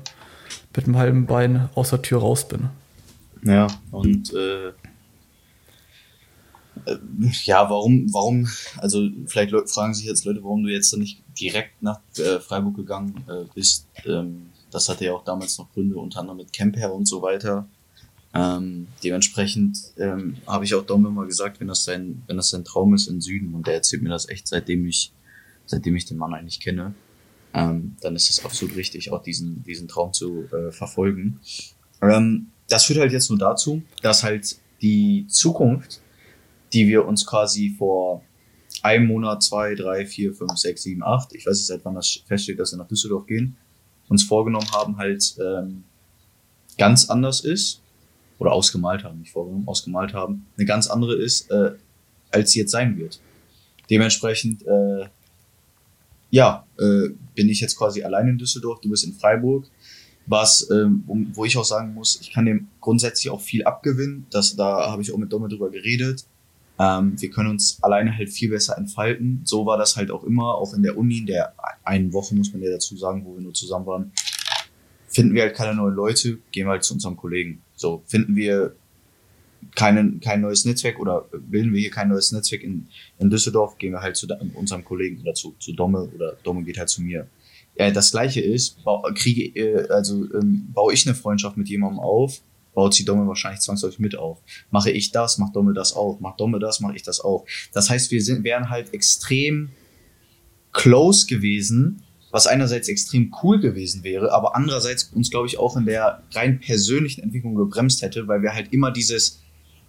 mit 0.74 0.86
einem 0.86 0.96
halben 0.96 1.26
Bein 1.26 1.68
aus 1.74 1.90
der 1.90 2.02
Tür 2.02 2.20
raus 2.20 2.48
bin. 2.48 2.70
Ja, 3.42 3.66
und 3.90 4.32
äh, 4.32 4.68
äh, 6.86 6.96
ja, 7.44 7.68
warum, 7.70 8.12
warum, 8.12 8.48
also 8.78 9.08
vielleicht 9.26 9.52
fragen 9.68 9.94
sich 9.94 10.06
jetzt 10.06 10.24
Leute, 10.24 10.42
warum 10.42 10.64
du 10.64 10.70
jetzt 10.70 10.96
nicht 10.96 11.22
direkt 11.38 11.82
nach 11.82 12.00
äh, 12.18 12.40
Freiburg 12.40 12.76
gegangen 12.76 13.24
äh, 13.28 13.44
bist. 13.54 13.86
Ähm, 14.04 14.46
das 14.70 14.88
hatte 14.88 15.04
ja 15.04 15.12
auch 15.12 15.24
damals 15.24 15.58
noch 15.58 15.72
Gründe, 15.72 15.96
unter 15.96 16.20
anderem 16.20 16.38
mit 16.38 16.52
Camper 16.52 16.92
und 16.92 17.06
so 17.06 17.22
weiter. 17.22 17.68
Ähm, 18.34 18.88
dementsprechend 19.04 19.78
ähm, 19.96 20.36
habe 20.46 20.64
ich 20.64 20.74
auch 20.74 20.84
Dom 20.84 21.06
immer 21.06 21.24
gesagt, 21.24 21.60
wenn 21.60 21.68
das 21.68 21.84
sein, 21.84 22.22
wenn 22.26 22.36
das 22.36 22.50
sein 22.50 22.64
Traum 22.64 22.92
ist 22.92 23.06
im 23.06 23.20
Süden 23.20 23.54
und 23.54 23.66
der 23.66 23.74
erzählt 23.74 24.02
mir 24.02 24.08
das 24.08 24.28
echt, 24.28 24.48
seitdem 24.48 24.84
ich, 24.86 25.12
seitdem 25.66 25.94
ich 25.94 26.06
den 26.06 26.18
Mann 26.18 26.34
eigentlich 26.34 26.58
kenne, 26.58 26.94
ähm, 27.52 27.96
dann 28.00 28.16
ist 28.16 28.30
es 28.30 28.44
absolut 28.44 28.74
richtig, 28.74 29.12
auch 29.12 29.22
diesen, 29.22 29.62
diesen 29.62 29.86
Traum 29.86 30.12
zu 30.12 30.46
äh, 30.52 30.72
verfolgen. 30.72 31.38
Ähm, 32.02 32.48
das 32.68 32.84
führt 32.84 32.98
halt 32.98 33.12
jetzt 33.12 33.30
nur 33.30 33.38
dazu, 33.38 33.82
dass 34.02 34.24
halt 34.24 34.56
die 34.82 35.26
Zukunft, 35.28 36.00
die 36.72 36.88
wir 36.88 37.06
uns 37.06 37.24
quasi 37.26 37.76
vor 37.78 38.22
einem 38.82 39.06
Monat, 39.06 39.44
zwei, 39.44 39.76
drei, 39.76 40.06
vier, 40.06 40.34
fünf, 40.34 40.58
sechs, 40.58 40.82
sieben, 40.82 41.04
acht, 41.04 41.32
ich 41.34 41.46
weiß 41.46 41.56
nicht, 41.56 41.66
seit 41.68 41.84
wann 41.84 41.94
das 41.94 42.18
feststeht, 42.26 42.58
dass 42.58 42.72
wir 42.72 42.78
nach 42.78 42.88
Düsseldorf 42.88 43.26
gehen, 43.26 43.56
uns 44.08 44.24
vorgenommen 44.24 44.70
haben, 44.72 44.96
halt 44.96 45.36
ähm, 45.40 45.84
ganz 46.76 47.08
anders 47.08 47.40
ist 47.40 47.83
oder 48.38 48.52
ausgemalt 48.52 49.04
haben, 49.04 49.20
nicht 49.20 49.32
vorgenommen, 49.32 49.68
ausgemalt 49.68 50.12
haben, 50.12 50.46
eine 50.56 50.66
ganz 50.66 50.86
andere 50.86 51.14
ist, 51.14 51.50
äh, 51.50 51.72
als 52.30 52.50
sie 52.50 52.60
jetzt 52.60 52.72
sein 52.72 52.98
wird. 52.98 53.20
Dementsprechend, 53.90 54.66
äh, 54.66 55.06
ja, 56.30 56.66
äh, 56.78 57.10
bin 57.34 57.48
ich 57.48 57.60
jetzt 57.60 57.76
quasi 57.76 58.02
allein 58.02 58.28
in 58.28 58.38
Düsseldorf, 58.38 58.80
du 58.80 58.90
bist 58.90 59.04
in 59.04 59.12
Freiburg, 59.12 59.66
was, 60.26 60.68
ähm, 60.70 61.04
wo 61.34 61.44
ich 61.44 61.56
auch 61.56 61.64
sagen 61.64 61.94
muss, 61.94 62.18
ich 62.20 62.32
kann 62.32 62.46
dem 62.46 62.68
grundsätzlich 62.80 63.30
auch 63.30 63.40
viel 63.40 63.64
abgewinnen, 63.64 64.26
das, 64.30 64.56
da 64.56 64.90
habe 64.90 65.02
ich 65.02 65.12
auch 65.12 65.18
mit 65.18 65.32
Domme 65.32 65.48
drüber 65.48 65.70
geredet. 65.70 66.24
Ähm, 66.78 67.20
wir 67.20 67.30
können 67.30 67.50
uns 67.50 67.78
alleine 67.82 68.16
halt 68.16 68.30
viel 68.30 68.50
besser 68.50 68.76
entfalten. 68.76 69.42
So 69.44 69.64
war 69.64 69.78
das 69.78 69.96
halt 69.96 70.10
auch 70.10 70.24
immer, 70.24 70.56
auch 70.56 70.74
in 70.74 70.82
der 70.82 70.98
Uni, 70.98 71.18
in 71.18 71.26
der 71.26 71.54
einen 71.84 72.12
Woche 72.12 72.34
muss 72.34 72.52
man 72.52 72.62
ja 72.62 72.70
dazu 72.70 72.96
sagen, 72.96 73.24
wo 73.24 73.34
wir 73.34 73.42
nur 73.42 73.54
zusammen 73.54 73.86
waren, 73.86 74.12
finden 75.08 75.34
wir 75.34 75.42
halt 75.42 75.54
keine 75.54 75.76
neuen 75.76 75.94
Leute, 75.94 76.38
gehen 76.50 76.66
wir 76.66 76.72
halt 76.72 76.84
zu 76.84 76.94
unserem 76.94 77.16
Kollegen. 77.16 77.62
So, 77.74 78.02
finden 78.06 78.36
wir 78.36 78.74
keinen, 79.74 80.20
kein 80.20 80.40
neues 80.40 80.64
Netzwerk 80.64 80.98
oder 80.98 81.26
bilden 81.32 81.72
wir 81.72 81.80
hier 81.80 81.90
kein 81.90 82.08
neues 82.08 82.32
Netzwerk 82.32 82.62
in, 82.62 82.86
in 83.18 83.30
Düsseldorf, 83.30 83.78
gehen 83.78 83.92
wir 83.92 84.00
halt 84.00 84.16
zu 84.16 84.26
unserem 84.54 84.84
Kollegen 84.84 85.20
oder 85.20 85.34
zu, 85.34 85.54
zu 85.58 85.72
Domme 85.72 86.08
oder 86.14 86.36
Domme 86.42 86.62
geht 86.62 86.78
halt 86.78 86.88
zu 86.88 87.02
mir. 87.02 87.26
Ja, 87.76 87.90
das 87.90 88.12
gleiche 88.12 88.40
ist, 88.40 88.78
kriege, 89.14 89.58
äh, 89.58 89.88
also 89.88 90.24
ähm, 90.34 90.68
baue 90.72 90.94
ich 90.94 91.06
eine 91.06 91.14
Freundschaft 91.14 91.56
mit 91.56 91.68
jemandem 91.68 91.98
auf, 91.98 92.40
baut 92.74 92.94
sie 92.94 93.04
Domme 93.04 93.26
wahrscheinlich 93.26 93.60
zwangsläufig 93.60 93.98
mit 93.98 94.16
auf. 94.16 94.38
Mache 94.70 94.90
ich 94.90 95.10
das, 95.10 95.38
macht 95.38 95.56
Domme 95.56 95.74
das 95.74 95.94
auch. 95.94 96.20
Macht 96.20 96.40
Domme 96.40 96.58
das, 96.58 96.80
mache 96.80 96.96
ich 96.96 97.02
das 97.02 97.20
auch. 97.20 97.46
Das 97.72 97.90
heißt, 97.90 98.10
wir 98.10 98.22
sind, 98.22 98.44
wären 98.44 98.70
halt 98.70 98.92
extrem 98.92 99.70
close 100.72 101.26
gewesen, 101.26 102.02
was 102.34 102.48
einerseits 102.48 102.88
extrem 102.88 103.32
cool 103.44 103.60
gewesen 103.60 104.02
wäre, 104.02 104.32
aber 104.32 104.56
andererseits 104.56 105.04
uns, 105.04 105.30
glaube 105.30 105.46
ich, 105.46 105.56
auch 105.56 105.76
in 105.76 105.86
der 105.86 106.24
rein 106.32 106.58
persönlichen 106.58 107.22
Entwicklung 107.22 107.54
gebremst 107.54 108.02
hätte, 108.02 108.26
weil 108.26 108.42
wir 108.42 108.52
halt 108.52 108.72
immer 108.72 108.90
dieses, 108.90 109.40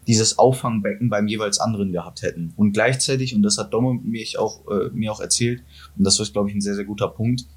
dieses 0.06 0.38
Auffangbecken 0.38 1.10
beim 1.10 1.28
jeweils 1.28 1.60
anderen 1.60 1.92
gehabt 1.92 2.22
hätten. 2.22 2.54
Und 2.56 2.74
gleichzeitig, 2.74 3.34
und 3.34 3.42
das 3.42 3.58
hat 3.58 3.74
Domme 3.74 4.00
mir 4.04 4.24
auch, 4.38 4.62
äh, 4.68 4.92
mir 4.94 5.12
auch 5.12 5.22
erzählt, 5.22 5.64
und 5.98 6.04
das 6.04 6.20
ist, 6.20 6.34
glaube 6.34 6.50
ich, 6.50 6.56
ein 6.56 6.62
sehr, 6.62 6.76
sehr 6.76 6.86
guter 6.86 7.08
Punkt, 7.08 7.48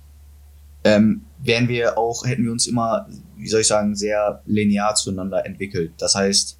ähm, 0.84 1.20
wären 1.38 1.68
wir 1.68 1.98
auch, 1.98 2.24
hätten 2.24 2.44
wir 2.44 2.52
uns 2.52 2.66
immer, 2.66 3.10
wie 3.36 3.48
soll 3.48 3.60
ich 3.60 3.66
sagen, 3.66 3.94
sehr 3.94 4.42
linear 4.46 4.94
zueinander 4.94 5.44
entwickelt. 5.44 5.92
Das 5.98 6.14
heißt, 6.14 6.58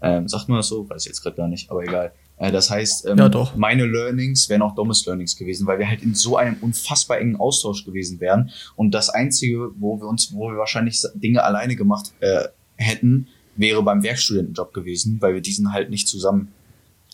ähm, 0.00 0.28
sagt 0.28 0.48
man 0.48 0.60
das 0.60 0.68
so? 0.68 0.88
Weiß 0.88 1.02
ich 1.02 1.08
jetzt 1.08 1.20
gerade 1.20 1.36
gar 1.36 1.48
nicht, 1.48 1.70
aber 1.70 1.82
egal. 1.82 2.12
Äh, 2.40 2.50
das 2.50 2.70
heißt, 2.70 3.06
ähm, 3.06 3.16
Ja, 3.52 3.58
meine 3.58 3.86
Learnings 3.86 4.48
wären 4.48 4.62
auch 4.62 4.74
Dommes 4.74 5.06
Learnings 5.06 5.36
gewesen, 5.36 5.66
weil 5.66 5.78
wir 5.78 5.88
halt 5.88 6.02
in 6.02 6.14
so 6.14 6.36
einem 6.36 6.56
unfassbar 6.60 7.18
engen 7.18 7.36
Austausch 7.36 7.84
gewesen 7.84 8.18
wären. 8.18 8.50
Und 8.74 8.92
das 8.92 9.10
Einzige, 9.10 9.70
wo 9.78 10.00
wir 10.00 10.08
uns, 10.08 10.32
wo 10.32 10.50
wir 10.50 10.56
wahrscheinlich 10.56 11.02
Dinge 11.14 11.44
alleine 11.44 11.76
gemacht 11.76 12.12
äh, 12.20 12.48
hätten, 12.76 13.28
wäre 13.56 13.82
beim 13.82 14.02
Werkstudentenjob 14.02 14.72
gewesen, 14.72 15.18
weil 15.20 15.34
wir 15.34 15.42
diesen 15.42 15.72
halt 15.72 15.90
nicht 15.90 16.08
zusammen 16.08 16.48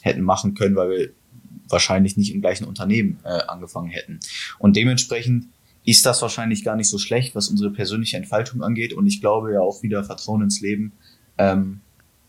hätten 0.01 0.23
machen 0.23 0.55
können, 0.55 0.77
weil 0.77 0.91
wir 0.91 1.11
wahrscheinlich 1.69 2.17
nicht 2.17 2.33
im 2.33 2.41
gleichen 2.41 2.65
Unternehmen 2.65 3.19
äh, 3.25 3.41
angefangen 3.49 3.89
hätten. 3.89 4.21
Und 4.61 4.77
dementsprechend 4.77 5.47
ist 5.85 6.07
das 6.07 6.23
wahrscheinlich 6.23 6.63
gar 6.63 6.77
nicht 6.77 6.89
so 6.89 6.99
schlecht, 6.99 7.35
was 7.35 7.49
unsere 7.49 7.73
persönliche 7.73 8.17
Entfaltung 8.17 8.63
angeht. 8.63 8.93
Und 8.93 9.09
ich 9.09 9.21
glaube 9.21 9.53
ja 9.53 9.61
auch 9.61 9.83
wieder 9.83 10.05
Vertrauen 10.05 10.43
ins 10.43 10.61
Leben, 10.61 10.93
ähm, 11.39 11.81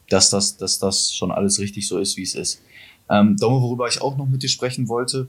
dass, 0.10 0.32
das, 0.32 0.58
dass 0.58 0.80
das 0.80 1.14
schon 1.14 1.32
alles 1.32 1.60
richtig 1.60 1.88
so 1.88 2.00
ist, 2.00 2.18
wie 2.18 2.24
es 2.24 2.34
ist. 2.34 2.64
Ähm, 3.10 3.38
Domo, 3.38 3.62
worüber 3.62 3.88
ich 3.88 4.02
auch 4.02 4.18
noch 4.18 4.28
mit 4.28 4.44
dir 4.44 4.50
sprechen 4.50 4.88
wollte, 4.88 5.28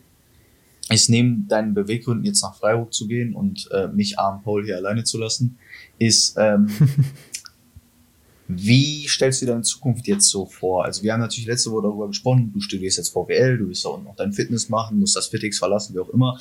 ist 0.91 1.11
neben 1.11 1.47
deinen 1.49 1.75
Beweggründen 1.75 2.25
jetzt 2.25 2.43
nach 2.43 2.55
Freiburg 2.55 2.93
zu 2.93 3.07
gehen 3.07 3.35
und 3.35 3.69
äh, 3.73 3.89
mich 3.89 4.19
arm 4.19 4.43
Paul 4.43 4.65
hier 4.65 4.77
alleine 4.77 5.05
zu 5.05 5.19
lassen, 5.19 5.59
ist 5.99 6.35
ähm, 6.39 6.69
wie 8.49 9.07
stellst 9.07 9.43
du 9.43 9.47
dir 9.47 9.53
deine 9.53 9.63
Zukunft 9.63 10.07
jetzt 10.07 10.29
so 10.29 10.47
vor? 10.47 10.85
Also 10.85 11.03
wir 11.03 11.13
haben 11.13 11.21
natürlich 11.21 11.47
letzte 11.47 11.71
Woche 11.71 11.83
darüber 11.83 12.09
gesprochen, 12.09 12.51
du 12.53 12.61
studierst 12.61 12.97
jetzt 12.97 13.11
VWL, 13.11 13.59
du 13.59 13.69
willst 13.69 13.87
auch 13.87 14.03
noch 14.03 14.17
dein 14.17 14.33
Fitness 14.33 14.71
machen, 14.71 14.99
musst 14.99 15.17
das 15.17 15.27
Fitix 15.27 15.59
verlassen, 15.59 15.95
wie 15.95 16.01
auch 16.01 16.09
immer. 16.09 16.41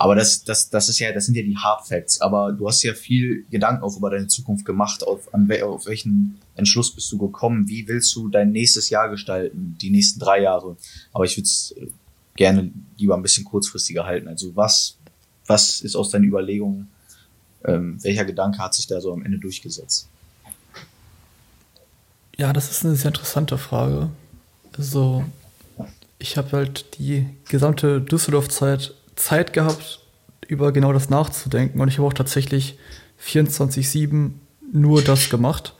Aber 0.00 0.14
das, 0.14 0.44
das, 0.44 0.70
das 0.70 0.88
ist 0.88 0.98
ja, 0.98 1.12
das 1.12 1.26
sind 1.26 1.34
ja 1.34 1.42
die 1.42 1.58
Hard 1.58 1.86
Facts. 1.86 2.22
Aber 2.22 2.52
du 2.52 2.66
hast 2.66 2.82
ja 2.82 2.94
viel 2.94 3.44
Gedanken 3.50 3.84
auch 3.84 3.94
über 3.98 4.08
deine 4.08 4.28
Zukunft 4.28 4.64
gemacht. 4.64 5.06
Auf, 5.06 5.34
an 5.34 5.46
auf 5.62 5.84
welchen 5.84 6.40
Entschluss 6.56 6.94
bist 6.94 7.12
du 7.12 7.18
gekommen? 7.18 7.68
Wie 7.68 7.86
willst 7.86 8.16
du 8.16 8.30
dein 8.30 8.50
nächstes 8.50 8.88
Jahr 8.88 9.10
gestalten? 9.10 9.76
Die 9.78 9.90
nächsten 9.90 10.18
drei 10.18 10.40
Jahre? 10.40 10.78
Aber 11.12 11.26
ich 11.26 11.36
würde 11.36 11.44
es 11.44 11.74
gerne 12.34 12.72
lieber 12.96 13.14
ein 13.14 13.20
bisschen 13.20 13.44
kurzfristiger 13.44 14.06
halten. 14.06 14.26
Also 14.26 14.56
was, 14.56 14.96
was 15.46 15.82
ist 15.82 15.96
aus 15.96 16.08
deinen 16.08 16.24
Überlegungen? 16.24 16.88
Ähm, 17.66 18.02
welcher 18.02 18.24
Gedanke 18.24 18.56
hat 18.56 18.72
sich 18.72 18.86
da 18.86 19.02
so 19.02 19.12
am 19.12 19.22
Ende 19.22 19.38
durchgesetzt? 19.38 20.08
Ja, 22.38 22.54
das 22.54 22.70
ist 22.70 22.86
eine 22.86 22.96
sehr 22.96 23.08
interessante 23.08 23.58
Frage. 23.58 24.08
Also, 24.78 25.26
ich 26.18 26.38
habe 26.38 26.52
halt 26.52 26.96
die 26.98 27.26
gesamte 27.50 28.00
Düsseldorf-Zeit 28.00 28.94
Zeit 29.20 29.52
gehabt, 29.52 30.00
über 30.48 30.72
genau 30.72 30.92
das 30.92 31.10
nachzudenken. 31.10 31.80
Und 31.80 31.88
ich 31.88 31.98
habe 31.98 32.08
auch 32.08 32.12
tatsächlich 32.12 32.78
24-7 33.24 34.32
nur 34.72 35.02
das 35.02 35.30
gemacht, 35.30 35.74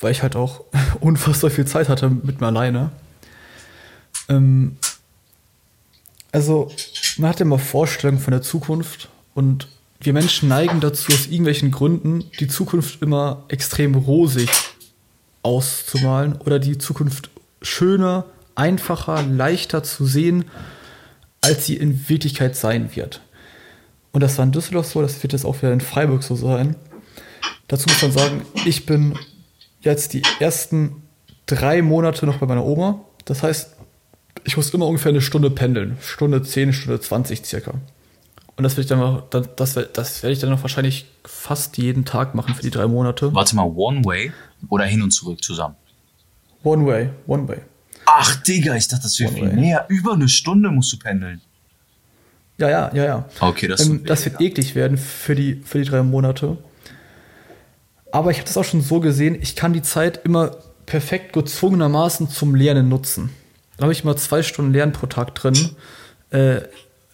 weil 0.00 0.12
ich 0.12 0.22
halt 0.22 0.36
auch 0.36 0.64
unfassbar 1.00 1.50
viel 1.50 1.66
Zeit 1.66 1.88
hatte 1.88 2.10
mit 2.10 2.40
mir 2.40 2.48
alleine. 2.48 2.90
Ähm, 4.28 4.76
also, 6.32 6.70
man 7.16 7.30
hat 7.30 7.40
immer 7.40 7.58
Vorstellungen 7.58 8.20
von 8.20 8.32
der 8.32 8.42
Zukunft 8.42 9.08
und 9.34 9.68
wir 10.00 10.12
Menschen 10.12 10.48
neigen 10.48 10.80
dazu, 10.80 11.12
aus 11.12 11.26
irgendwelchen 11.26 11.70
Gründen 11.70 12.24
die 12.38 12.48
Zukunft 12.48 13.02
immer 13.02 13.44
extrem 13.48 13.94
rosig 13.94 14.50
auszumalen 15.42 16.36
oder 16.36 16.58
die 16.58 16.78
Zukunft 16.78 17.30
schöner, 17.62 18.26
einfacher, 18.54 19.22
leichter 19.22 19.82
zu 19.82 20.04
sehen, 20.04 20.44
als 21.40 21.66
sie 21.66 21.76
in 21.76 22.08
Wirklichkeit 22.08 22.56
sein 22.56 22.94
wird. 22.94 23.20
Und 24.12 24.22
das 24.22 24.38
war 24.38 24.44
in 24.44 24.52
Düsseldorf 24.52 24.86
so, 24.86 25.02
das 25.02 25.22
wird 25.22 25.32
jetzt 25.32 25.44
auch 25.44 25.56
wieder 25.58 25.72
in 25.72 25.80
Freiburg 25.80 26.22
so 26.22 26.34
sein. 26.34 26.76
Dazu 27.68 27.88
muss 27.88 28.02
man 28.02 28.12
sagen, 28.12 28.42
ich 28.64 28.86
bin 28.86 29.18
jetzt 29.80 30.14
die 30.14 30.22
ersten 30.40 31.02
drei 31.46 31.82
Monate 31.82 32.26
noch 32.26 32.38
bei 32.38 32.46
meiner 32.46 32.64
Oma. 32.64 33.00
Das 33.24 33.42
heißt, 33.42 33.76
ich 34.44 34.56
muss 34.56 34.70
immer 34.70 34.86
ungefähr 34.86 35.10
eine 35.10 35.20
Stunde 35.20 35.50
pendeln. 35.50 35.98
Stunde 36.00 36.42
10, 36.42 36.72
Stunde 36.72 37.00
20 37.00 37.44
circa. 37.44 37.74
Und 38.56 38.64
das 38.64 38.72
werde 38.72 38.80
ich 38.82 38.88
dann 38.88 38.98
noch, 38.98 39.28
das, 39.30 39.74
das, 39.74 39.92
das 39.92 40.22
werde 40.22 40.32
ich 40.32 40.40
dann 40.40 40.50
noch 40.50 40.62
wahrscheinlich 40.62 41.06
fast 41.24 41.76
jeden 41.78 42.04
Tag 42.04 42.34
machen 42.34 42.54
für 42.54 42.62
die 42.62 42.70
drei 42.70 42.86
Monate. 42.86 43.32
Warte 43.34 43.54
mal, 43.54 43.70
One 43.74 44.04
Way 44.04 44.32
oder 44.68 44.84
hin 44.84 45.02
und 45.02 45.12
zurück 45.12 45.44
zusammen? 45.44 45.76
One 46.64 46.84
way, 46.86 47.10
one 47.26 47.46
way. 47.46 47.58
Ach, 48.10 48.36
Digga, 48.42 48.74
ich 48.74 48.88
dachte, 48.88 49.02
das 49.04 49.18
wäre 49.20 49.32
viel 49.32 49.52
mehr. 49.52 49.84
Über 49.88 50.14
eine 50.14 50.28
Stunde 50.28 50.70
musst 50.70 50.92
du 50.92 50.98
pendeln. 50.98 51.40
Ja, 52.58 52.68
ja, 52.70 52.90
ja, 52.94 53.04
ja. 53.04 53.28
Okay, 53.40 53.68
das, 53.68 53.86
Ähm, 53.86 54.04
das 54.04 54.24
wird 54.24 54.40
eklig 54.40 54.74
werden 54.74 54.96
für 54.96 55.34
die, 55.34 55.62
für 55.64 55.78
die 55.78 55.84
drei 55.88 56.02
Monate. 56.02 56.58
Aber 58.10 58.30
ich 58.30 58.38
habe 58.38 58.46
das 58.46 58.56
auch 58.56 58.64
schon 58.64 58.80
so 58.80 59.00
gesehen, 59.00 59.36
ich 59.40 59.54
kann 59.54 59.72
die 59.72 59.82
Zeit 59.82 60.20
immer 60.24 60.56
perfekt 60.86 61.34
gezwungenermaßen 61.34 62.30
zum 62.30 62.54
Lernen 62.54 62.88
nutzen. 62.88 63.30
Da 63.76 63.82
habe 63.82 63.92
ich 63.92 64.02
immer 64.02 64.16
zwei 64.16 64.42
Stunden 64.42 64.72
Lernen 64.72 64.92
pro 64.92 65.06
Tag 65.06 65.34
drin, 65.34 65.76
äh, 66.30 66.62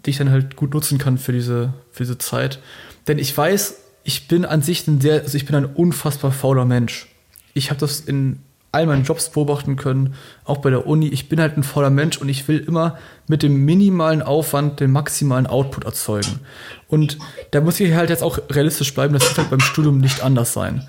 die 0.07 0.11
ich 0.11 0.17
dann 0.17 0.31
halt 0.31 0.57
gut 0.57 0.73
nutzen 0.73 0.99
kann 0.99 1.19
für 1.19 1.33
diese, 1.33 1.75
für 1.91 2.05
diese 2.05 2.19
Zeit. 2.19 2.61
Denn 3.09 3.19
ich 3.19 3.37
weiß, 3.37 3.77
ich 4.05 4.29
bin 4.29 4.45
an 4.45 4.63
sich 4.63 4.87
ein 4.87 5.01
sehr, 5.01 5.23
also 5.23 5.37
ich 5.37 5.45
bin 5.45 5.57
ein 5.57 5.67
unfassbar 5.67 6.31
fauler 6.31 6.65
Mensch. 6.65 7.09
Ich 7.53 7.71
habe 7.71 7.81
das 7.81 8.01
in 8.01 8.41
all 8.75 8.87
meinen 8.87 9.05
Jobs 9.05 9.31
beobachten 9.31 9.77
können, 9.77 10.15
auch 10.45 10.59
bei 10.59 10.71
der 10.71 10.87
Uni. 10.87 11.09
Ich 11.09 11.29
bin 11.29 11.41
halt 11.41 11.57
ein 11.57 11.63
fauler 11.63 11.91
Mensch 11.91 12.19
und 12.19 12.29
ich 12.29 12.47
will 12.49 12.59
immer 12.59 12.99
mit 13.29 13.43
dem 13.43 13.65
minimalen 13.65 14.21
Aufwand 14.21 14.81
den 14.81 14.91
maximalen 14.91 15.47
Output 15.47 15.85
erzeugen. 15.85 16.41
Und 16.89 17.19
da 17.53 17.61
muss 17.61 17.81
ich 17.81 17.95
halt 17.95 18.11
jetzt 18.11 18.23
auch 18.23 18.39
realistisch 18.51 18.93
bleiben, 18.93 19.15
das 19.15 19.29
wird 19.29 19.39
halt 19.39 19.51
beim 19.51 19.61
Studium 19.61 19.99
nicht 19.99 20.23
anders 20.23 20.53
sein. 20.53 20.87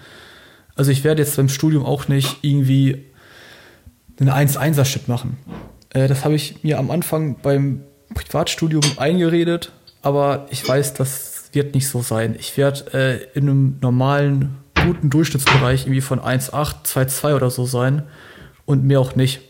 Also 0.76 0.91
ich 0.91 1.04
werde 1.04 1.21
jetzt 1.21 1.38
beim 1.38 1.48
Studium 1.48 1.86
auch 1.86 2.08
nicht 2.08 2.38
irgendwie 2.41 3.06
einen 4.19 4.30
1-1er-Shit 4.30 5.08
machen. 5.08 5.38
Äh, 5.91 6.08
das 6.08 6.26
habe 6.26 6.36
ich 6.36 6.63
mir 6.63 6.80
am 6.80 6.91
Anfang 6.91 7.38
beim 7.41 7.84
Privatstudium 8.13 8.84
eingeredet, 8.98 9.71
aber 10.02 10.48
ich 10.50 10.67
weiß, 10.67 10.93
das 10.93 11.50
wird 11.54 11.74
nicht 11.74 11.88
so 11.88 12.02
sein. 12.02 12.36
Ich 12.38 12.58
werde 12.58 12.93
äh, 12.93 13.38
in 13.38 13.50
einem 13.50 13.78
normalen, 13.82 14.58
guten 14.86 15.10
Durchschnittsbereich 15.10 15.84
irgendwie 15.84 16.02
von 16.02 16.19
1,8, 16.19 16.86
2,2 16.86 17.36
oder 17.36 17.50
so 17.50 17.65
sein 17.65 18.04
und 18.65 18.84
mehr 18.84 19.00
auch 19.00 19.15
nicht. 19.15 19.41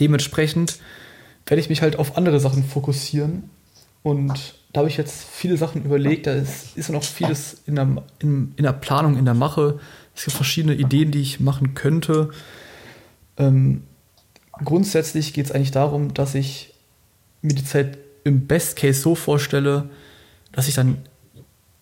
Dementsprechend 0.00 0.78
werde 1.46 1.60
ich 1.60 1.68
mich 1.68 1.82
halt 1.82 1.96
auf 1.96 2.16
andere 2.16 2.40
Sachen 2.40 2.64
fokussieren 2.64 3.50
und 4.02 4.54
da 4.72 4.80
habe 4.80 4.88
ich 4.88 4.96
jetzt 4.96 5.24
viele 5.24 5.56
Sachen 5.56 5.84
überlegt. 5.84 6.26
Da 6.26 6.34
ist, 6.34 6.76
ist 6.76 6.90
noch 6.90 7.02
vieles 7.02 7.62
in 7.66 7.76
der, 7.76 8.02
in, 8.18 8.52
in 8.56 8.64
der 8.64 8.72
Planung, 8.72 9.16
in 9.16 9.24
der 9.24 9.34
Mache. 9.34 9.80
Es 10.14 10.24
gibt 10.24 10.36
verschiedene 10.36 10.74
Ideen, 10.74 11.10
die 11.10 11.22
ich 11.22 11.40
machen 11.40 11.74
könnte. 11.74 12.30
Ähm, 13.38 13.82
grundsätzlich 14.52 15.32
geht 15.32 15.46
es 15.46 15.52
eigentlich 15.52 15.70
darum, 15.70 16.12
dass 16.12 16.34
ich 16.34 16.74
mir 17.40 17.54
die 17.54 17.64
Zeit 17.64 17.98
im 18.24 18.46
Best 18.46 18.76
Case 18.76 19.00
so 19.00 19.14
vorstelle, 19.14 19.88
dass 20.52 20.68
ich 20.68 20.74
dann, 20.74 20.98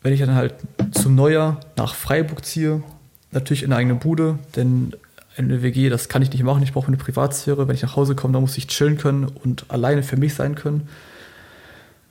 wenn 0.07 0.13
ich 0.13 0.21
dann 0.21 0.37
halt 0.37 0.55
zum 0.93 1.17
Neujahr 1.17 1.59
nach 1.75 1.97
Freiburg 1.97 2.45
ziehe, 2.45 2.85
natürlich 3.33 3.65
in 3.65 3.73
eine 3.73 3.81
eigene 3.81 3.97
Bude, 3.97 4.39
denn 4.55 4.95
eine 5.37 5.65
WG, 5.65 5.89
das 5.89 6.09
kann 6.09 6.23
ich 6.23 6.31
nicht 6.31 6.45
machen. 6.45 6.63
Ich 6.63 6.73
brauche 6.73 6.87
eine 6.87 6.97
Privatsphäre. 6.97 7.67
Wenn 7.67 7.75
ich 7.75 7.83
nach 7.83 7.97
Hause 7.97 8.15
komme, 8.15 8.33
dann 8.33 8.43
muss 8.43 8.57
ich 8.57 8.69
chillen 8.69 8.99
können 8.99 9.25
und 9.25 9.65
alleine 9.67 10.05
für 10.05 10.17
mich 10.17 10.35
sein 10.35 10.55
können. 10.55 10.89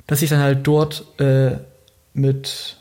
Dass 0.07 0.21
ich 0.21 0.29
dann 0.29 0.41
halt 0.41 0.67
dort 0.67 1.05
äh, 1.21 1.51
mit 2.13 2.75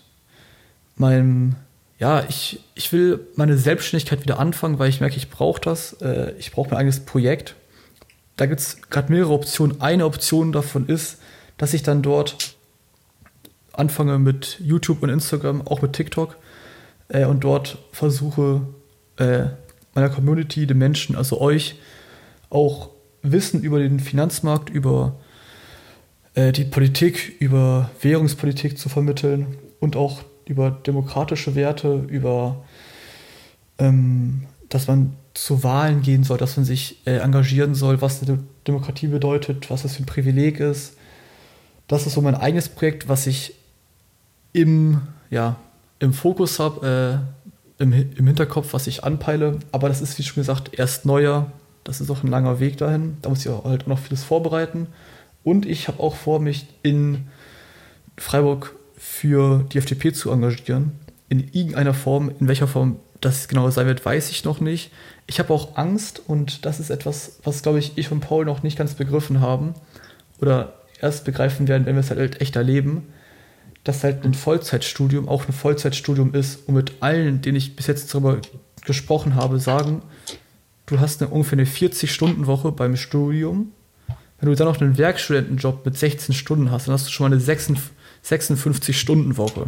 meinem, 0.96 1.55
ja, 2.00 2.24
ich, 2.29 2.59
ich 2.74 2.92
will 2.92 3.20
meine 3.37 3.57
Selbstständigkeit 3.57 4.24
wieder 4.24 4.40
anfangen, 4.40 4.81
weil 4.81 4.88
ich 4.88 5.00
merke, 5.00 5.16
ich 5.16 5.31
brauche 5.31 5.61
das. 5.61 5.92
Äh, 6.03 6.33
ich 6.40 6.50
brauche 6.50 6.70
mein 6.70 6.81
eigenes 6.81 6.98
Projekt. 6.98 7.55
Da 8.35 8.46
gibt 8.46 8.59
es 8.59 8.83
gerade 8.90 9.12
mehrere 9.12 9.33
Optionen. 9.33 9.81
Eine 9.81 10.07
Option 10.07 10.50
davon 10.50 10.88
ist, 10.88 11.18
dass 11.57 11.72
ich 11.72 11.85
dann 11.85 12.03
dort 12.03 12.54
anfange 13.77 14.19
mit 14.19 14.59
YouTube 14.61 15.03
und 15.03 15.09
Instagram, 15.09 15.67
auch 15.67 15.83
mit 15.83 15.93
TikTok 15.93 16.37
äh, 17.09 17.25
und 17.25 17.45
dort 17.45 17.79
versuche, 17.93 18.63
äh, 19.19 19.47
meiner 19.95 20.09
Community, 20.09 20.67
den 20.67 20.79
Menschen, 20.79 21.17
also 21.17 21.41
euch, 21.41 21.77
auch 22.51 22.91
Wissen 23.23 23.63
über 23.63 23.79
den 23.79 24.01
Finanzmarkt, 24.01 24.71
über 24.71 25.17
äh, 26.35 26.53
die 26.53 26.65
Politik, 26.65 27.37
über 27.41 27.91
Währungspolitik 28.01 28.79
zu 28.79 28.89
vermitteln 28.89 29.57
und 29.81 29.97
auch 29.97 30.23
über 30.47 30.71
demokratische 30.71 31.55
Werte, 31.55 32.05
über 32.09 32.65
ähm, 33.79 34.43
dass 34.69 34.89
man 34.89 35.15
zu 35.35 35.63
Wahlen 35.63 36.03
gehen 36.03 36.25
soll, 36.25 36.39
dass 36.39 36.57
man 36.57 36.65
sich 36.65 37.07
äh, 37.07 37.19
engagieren 37.19 37.75
soll, 37.75 38.01
was 38.01 38.23
eine 38.23 38.39
Demokratie 38.67 39.09
bedeutet, 39.09 39.71
was 39.71 39.83
das 39.83 39.96
für 39.96 40.03
ein 40.03 40.07
Privileg 40.07 40.61
ist. 40.61 40.96
Das 41.88 42.07
ist 42.07 42.15
so 42.15 42.21
mein 42.21 42.35
eigenes 42.35 42.69
Projekt, 42.69 43.09
was 43.09 43.27
ich 43.27 43.55
im, 44.55 45.02
ja, 45.29 45.57
im 45.98 46.15
Fokus 46.15 46.59
habe, 46.59 47.23
äh, 47.79 47.83
im, 47.83 47.92
im 47.92 48.27
Hinterkopf, 48.27 48.73
was 48.73 48.87
ich 48.87 49.05
anpeile. 49.05 49.59
Aber 49.73 49.88
das 49.88 50.00
ist, 50.00 50.19
wie 50.19 50.23
schon 50.23 50.40
gesagt, 50.40 50.79
erst 50.79 51.05
neuer. 51.05 51.52
Das 51.83 52.00
ist 52.00 52.11
auch 52.11 52.23
ein 52.23 52.31
langer 52.31 52.61
Weg 52.61 52.79
dahin. 52.79 53.19
Da 53.21 53.29
muss 53.29 53.44
ich 53.44 53.50
auch 53.50 53.65
halt 53.65 53.83
auch 53.83 53.88
noch 53.88 53.98
vieles 53.98 54.25
vorbereiten. 54.25 54.87
Und 55.42 55.67
ich 55.67 55.88
habe 55.88 56.02
auch 56.02 56.17
vor, 56.17 56.40
mich 56.40 56.67
in 56.83 57.29
Freiburg 58.17 58.75
für 58.96 59.67
die 59.73 59.79
FDP 59.79 60.13
zu 60.13 60.31
engagieren. 60.31 60.92
In 61.29 61.40
irgendeiner 61.52 61.92
Form, 61.92 62.31
in 62.40 62.48
welcher 62.48 62.69
Form 62.69 62.96
das 63.21 63.48
genau 63.48 63.69
sein 63.71 63.87
wird, 63.87 64.05
weiß 64.05 64.31
ich 64.31 64.44
noch 64.44 64.61
nicht. 64.61 64.90
Ich 65.27 65.38
habe 65.38 65.52
auch 65.52 65.77
Angst 65.77 66.23
und 66.27 66.65
das 66.65 66.81
ist 66.81 66.90
etwas, 66.90 67.38
was, 67.42 67.63
glaube 67.63 67.79
ich, 67.79 67.96
ich 67.96 68.13
und 68.13 68.21
Paul 68.21 68.44
noch 68.44 68.63
nicht 68.63 68.79
ganz 68.79 68.94
begriffen 68.94 69.40
haben 69.40 69.75
oder 70.40 70.75
erst 71.00 71.25
begreifen 71.25 71.67
werden, 71.67 71.87
wenn 71.87 71.96
wir 71.96 72.00
es 72.00 72.11
halt 72.11 72.40
echt 72.40 72.57
erleben, 72.57 73.09
dass 73.85 74.03
halt 74.03 74.25
ein 74.25 74.35
Vollzeitstudium 74.35 75.29
auch 75.29 75.47
ein 75.47 75.53
Vollzeitstudium 75.53 76.35
ist 76.35 76.67
und 76.67 76.75
mit 76.75 76.95
allen, 77.01 77.43
denen 77.43 77.57
ich 77.57 77.77
bis 77.77 77.87
jetzt 77.87 78.13
darüber 78.13 78.41
gesprochen 78.85 79.35
habe, 79.35 79.59
sagen, 79.61 80.03
du 80.87 80.99
hast 81.01 81.21
eine, 81.23 81.31
ungefähr 81.31 81.59
eine 81.59 81.69
40-Stunden-Woche 81.69 82.73
beim 82.73 82.97
Studium. 82.97 83.73
Wenn 84.41 84.49
du 84.49 84.57
dann 84.57 84.67
noch 84.67 84.81
einen 84.81 84.97
Werkstudentenjob 84.99 85.85
mit 85.85 85.99
16 85.99 86.35
Stunden 86.35 86.71
hast, 86.71 86.89
dann 86.89 86.95
hast 86.95 87.07
du 87.07 87.11
schon 87.11 87.29
mal 87.29 87.37
eine 87.37 87.45
56-Stunden-Woche. 87.45 89.67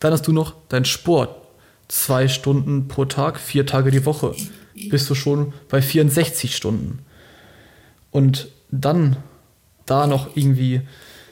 Dann 0.00 0.12
hast 0.12 0.26
du 0.26 0.32
noch 0.32 0.54
deinen 0.68 0.86
Sport. 0.86 1.36
Zwei 1.88 2.28
Stunden 2.28 2.86
pro 2.88 3.04
Tag, 3.04 3.38
vier 3.38 3.66
Tage 3.66 3.90
die 3.90 4.06
Woche. 4.06 4.34
Bist 4.88 5.10
du 5.10 5.14
schon 5.14 5.52
bei 5.68 5.82
64 5.82 6.56
Stunden. 6.56 7.00
Und 8.10 8.48
dann 8.70 9.18
da 9.84 10.06
noch 10.06 10.34
irgendwie 10.36 10.80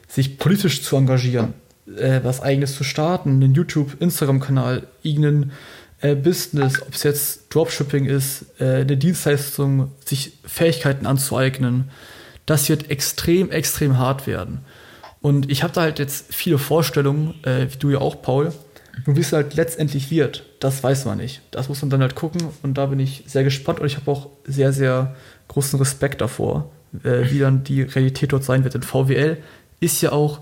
sich 0.07 0.37
politisch 0.39 0.83
zu 0.83 0.97
engagieren, 0.97 1.55
äh, 1.97 2.21
was 2.23 2.41
eigenes 2.41 2.75
zu 2.75 2.85
starten, 2.85 3.43
einen 3.43 3.55
YouTube, 3.55 4.01
Instagram-Kanal, 4.01 4.87
irgendeinen 5.03 5.53
äh, 6.01 6.15
Business, 6.15 6.81
ob 6.83 6.95
es 6.95 7.03
jetzt 7.03 7.55
Dropshipping 7.55 8.07
ist, 8.07 8.47
äh, 8.59 8.81
eine 8.81 8.97
Dienstleistung, 8.97 9.91
sich 10.05 10.33
Fähigkeiten 10.45 11.07
anzueignen, 11.07 11.91
das 12.47 12.69
wird 12.69 12.91
extrem, 12.91 13.51
extrem 13.51 13.99
hart 13.99 14.27
werden. 14.27 14.61
Und 15.21 15.51
ich 15.51 15.63
habe 15.63 15.73
da 15.73 15.83
halt 15.83 15.99
jetzt 15.99 16.35
viele 16.35 16.59
Vorstellungen, 16.59 17.35
äh, 17.45 17.67
wie 17.71 17.77
du 17.79 17.91
ja 17.91 17.99
auch, 17.99 18.23
Paul. 18.23 18.53
Nur 19.07 19.17
wie 19.17 19.21
es 19.21 19.33
halt 19.33 19.55
letztendlich 19.55 20.11
wird, 20.11 20.45
das 20.59 20.83
weiß 20.83 21.05
man 21.05 21.19
nicht. 21.19 21.43
Das 21.51 21.69
muss 21.69 21.81
man 21.83 21.91
dann 21.91 22.01
halt 22.01 22.15
gucken 22.15 22.43
und 22.63 22.77
da 22.77 22.87
bin 22.87 22.99
ich 23.01 23.25
sehr 23.27 23.45
gespannt 23.45 23.81
und 23.81 23.87
ich 23.87 23.97
habe 23.97 24.11
auch 24.11 24.29
sehr, 24.45 24.73
sehr 24.73 25.15
großen 25.49 25.79
Respekt 25.79 26.21
davor, 26.21 26.71
äh, 27.05 27.31
wie 27.31 27.39
dann 27.39 27.65
die 27.65 27.83
Realität 27.83 28.33
dort 28.33 28.45
sein 28.45 28.65
wird. 28.65 28.75
Denn 28.75 28.83
VWL 28.83 29.39
ist 29.81 30.01
ja 30.03 30.13
auch 30.13 30.41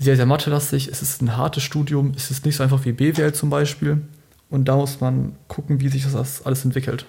sehr, 0.00 0.16
sehr 0.16 0.26
mathelastig. 0.26 0.88
Es 0.88 1.02
ist 1.02 1.20
ein 1.20 1.36
hartes 1.36 1.62
Studium. 1.62 2.14
Es 2.16 2.30
ist 2.30 2.46
nicht 2.46 2.56
so 2.56 2.62
einfach 2.62 2.84
wie 2.86 2.92
BWL 2.92 3.34
zum 3.34 3.50
Beispiel. 3.50 4.00
Und 4.48 4.64
da 4.64 4.76
muss 4.76 5.00
man 5.00 5.36
gucken, 5.46 5.80
wie 5.80 5.88
sich 5.88 6.04
das 6.10 6.42
alles 6.44 6.64
entwickelt. 6.64 7.04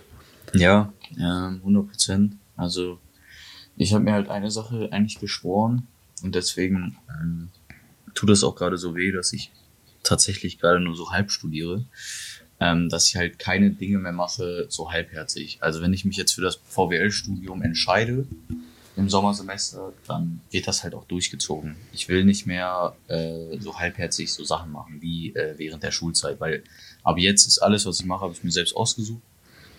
Ja, 0.54 0.92
ja 1.16 1.48
100 1.48 1.88
Prozent. 1.88 2.36
Also 2.58 3.00
ich 3.78 3.94
habe 3.94 4.04
mir 4.04 4.12
halt 4.12 4.30
eine 4.30 4.52
Sache 4.52 4.90
eigentlich 4.92 5.20
geschworen 5.20 5.88
und 6.22 6.36
deswegen 6.36 6.98
ähm, 7.10 7.50
tut 8.14 8.30
es 8.30 8.44
auch 8.44 8.56
gerade 8.56 8.78
so 8.78 8.94
weh, 8.94 9.12
dass 9.12 9.32
ich 9.32 9.52
tatsächlich 10.04 10.60
gerade 10.60 10.82
nur 10.82 10.96
so 10.96 11.12
halb 11.12 11.32
studiere, 11.32 11.86
ähm, 12.60 12.90
dass 12.90 13.08
ich 13.08 13.16
halt 13.16 13.40
keine 13.40 13.72
Dinge 13.72 14.00
mehr 14.00 14.12
mache 14.12 14.66
so 14.68 14.92
halbherzig. 14.92 15.60
Also 15.62 15.82
wenn 15.82 15.94
ich 15.94 16.04
mich 16.04 16.18
jetzt 16.18 16.34
für 16.34 16.42
das 16.42 16.60
VWL-Studium 16.68 17.62
entscheide 17.62 18.28
im 18.96 19.10
Sommersemester, 19.10 19.94
dann 20.08 20.42
wird 20.52 20.68
das 20.68 20.84
halt 20.84 20.94
auch 20.94 21.06
durchgezogen. 21.06 21.76
Ich 21.94 22.10
will 22.10 22.26
nicht 22.26 22.46
mehr 22.46 22.96
äh, 23.08 23.58
so 23.60 23.80
halbherzig 23.80 24.32
so 24.34 24.44
Sachen 24.44 24.72
machen 24.72 25.02
wie 25.02 25.34
äh, 25.34 25.54
während 25.58 25.84
der 25.84 25.92
Schulzeit, 25.92 26.40
weil 26.40 26.64
aber 27.04 27.20
jetzt 27.20 27.48
ist 27.48 27.60
alles, 27.60 27.86
was 27.86 28.00
ich 28.00 28.06
mache, 28.06 28.22
habe 28.22 28.34
ich 28.34 28.44
mir 28.44 28.52
selbst 28.52 28.76
ausgesucht. 28.76 29.22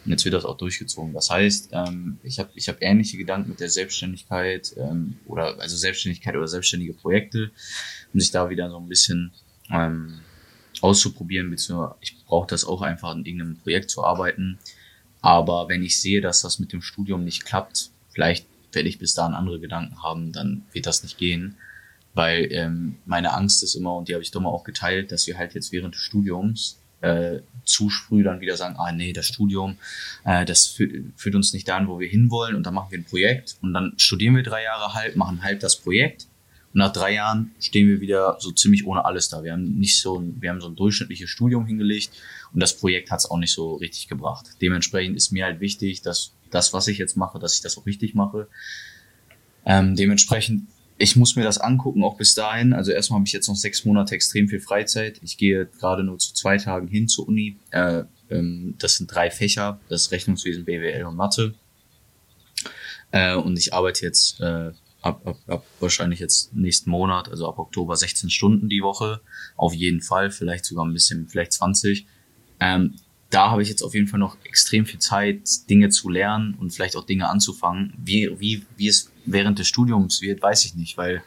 Und 0.05 0.11
jetzt 0.11 0.25
wird 0.25 0.35
das 0.35 0.45
auch 0.45 0.57
durchgezogen. 0.57 1.13
Das 1.13 1.31
heißt, 1.31 1.69
ähm, 1.73 2.19
ich 2.25 2.41
habe 2.41 2.51
ich 2.55 2.69
hab 2.69 2.79
ähnliche 2.81 3.17
Gedanken 3.17 3.51
mit 3.51 3.61
der 3.61 3.71
Selbstständigkeit 3.71 4.75
ähm, 4.77 5.19
oder 5.27 5.61
also 5.61 5.77
Selbstständigkeit 5.77 6.35
oder 6.35 6.49
selbstständige 6.49 6.95
Projekte, 6.95 7.53
um 8.13 8.19
sich 8.19 8.33
da 8.33 8.51
wieder 8.51 8.69
so 8.69 8.79
ein 8.79 8.89
bisschen 8.89 9.33
ähm, 9.71 10.21
auszuprobieren, 10.81 11.51
beziehungsweise 11.51 11.95
ich 12.01 12.17
brauche 12.25 12.49
das 12.49 12.65
auch 12.65 12.83
einfach 12.83 13.15
in 13.15 13.25
irgendeinem 13.25 13.59
Projekt 13.59 13.91
zu 13.91 14.03
arbeiten. 14.03 14.59
Aber 15.21 15.69
wenn 15.69 15.85
ich 15.85 16.01
sehe, 16.01 16.21
dass 16.21 16.43
das 16.43 16.59
mit 16.59 16.73
dem 16.73 16.83
Studium 16.83 17.23
nicht 17.23 17.45
klappt, 17.45 17.91
vielleicht 18.11 18.47
werde 18.75 18.89
ich 18.89 18.99
bis 18.99 19.15
dahin 19.15 19.35
andere 19.35 19.61
Gedanken 19.61 20.03
haben, 20.03 20.33
dann 20.33 20.65
wird 20.73 20.87
das 20.87 21.03
nicht 21.03 21.19
gehen. 21.19 21.57
Weil 22.15 22.49
ähm, 22.53 22.97
meine 23.07 23.33
Angst 23.33 23.63
ist 23.63 23.75
immer, 23.75 23.97
und 23.97 24.09
die 24.09 24.15
habe 24.15 24.23
ich 24.23 24.31
doch 24.31 24.41
mal 24.41 24.51
auch 24.51 24.65
geteilt, 24.65 25.13
dass 25.13 25.27
wir 25.27 25.39
halt 25.39 25.55
jetzt 25.55 25.73
während 25.73 25.95
des 25.95 26.03
Studiums 26.03 26.79
äh, 27.01 27.41
zu 27.65 27.89
früh 27.89 28.23
dann 28.23 28.41
wieder 28.41 28.57
sagen, 28.57 28.77
ah 28.79 28.93
nee, 28.93 29.13
das 29.13 29.27
Studium, 29.27 29.77
äh, 30.25 30.45
das 30.45 30.67
führt, 30.67 30.93
führt 31.17 31.35
uns 31.35 31.53
nicht 31.53 31.69
dahin, 31.69 31.89
wo 31.89 31.99
wir 31.99 32.09
hinwollen 32.09 32.55
und 32.55 32.65
dann 32.65 32.75
machen 32.75 32.91
wir 32.91 32.99
ein 32.99 33.05
Projekt 33.05 33.57
und 33.63 33.73
dann 33.73 33.95
studieren 33.97 34.37
wir 34.37 34.43
drei 34.43 34.63
Jahre 34.63 34.95
halb, 34.95 35.17
machen 35.17 35.43
halb 35.43 35.61
das 35.61 35.77
Projekt 35.77 36.27
nach 36.73 36.93
drei 36.93 37.15
Jahren 37.15 37.53
stehen 37.61 37.89
wir 37.89 38.01
wieder 38.01 38.37
so 38.41 38.51
ziemlich 38.51 38.87
ohne 38.87 39.05
alles 39.05 39.29
da. 39.29 39.45
Wir 39.45 39.53
haben 39.53 39.79
nicht 39.79 40.01
so 40.01 40.23
wir 40.41 40.51
haben 40.51 40.61
so 40.61 40.69
ein 40.69 40.77
durchschnittliches 40.77 41.29
Studium 41.29 41.67
hingelegt 41.67 42.11
und 42.53 42.61
das 42.61 42.77
Projekt 42.77 43.11
hat 43.11 43.21
es 43.21 43.31
auch 43.31 43.39
nicht 43.39 43.53
so 43.53 43.75
richtig 43.77 44.09
gebracht. 44.09 44.47
Dementsprechend 44.61 45.17
ist 45.17 45.33
mir 45.33 45.45
halt 45.45 45.61
wichtig, 45.61 46.03
dass 46.03 46.33
das, 46.51 46.73
was 46.73 46.89
ich 46.89 46.99
jetzt 46.99 47.17
mache, 47.17 47.39
dass 47.39 47.55
ich 47.55 47.61
das 47.61 47.77
auch 47.79 47.87
richtig 47.87 48.15
mache. 48.15 48.49
Ähm, 49.65 49.97
dementsprechend 49.97 50.67
ich 50.99 51.17
muss 51.17 51.35
mir 51.35 51.43
das 51.43 51.59
angucken, 51.59 52.05
auch 52.05 52.17
bis 52.17 52.35
dahin. 52.35 52.73
Also 52.73 52.93
erstmal 52.93 53.19
habe 53.19 53.27
ich 53.27 53.33
jetzt 53.33 53.49
noch 53.49 53.57
sechs 53.57 53.85
Monate 53.85 54.15
extrem 54.15 54.49
viel 54.49 54.61
Freizeit. 54.61 55.19
Ich 55.23 55.37
gehe 55.37 55.67
gerade 55.67 56.05
nur 56.05 56.19
zu 56.19 56.33
zwei 56.33 56.59
Tagen 56.59 56.87
hin 56.87 57.09
zur 57.09 57.27
Uni. 57.27 57.57
Äh, 57.71 58.05
ähm, 58.31 58.77
das 58.79 58.99
sind 58.99 59.13
drei 59.13 59.31
Fächer, 59.31 59.81
das 59.89 60.13
Rechnungswesen, 60.13 60.65
BWL 60.65 61.05
und 61.05 61.17
Mathe. 61.17 61.55
Äh, 63.11 63.35
und 63.35 63.59
ich 63.59 63.75
arbeite 63.75 64.05
jetzt 64.07 64.41
äh, 64.41 64.71
ab, 65.03 65.27
ab, 65.27 65.37
ab 65.47 65.67
wahrscheinlich 65.81 66.21
jetzt 66.21 66.55
nächsten 66.55 66.91
Monat, 66.91 67.29
also 67.29 67.49
ab 67.49 67.59
Oktober 67.59 67.97
16 67.97 68.31
Stunden 68.31 68.69
die 68.69 68.83
Woche. 68.83 69.21
Auf 69.57 69.75
jeden 69.75 70.01
Fall, 70.01 70.31
vielleicht 70.31 70.65
sogar 70.65 70.85
ein 70.85 70.93
bisschen, 70.93 71.29
vielleicht 71.29 71.53
20. 71.53 72.07
Ähm, 72.61 72.95
da 73.31 73.51
habe 73.51 73.63
ich 73.63 73.69
jetzt 73.69 73.83
auf 73.83 73.95
jeden 73.95 74.09
Fall 74.09 74.21
noch 74.21 74.37
extrem 74.45 74.87
viel 74.87 75.01
Zeit, 75.01 75.41
Dinge 75.69 75.89
zu 75.89 76.09
lernen 76.09 76.55
und 76.55 76.71
vielleicht 76.71 76.97
auch 76.97 77.05
Dinge 77.05 77.29
anzufangen. 77.29 77.95
Wie, 77.97 78.31
wie, 78.39 78.65
wie 78.77 78.89
es 78.89 79.11
während 79.25 79.59
des 79.59 79.69
Studiums 79.69 80.21
wird, 80.21 80.43
weiß 80.43 80.65
ich 80.67 80.75
nicht, 80.75 80.97
weil 80.99 81.23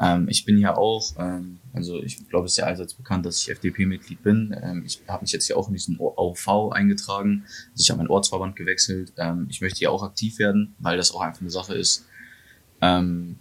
ähm, 0.00 0.28
ich 0.28 0.44
bin 0.44 0.58
ja 0.58 0.76
auch, 0.76 1.12
ähm, 1.18 1.58
also 1.72 2.02
ich 2.02 2.28
glaube, 2.28 2.46
es 2.46 2.52
ist 2.52 2.58
ja 2.58 2.64
allseits 2.64 2.94
bekannt, 2.94 3.26
dass 3.26 3.40
ich 3.40 3.50
FDP-Mitglied 3.50 4.22
bin. 4.22 4.56
Ähm, 4.62 4.84
ich 4.86 5.00
habe 5.08 5.22
mich 5.22 5.32
jetzt 5.32 5.48
ja 5.48 5.56
auch 5.56 5.68
in 5.68 5.74
diesen 5.74 5.98
OV 5.98 6.72
eingetragen. 6.72 7.44
Also 7.72 7.82
ich 7.82 7.90
habe 7.90 7.98
meinen 7.98 8.10
Ortsverband 8.10 8.56
gewechselt. 8.56 9.12
Ähm, 9.16 9.46
ich 9.50 9.60
möchte 9.60 9.80
ja 9.80 9.90
auch 9.90 10.02
aktiv 10.02 10.38
werden, 10.38 10.74
weil 10.78 10.96
das 10.96 11.12
auch 11.12 11.20
einfach 11.20 11.40
eine 11.40 11.50
Sache 11.50 11.74
ist, 11.74 12.06
ähm, 12.82 13.36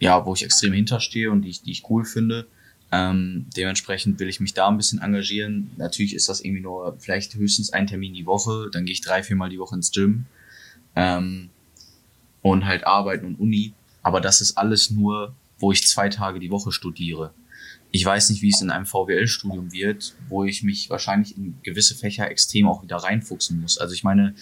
ja, 0.00 0.24
wo 0.24 0.34
ich 0.34 0.44
extrem 0.44 0.72
hinterstehe 0.72 1.30
und 1.30 1.42
die 1.42 1.50
ich, 1.50 1.62
die 1.62 1.72
ich 1.72 1.90
cool 1.90 2.04
finde. 2.04 2.46
Ähm, 2.90 3.46
dementsprechend 3.54 4.18
will 4.18 4.28
ich 4.28 4.40
mich 4.40 4.54
da 4.54 4.68
ein 4.68 4.78
bisschen 4.78 5.00
engagieren. 5.00 5.72
Natürlich 5.76 6.14
ist 6.14 6.28
das 6.28 6.40
irgendwie 6.40 6.62
nur 6.62 6.96
vielleicht 6.98 7.34
höchstens 7.34 7.70
ein 7.72 7.86
Termin 7.86 8.14
die 8.14 8.24
Woche. 8.24 8.70
Dann 8.72 8.86
gehe 8.86 8.94
ich 8.94 9.02
drei, 9.02 9.22
viermal 9.22 9.50
die 9.50 9.58
Woche 9.58 9.74
ins 9.74 9.90
Gym. 9.90 10.24
Ähm, 10.96 11.50
und 12.40 12.64
halt 12.64 12.86
arbeiten 12.86 13.26
und 13.26 13.34
Uni. 13.38 13.74
Aber 14.02 14.20
das 14.20 14.40
ist 14.40 14.56
alles 14.56 14.90
nur, 14.90 15.34
wo 15.58 15.72
ich 15.72 15.86
zwei 15.86 16.08
Tage 16.08 16.38
die 16.38 16.50
Woche 16.50 16.72
studiere. 16.72 17.34
Ich 17.90 18.04
weiß 18.04 18.30
nicht, 18.30 18.42
wie 18.42 18.50
es 18.50 18.60
in 18.60 18.70
einem 18.70 18.86
VWL-Studium 18.86 19.72
wird, 19.72 20.14
wo 20.28 20.44
ich 20.44 20.62
mich 20.62 20.88
wahrscheinlich 20.88 21.36
in 21.36 21.58
gewisse 21.62 21.94
Fächer 21.94 22.30
extrem 22.30 22.68
auch 22.68 22.82
wieder 22.82 22.96
reinfuchsen 22.96 23.60
muss. 23.60 23.76
Also 23.76 23.94
ich 23.94 24.04
meine, 24.04 24.34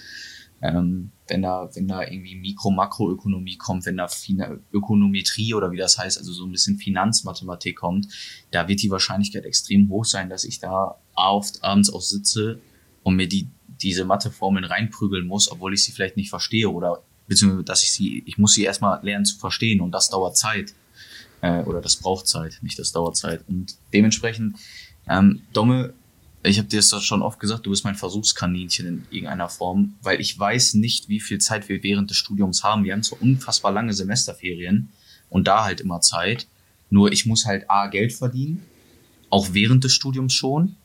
ähm, 0.62 1.11
wenn 1.28 1.42
da, 1.42 1.68
wenn 1.74 1.88
da 1.88 2.02
irgendwie 2.02 2.36
Mikro-Makroökonomie 2.36 3.57
kommt, 3.57 3.84
wenn 3.86 3.96
da 3.96 4.09
Fina 4.09 4.57
Ökonometrie 4.72 5.54
oder 5.54 5.70
wie 5.70 5.76
das 5.76 5.98
heißt, 5.98 6.18
also 6.18 6.32
so 6.32 6.46
ein 6.46 6.52
bisschen 6.52 6.78
Finanzmathematik 6.78 7.76
kommt, 7.76 8.09
da 8.50 8.68
wird 8.68 8.82
die 8.82 8.90
Wahrscheinlichkeit 8.90 9.44
extrem 9.44 9.88
hoch 9.88 10.04
sein, 10.04 10.30
dass 10.30 10.44
ich 10.44 10.61
da 10.61 10.98
oft 11.14 11.62
abends 11.62 11.92
auch 11.92 12.00
sitze 12.00 12.61
und 13.02 13.16
mir 13.16 13.28
die, 13.28 13.48
diese 13.80 14.04
Matheformeln 14.04 14.64
reinprügeln 14.64 15.26
muss, 15.26 15.50
obwohl 15.50 15.74
ich 15.74 15.84
sie 15.84 15.92
vielleicht 15.92 16.16
nicht 16.16 16.30
verstehe 16.30 16.70
oder 16.70 17.02
beziehungsweise 17.26 17.64
dass 17.64 17.82
ich 17.82 17.92
sie, 17.92 18.22
ich 18.24 18.38
muss 18.38 18.54
sie 18.54 18.64
erstmal 18.64 19.04
lernen 19.04 19.24
zu 19.24 19.36
verstehen 19.36 19.80
und 19.80 19.92
das 19.92 20.11
dauert 20.11 20.36
Zeit. 20.36 20.74
Äh, 21.42 21.62
oder 21.64 21.80
das 21.80 21.96
braucht 21.96 22.26
Zeit, 22.26 22.59
nicht 22.62 22.78
das 22.78 22.92
dauert 22.92 23.16
Zeit. 23.16 23.44
Und 23.48 23.76
dementsprechend, 23.92 24.57
ähm, 25.09 25.42
Domme 25.52 25.92
ich 26.47 26.59
habe 26.59 26.68
dir 26.68 26.76
das 26.76 27.03
schon 27.03 27.22
oft 27.22 27.40
gesagt, 27.40 27.66
du 27.66 27.70
bist 27.70 27.84
mein 27.84 27.94
Versuchskaninchen 27.94 28.86
in 28.86 29.07
irgendeiner 29.11 29.49
Form, 29.49 29.94
weil 30.03 30.20
ich 30.20 30.38
weiß 30.38 30.74
nicht, 30.74 31.09
wie 31.09 31.20
viel 31.20 31.38
Zeit 31.38 31.68
wir 31.68 31.82
während 31.82 32.11
des 32.11 32.16
Studiums 32.16 32.62
haben. 32.62 32.84
Wir 32.84 32.92
haben 32.92 33.03
so 33.03 33.16
unfassbar 33.20 33.72
lange 33.72 33.92
Semesterferien 33.92 34.90
und 35.28 35.47
da 35.47 35.64
halt 35.64 35.80
immer 35.80 36.01
Zeit. 36.01 36.47
Nur 36.90 37.12
ich 37.12 37.26
muss 37.26 37.47
halt 37.47 37.68
A, 37.70 37.88
Geld 37.88 38.12
verdienen, 38.12 38.62
auch 39.30 39.49
während 39.53 39.84
des 39.84 39.92
Studiums 39.92 40.32
schon. 40.32 40.76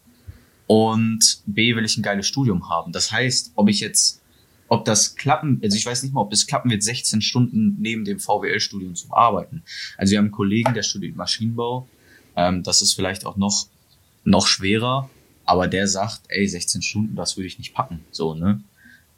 Und 0.67 1.41
B, 1.45 1.75
will 1.75 1.85
ich 1.85 1.97
ein 1.97 2.03
geiles 2.03 2.27
Studium 2.27 2.69
haben. 2.69 2.91
Das 2.91 3.11
heißt, 3.11 3.51
ob 3.55 3.67
ich 3.67 3.81
jetzt, 3.81 4.21
ob 4.69 4.85
das 4.85 5.15
klappen, 5.15 5.59
also 5.61 5.75
ich 5.75 5.85
weiß 5.85 6.01
nicht 6.03 6.13
mal, 6.13 6.21
ob 6.21 6.31
es 6.31 6.47
klappen 6.47 6.71
wird, 6.71 6.81
16 6.81 7.21
Stunden 7.21 7.75
neben 7.79 8.05
dem 8.05 8.19
VWL-Studium 8.19 8.95
zu 8.95 9.11
arbeiten. 9.11 9.63
Also 9.97 10.11
wir 10.11 10.19
haben 10.19 10.25
einen 10.25 10.31
Kollegen, 10.31 10.73
der 10.73 10.83
studiert 10.83 11.15
Maschinenbau. 11.15 11.89
Ähm, 12.37 12.63
das 12.63 12.81
ist 12.81 12.93
vielleicht 12.93 13.25
auch 13.25 13.35
noch, 13.35 13.67
noch 14.23 14.47
schwerer 14.47 15.09
aber 15.45 15.67
der 15.67 15.87
sagt, 15.87 16.21
ey, 16.29 16.47
16 16.47 16.81
Stunden, 16.81 17.15
das 17.15 17.37
würde 17.37 17.47
ich 17.47 17.57
nicht 17.57 17.73
packen. 17.73 18.01
So, 18.11 18.35
ne? 18.35 18.63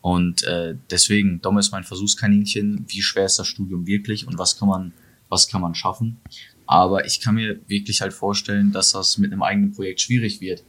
Und 0.01 0.43
äh, 0.43 0.75
deswegen, 0.89 1.41
Dom 1.41 1.57
ist 1.57 1.71
mein 1.71 1.85
Versuchskaninchen, 1.85 2.85
wie 2.89 3.01
schwer 3.01 3.25
ist 3.25 3.39
das 3.39 3.47
Studium 3.47 3.87
wirklich 3.87 4.27
und 4.27 4.37
was 4.37 4.57
kann 4.57 4.67
man, 4.67 4.93
was 5.29 5.47
kann 5.47 5.61
man 5.61 5.75
schaffen. 5.75 6.19
Aber 6.65 7.05
ich 7.05 7.21
kann 7.21 7.35
mir 7.35 7.59
wirklich 7.67 8.01
halt 8.01 8.13
vorstellen, 8.13 8.71
dass 8.71 8.91
das 8.91 9.17
mit 9.17 9.31
einem 9.31 9.43
eigenen 9.43 9.71
Projekt 9.71 10.01
schwierig 10.01 10.41
wird. 10.41 10.63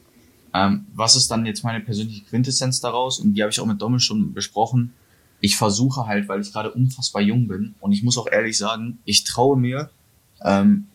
Ähm, 0.54 0.86
was 0.94 1.16
ist 1.16 1.30
dann 1.30 1.46
jetzt 1.46 1.64
meine 1.64 1.80
persönliche 1.80 2.22
Quintessenz 2.24 2.80
daraus? 2.80 3.18
Und 3.18 3.34
die 3.34 3.42
habe 3.42 3.50
ich 3.50 3.58
auch 3.58 3.66
mit 3.66 3.82
Dommel 3.82 3.98
schon 3.98 4.32
besprochen. 4.34 4.92
Ich 5.40 5.56
versuche 5.56 6.06
halt, 6.06 6.28
weil 6.28 6.40
ich 6.40 6.52
gerade 6.52 6.70
unfassbar 6.70 7.20
jung 7.20 7.48
bin 7.48 7.74
und 7.80 7.92
ich 7.92 8.02
muss 8.02 8.16
auch 8.16 8.28
ehrlich 8.30 8.56
sagen, 8.56 8.98
ich 9.04 9.24
traue 9.24 9.58
mir, 9.58 9.90
ähm, 10.42 10.86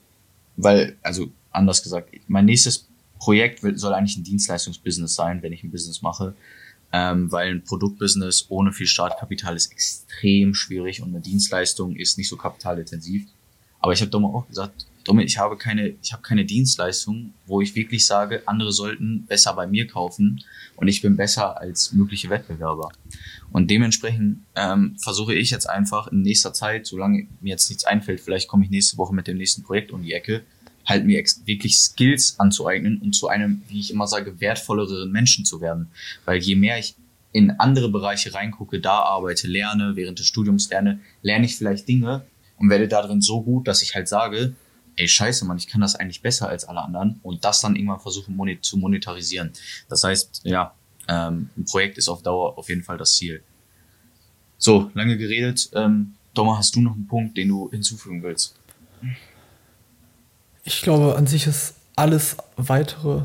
weil, 0.56 0.98
also 1.04 1.30
anders 1.52 1.84
gesagt, 1.84 2.10
mein 2.28 2.46
nächstes 2.46 2.89
Projekt 3.20 3.62
soll 3.76 3.94
eigentlich 3.94 4.18
ein 4.18 4.24
Dienstleistungsbusiness 4.24 5.14
sein, 5.14 5.44
wenn 5.44 5.54
ich 5.54 5.64
ein 5.64 5.72
Business 5.72 6.02
mache, 6.02 6.34
ähm, 6.92 7.32
weil 7.32 7.52
ein 7.52 7.64
Produktbusiness 7.64 8.48
ohne 8.50 8.72
viel 8.72 8.88
Startkapital 8.88 9.56
ist 9.56 9.72
extrem 9.72 10.54
schwierig 10.56 11.02
und 11.02 11.10
eine 11.10 11.22
Dienstleistung 11.22 11.96
ist 11.96 12.18
nicht 12.18 12.30
so 12.30 12.38
kapitalintensiv. 12.38 13.28
Aber 13.80 13.94
ich 13.94 14.02
habe 14.02 14.10
Domme 14.10 14.28
auch 14.28 14.48
gesagt, 14.48 14.88
Domme, 15.06 15.24
ich 15.24 15.38
habe 15.38 15.58
keine, 15.58 15.96
ich 16.02 16.12
habe 16.12 16.22
keine 16.22 16.46
Dienstleistung, 16.46 17.34
wo 17.46 17.62
ich 17.62 17.74
wirklich 17.74 18.06
sage, 18.06 18.44
andere 18.46 18.72
sollten 18.72 19.26
besser 19.26 19.54
bei 19.54 19.66
mir 19.66 19.88
kaufen 19.88 20.44
und 20.76 20.88
ich 20.88 21.02
bin 21.02 21.16
besser 21.16 21.60
als 21.60 21.94
mögliche 21.94 22.30
Wettbewerber. 22.30 22.90
Und 23.52 23.72
dementsprechend 23.72 24.44
ähm, 24.56 24.98
versuche 25.00 25.34
ich 25.34 25.50
jetzt 25.50 25.70
einfach 25.70 26.08
in 26.08 26.22
nächster 26.22 26.54
Zeit, 26.54 26.86
solange 26.86 27.28
mir 27.42 27.52
jetzt 27.52 27.70
nichts 27.70 27.86
einfällt, 27.86 28.20
vielleicht 28.20 28.48
komme 28.48 28.66
ich 28.66 28.70
nächste 28.70 28.98
Woche 28.98 29.16
mit 29.16 29.28
dem 29.28 29.38
nächsten 29.38 29.64
Projekt 29.64 29.92
um 29.92 30.04
die 30.04 30.14
Ecke, 30.14 30.44
halt 30.90 31.06
mir 31.06 31.24
wirklich 31.46 31.78
Skills 31.78 32.40
anzueignen 32.40 33.00
und 33.02 33.14
zu 33.14 33.28
einem, 33.28 33.62
wie 33.68 33.80
ich 33.80 33.92
immer 33.92 34.08
sage, 34.08 34.40
wertvolleren 34.42 35.12
Menschen 35.12 35.46
zu 35.46 35.62
werden. 35.62 35.88
Weil 36.26 36.40
je 36.40 36.56
mehr 36.56 36.80
ich 36.80 36.96
in 37.32 37.52
andere 37.52 37.90
Bereiche 37.90 38.34
reingucke, 38.34 38.80
da 38.80 39.00
arbeite, 39.00 39.48
lerne, 39.48 39.96
während 39.96 40.20
des 40.20 40.26
Studiums 40.26 40.70
lerne, 40.70 41.00
lerne 41.22 41.46
ich 41.46 41.56
vielleicht 41.56 41.88
Dinge 41.88 42.26
und 42.58 42.70
werde 42.70 42.88
darin 42.88 43.22
so 43.22 43.42
gut, 43.42 43.68
dass 43.68 43.82
ich 43.82 43.94
halt 43.94 44.08
sage, 44.08 44.56
ey, 44.96 45.08
scheiße, 45.08 45.46
Mann, 45.46 45.58
ich 45.58 45.68
kann 45.68 45.82
das 45.82 45.96
eigentlich 45.96 46.22
besser 46.22 46.50
als 46.50 46.66
alle 46.66 46.82
anderen 46.82 47.20
und 47.24 47.46
das 47.46 47.62
dann 47.62 47.76
irgendwann 47.76 48.00
versuche 48.00 48.32
monet 48.32 48.66
zu 48.66 48.78
monetarisieren. 48.78 49.52
Das 49.88 50.04
heißt, 50.04 50.42
ja, 50.44 50.74
ähm, 51.08 51.50
ein 51.58 51.66
Projekt 51.66 51.98
ist 51.98 52.10
auf 52.10 52.22
Dauer 52.22 52.58
auf 52.58 52.68
jeden 52.70 52.84
Fall 52.84 52.98
das 52.98 53.16
Ziel. 53.16 53.42
So, 54.58 54.92
lange 54.94 55.18
geredet. 55.18 55.70
Ähm, 55.74 56.16
Thomas, 56.34 56.58
hast 56.58 56.76
du 56.76 56.82
noch 56.82 56.94
einen 56.94 57.08
Punkt, 57.08 57.38
den 57.38 57.48
du 57.48 57.70
hinzufügen 57.72 58.22
willst? 58.24 58.59
Ich 60.70 60.84
glaube, 60.84 61.16
an 61.16 61.26
sich 61.26 61.48
ist 61.48 61.74
alles 61.96 62.38
weitere 62.56 63.24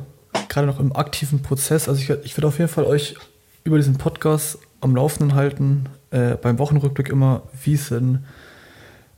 gerade 0.49 0.67
noch 0.67 0.81
im 0.81 0.97
aktiven 0.97 1.43
Prozess. 1.43 1.91
Also 1.91 2.01
ich, 2.01 2.11
ich 2.25 2.37
werde 2.37 2.49
auf 2.49 2.59
jeden 2.59 2.71
Fall 2.71 2.85
euch 2.85 3.17
über 3.65 3.77
diesen 3.77 3.99
Podcast 3.99 4.59
am 4.81 4.97
Laufenden 4.97 5.35
halten, 5.35 5.85
äh, 6.11 6.37
beim 6.37 6.59
Wochenrückblick 6.59 7.11
immer, 7.11 7.43
wie 7.63 7.75
es 7.75 7.91
in 7.91 8.25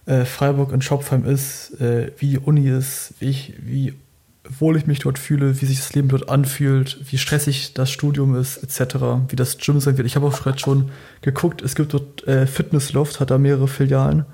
äh, 0.07 0.24
Freiburg 0.24 0.72
und 0.72 0.83
Schopfheim 0.83 1.24
ist, 1.24 1.81
äh, 1.81 2.11
wie 2.18 2.31
die 2.31 2.39
Uni 2.39 2.68
ist, 2.68 3.14
wie, 3.20 3.31
ich, 3.31 3.55
wie 3.61 3.95
wohl 4.59 4.77
ich 4.77 4.87
mich 4.87 4.99
dort 4.99 5.20
fühle, 5.20 5.61
wie 5.61 5.66
sich 5.66 5.79
das 5.79 5.95
Leben 5.95 6.09
dort 6.09 6.29
anfühlt, 6.29 6.99
wie 7.11 7.18
stressig 7.18 7.74
das 7.74 7.93
Studium 7.93 8.35
ist, 8.35 8.57
etc., 8.59 8.97
wie 9.29 9.37
das 9.37 9.59
Gym 9.59 9.79
sein 9.79 9.99
wird. 9.99 10.07
Ich 10.07 10.16
habe 10.16 10.27
auch 10.27 10.43
gerade 10.43 10.59
schon 10.59 10.91
geguckt, 11.22 11.62
es 11.62 11.77
gibt 11.77 11.95
dort 11.95 12.27
äh, 12.27 12.49
Fitnessloft, 12.49 13.20
hat 13.20 13.31
da 13.31 13.39
mehrere 13.39 13.68
Filialen. 13.68 14.27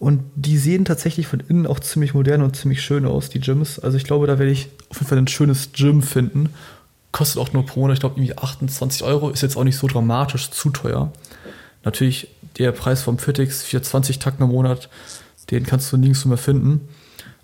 Und 0.00 0.22
die 0.34 0.56
sehen 0.56 0.86
tatsächlich 0.86 1.26
von 1.26 1.40
innen 1.40 1.66
auch 1.66 1.78
ziemlich 1.78 2.14
modern 2.14 2.40
und 2.40 2.56
ziemlich 2.56 2.80
schön 2.80 3.04
aus, 3.04 3.28
die 3.28 3.38
Gyms. 3.38 3.78
Also 3.78 3.98
ich 3.98 4.04
glaube, 4.04 4.26
da 4.26 4.38
werde 4.38 4.50
ich 4.50 4.70
auf 4.88 4.96
jeden 4.96 5.08
Fall 5.08 5.18
ein 5.18 5.28
schönes 5.28 5.72
Gym 5.72 6.02
finden. 6.02 6.48
Kostet 7.12 7.40
auch 7.40 7.52
nur 7.52 7.66
pro 7.66 7.80
Monat, 7.80 7.94
ich 7.94 8.00
glaube, 8.00 8.18
irgendwie 8.18 8.36
28 8.36 9.04
Euro. 9.04 9.28
Ist 9.28 9.42
jetzt 9.42 9.58
auch 9.58 9.64
nicht 9.64 9.76
so 9.76 9.86
dramatisch 9.86 10.50
zu 10.50 10.70
teuer. 10.70 11.12
Natürlich 11.84 12.28
der 12.58 12.72
Preis 12.72 13.02
vom 13.02 13.18
Fitix, 13.18 13.62
420 13.62 14.18
Tacken 14.18 14.42
im 14.42 14.52
Monat, 14.52 14.88
den 15.50 15.66
kannst 15.66 15.92
du 15.92 15.98
nirgends 15.98 16.24
mehr 16.24 16.38
finden. 16.38 16.88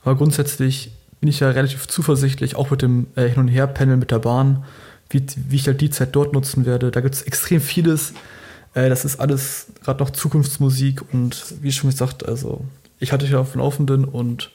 Aber 0.03 0.17
grundsätzlich 0.17 0.93
bin 1.21 1.29
ich 1.29 1.41
ja 1.41 1.51
relativ 1.51 1.87
zuversichtlich, 1.89 2.57
auch 2.57 2.71
mit 2.71 2.81
dem 2.81 3.09
äh, 3.17 3.29
Hin- 3.29 3.41
und 3.41 3.49
Her-Panel 3.49 3.99
mit 3.99 4.11
der 4.11 4.21
Bahn, 4.21 4.65
wie, 5.11 5.23
wie 5.49 5.57
ich 5.57 5.67
halt 5.67 5.83
die 5.83 5.91
Zeit 5.91 6.17
dort 6.17 6.33
nutzen 6.33 6.65
werde. 6.65 6.91
Da 6.91 7.03
gibt 7.03 7.17
es 7.17 7.23
extrem 7.23 7.61
vieles, 7.61 8.15
äh, 8.77 8.91
das 8.91 9.05
ist 9.05 9.19
alles 9.19 9.69
gerade 9.83 10.05
noch 10.05 10.11
Zukunftsmusik 10.11 11.03
und 11.13 11.63
wie 11.63 11.73
schon 11.73 11.91
gesagt, 11.91 12.27
also 12.27 12.65
ich 13.01 13.11
hatte 13.11 13.25
dich 13.25 13.35
auf 13.35 13.53
dem 13.53 13.61
Laufenden 13.61 14.05
und 14.05 14.53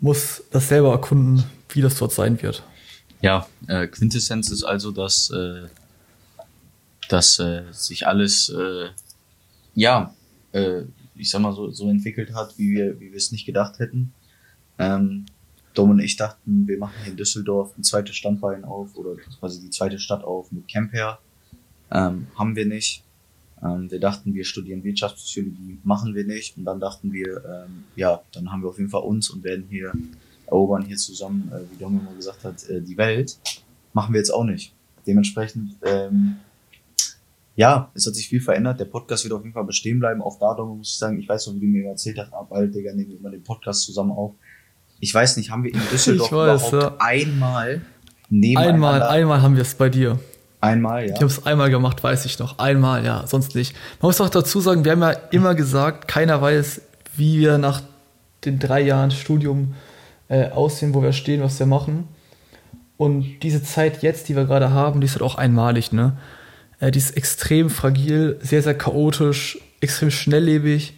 muss 0.00 0.42
das 0.50 0.68
selber 0.68 0.92
erkunden, 0.92 1.44
wie 1.68 1.82
das 1.82 1.98
dort 1.98 2.12
sein 2.12 2.40
wird. 2.40 2.62
Ja, 3.20 3.46
äh, 3.66 3.86
Quintessenz 3.86 4.50
ist 4.50 4.64
also, 4.64 4.92
dass, 4.92 5.30
äh, 5.30 5.66
dass 7.08 7.38
äh, 7.38 7.64
sich 7.70 8.06
alles, 8.06 8.48
äh, 8.48 8.88
ja, 9.74 10.14
äh, 10.52 10.82
ich 11.14 11.30
sag 11.30 11.42
mal 11.42 11.52
so, 11.52 11.70
so 11.70 11.90
entwickelt 11.90 12.32
hat, 12.34 12.56
wie 12.56 12.70
wir, 12.70 12.98
wie 12.98 13.12
es 13.14 13.32
nicht 13.32 13.44
gedacht 13.44 13.78
hätten. 13.78 14.14
Ähm, 14.78 15.26
Dom 15.74 15.90
und 15.90 15.98
ich 15.98 16.16
dachten, 16.16 16.66
wir 16.66 16.78
machen 16.78 16.94
hier 17.02 17.10
in 17.10 17.16
Düsseldorf 17.16 17.76
ein 17.76 17.84
zweites 17.84 18.16
Standbein 18.16 18.64
auf 18.64 18.94
oder 18.96 19.16
quasi 19.38 19.60
die 19.60 19.70
zweite 19.70 19.98
Stadt 19.98 20.24
auf 20.24 20.50
mit 20.50 20.66
Camper. 20.66 21.18
Ähm, 21.90 22.28
haben 22.36 22.56
wir 22.56 22.64
nicht. 22.64 23.04
Ähm, 23.62 23.90
wir 23.90 24.00
dachten, 24.00 24.34
wir 24.34 24.44
studieren 24.44 24.84
Wirtschaftspsychologie, 24.84 25.78
machen 25.84 26.14
wir 26.14 26.24
nicht. 26.24 26.56
Und 26.56 26.64
dann 26.64 26.80
dachten 26.80 27.12
wir, 27.12 27.44
ähm, 27.44 27.84
ja, 27.96 28.22
dann 28.32 28.50
haben 28.50 28.62
wir 28.62 28.68
auf 28.68 28.78
jeden 28.78 28.90
Fall 28.90 29.02
uns 29.02 29.30
und 29.30 29.44
werden 29.44 29.66
hier 29.68 29.92
erobern 30.46 30.82
hier 30.82 30.96
zusammen, 30.96 31.50
äh, 31.52 31.60
wie 31.70 31.78
Dom 31.78 32.00
immer 32.00 32.14
gesagt 32.14 32.44
hat, 32.44 32.68
äh, 32.68 32.80
die 32.80 32.96
Welt. 32.96 33.38
Machen 33.92 34.14
wir 34.14 34.18
jetzt 34.18 34.30
auch 34.30 34.44
nicht. 34.44 34.74
Dementsprechend, 35.06 35.76
ähm, 35.82 36.36
ja, 37.56 37.90
es 37.94 38.06
hat 38.06 38.14
sich 38.14 38.28
viel 38.28 38.40
verändert. 38.40 38.78
Der 38.78 38.84
Podcast 38.84 39.24
wird 39.24 39.34
auf 39.34 39.42
jeden 39.42 39.54
Fall 39.54 39.64
bestehen 39.64 39.98
bleiben. 39.98 40.22
Auch 40.22 40.38
da, 40.38 40.54
Dom, 40.54 40.78
muss 40.78 40.90
ich 40.90 40.98
sagen, 40.98 41.18
ich 41.18 41.28
weiß 41.28 41.48
noch, 41.48 41.54
wie 41.54 41.60
du 41.60 41.66
mir 41.66 41.88
erzählt 41.88 42.18
hast, 42.18 42.32
ab 42.32 42.48
bald, 42.50 42.74
Digga, 42.74 42.92
nehmen 42.92 43.10
wir 43.10 43.18
immer 43.18 43.30
den 43.30 43.42
Podcast 43.42 43.84
zusammen 43.84 44.12
auf. 44.12 44.34
Ich 45.00 45.12
weiß 45.12 45.36
nicht, 45.36 45.50
haben 45.50 45.64
wir 45.64 45.74
in 45.74 45.80
Düsseldorf 45.92 46.32
weiß, 46.32 46.68
überhaupt 46.68 47.00
ja. 47.00 47.06
einmal 47.06 47.82
Einmal, 48.30 49.02
einmal 49.02 49.40
haben 49.40 49.56
wir 49.56 49.62
es 49.62 49.74
bei 49.74 49.88
dir. 49.88 50.18
Einmal, 50.60 51.06
ja. 51.06 51.14
Ich 51.14 51.20
habe 51.20 51.26
es 51.26 51.46
einmal 51.46 51.70
gemacht, 51.70 52.02
weiß 52.02 52.24
ich 52.24 52.38
noch. 52.38 52.58
Einmal, 52.58 53.04
ja, 53.04 53.26
sonst 53.26 53.54
nicht. 53.54 53.74
Man 54.00 54.08
muss 54.08 54.20
auch 54.20 54.28
dazu 54.28 54.60
sagen, 54.60 54.84
wir 54.84 54.92
haben 54.92 55.02
ja 55.02 55.12
immer 55.30 55.54
gesagt, 55.54 56.08
keiner 56.08 56.40
weiß, 56.42 56.82
wie 57.16 57.38
wir 57.38 57.58
nach 57.58 57.82
den 58.44 58.58
drei 58.58 58.80
Jahren 58.80 59.10
Studium 59.10 59.74
äh, 60.28 60.50
aussehen, 60.50 60.94
wo 60.94 61.02
wir 61.02 61.12
stehen, 61.12 61.42
was 61.42 61.58
wir 61.58 61.66
machen. 61.66 62.08
Und 62.96 63.40
diese 63.42 63.62
Zeit 63.62 64.02
jetzt, 64.02 64.28
die 64.28 64.34
wir 64.34 64.44
gerade 64.46 64.70
haben, 64.70 65.00
die 65.00 65.04
ist 65.04 65.12
halt 65.12 65.22
auch 65.22 65.36
einmalig, 65.36 65.92
ne? 65.92 66.16
Äh, 66.80 66.90
die 66.90 66.98
ist 66.98 67.16
extrem 67.16 67.70
fragil, 67.70 68.38
sehr, 68.42 68.62
sehr 68.62 68.76
chaotisch, 68.76 69.58
extrem 69.80 70.10
schnelllebig. 70.10 70.94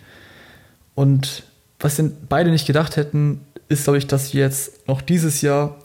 Und 0.94 1.44
was 1.78 1.98
wir 1.98 2.10
beide 2.28 2.50
nicht 2.50 2.66
gedacht 2.66 2.96
hätten, 2.96 3.42
ist, 3.68 3.84
glaube 3.84 3.98
ich, 3.98 4.06
dass 4.06 4.32
wir 4.32 4.40
jetzt 4.40 4.88
noch 4.88 5.02
dieses 5.02 5.42
Jahr 5.42 5.76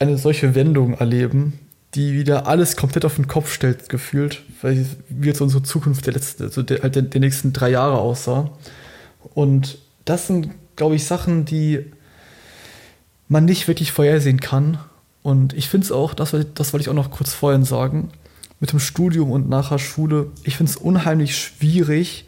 eine 0.00 0.18
solche 0.18 0.54
Wendung 0.54 0.94
erleben, 0.94 1.58
die 1.94 2.12
wieder 2.12 2.46
alles 2.46 2.76
komplett 2.76 3.04
auf 3.04 3.16
den 3.16 3.28
Kopf 3.28 3.52
stellt, 3.52 3.88
gefühlt, 3.88 4.42
weil 4.60 4.86
wie 5.08 5.28
jetzt 5.28 5.40
unsere 5.40 5.62
Zukunft 5.62 6.06
der 6.06 6.12
letzten, 6.12 6.44
also 6.44 6.62
der, 6.62 6.82
halt 6.82 6.94
der, 6.94 7.02
der 7.02 7.20
nächsten 7.20 7.52
drei 7.52 7.70
Jahre 7.70 7.98
aussah. 7.98 8.50
Und 9.34 9.78
das 10.04 10.26
sind, 10.26 10.50
glaube 10.76 10.96
ich, 10.96 11.04
Sachen, 11.06 11.44
die 11.44 11.84
man 13.28 13.44
nicht 13.44 13.68
wirklich 13.68 13.92
vorhersehen 13.92 14.40
kann. 14.40 14.78
Und 15.22 15.54
ich 15.54 15.68
finde 15.68 15.86
es 15.86 15.92
auch, 15.92 16.14
das, 16.14 16.34
das 16.54 16.72
wollte 16.72 16.82
ich 16.82 16.88
auch 16.88 16.94
noch 16.94 17.10
kurz 17.10 17.32
vorhin 17.32 17.64
sagen, 17.64 18.10
mit 18.60 18.72
dem 18.72 18.80
Studium 18.80 19.30
und 19.30 19.48
nachher 19.48 19.78
Schule, 19.78 20.30
ich 20.44 20.56
finde 20.56 20.70
es 20.70 20.76
unheimlich 20.76 21.36
schwierig, 21.36 22.26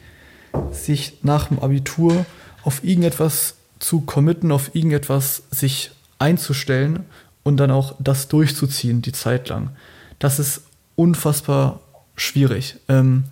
sich 0.70 1.18
nach 1.22 1.48
dem 1.48 1.58
Abitur 1.58 2.24
auf 2.62 2.84
irgendetwas 2.84 3.54
zu 3.78 4.02
committen, 4.02 4.52
auf 4.52 4.74
irgendetwas 4.74 5.42
sich 5.50 5.90
einzustellen 6.18 7.04
und 7.42 7.56
dann 7.56 7.70
auch 7.70 7.94
das 7.98 8.28
durchzuziehen, 8.28 9.02
die 9.02 9.12
Zeit 9.12 9.48
lang. 9.48 9.70
Das 10.18 10.38
ist 10.38 10.62
unfassbar 10.96 11.80
schwierig. 12.16 12.76
Ähm, 12.88 13.24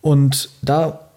und 0.00 0.50
da 0.62 1.08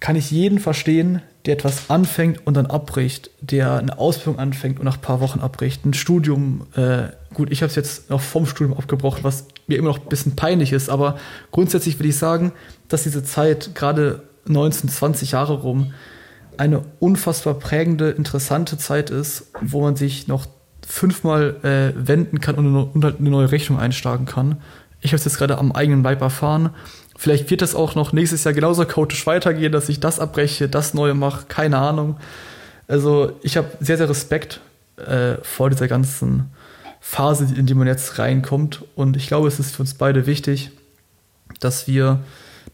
kann 0.00 0.16
ich 0.16 0.30
jeden 0.30 0.58
verstehen, 0.58 1.22
der 1.46 1.54
etwas 1.54 1.90
anfängt 1.90 2.46
und 2.46 2.54
dann 2.54 2.66
abbricht, 2.66 3.30
der 3.40 3.74
eine 3.74 3.98
Ausbildung 3.98 4.38
anfängt 4.38 4.78
und 4.78 4.86
nach 4.86 4.96
ein 4.96 5.02
paar 5.02 5.20
Wochen 5.20 5.40
abbricht, 5.40 5.84
ein 5.84 5.92
Studium, 5.92 6.66
äh, 6.74 7.08
gut, 7.34 7.50
ich 7.50 7.62
habe 7.62 7.68
es 7.68 7.76
jetzt 7.76 8.08
noch 8.08 8.20
vom 8.20 8.46
Studium 8.46 8.76
abgebrochen, 8.78 9.24
was 9.24 9.46
mir 9.66 9.76
immer 9.76 9.88
noch 9.88 10.00
ein 10.00 10.08
bisschen 10.08 10.36
peinlich 10.36 10.72
ist, 10.72 10.88
aber 10.88 11.18
grundsätzlich 11.50 11.98
würde 11.98 12.08
ich 12.08 12.16
sagen, 12.16 12.52
dass 12.88 13.02
diese 13.02 13.24
Zeit, 13.24 13.74
gerade 13.74 14.22
19, 14.46 14.88
20 14.88 15.32
Jahre 15.32 15.60
rum, 15.60 15.92
eine 16.56 16.82
unfassbar 17.00 17.54
prägende, 17.54 18.10
interessante 18.10 18.78
Zeit 18.78 19.10
ist, 19.10 19.48
wo 19.60 19.82
man 19.82 19.96
sich 19.96 20.28
noch 20.28 20.46
fünfmal 20.86 21.56
äh, 21.62 21.92
wenden 21.96 22.40
kann 22.40 22.56
und 22.56 22.66
eine, 22.66 22.84
und 22.84 23.04
halt 23.04 23.20
eine 23.20 23.30
neue 23.30 23.50
Rechnung 23.50 23.78
einschlagen 23.78 24.26
kann. 24.26 24.60
Ich 25.00 25.10
habe 25.10 25.16
es 25.16 25.24
jetzt 25.24 25.38
gerade 25.38 25.58
am 25.58 25.72
eigenen 25.72 26.02
Leib 26.02 26.20
erfahren. 26.20 26.70
Vielleicht 27.16 27.50
wird 27.50 27.62
das 27.62 27.74
auch 27.74 27.94
noch 27.94 28.12
nächstes 28.12 28.44
Jahr 28.44 28.54
genauso 28.54 28.84
chaotisch 28.84 29.26
weitergehen, 29.26 29.72
dass 29.72 29.88
ich 29.88 30.00
das 30.00 30.18
abbreche, 30.18 30.68
das 30.68 30.94
Neue 30.94 31.14
mache, 31.14 31.46
keine 31.46 31.78
Ahnung. 31.78 32.16
Also 32.88 33.32
ich 33.42 33.56
habe 33.56 33.68
sehr, 33.80 33.96
sehr 33.96 34.08
Respekt 34.08 34.60
äh, 34.96 35.36
vor 35.42 35.70
dieser 35.70 35.88
ganzen 35.88 36.50
Phase, 37.00 37.46
in 37.54 37.66
die 37.66 37.74
man 37.74 37.86
jetzt 37.86 38.18
reinkommt. 38.18 38.84
Und 38.94 39.16
ich 39.16 39.26
glaube, 39.26 39.48
es 39.48 39.60
ist 39.60 39.76
für 39.76 39.82
uns 39.82 39.94
beide 39.94 40.26
wichtig, 40.26 40.70
dass 41.60 41.86
wir 41.86 42.20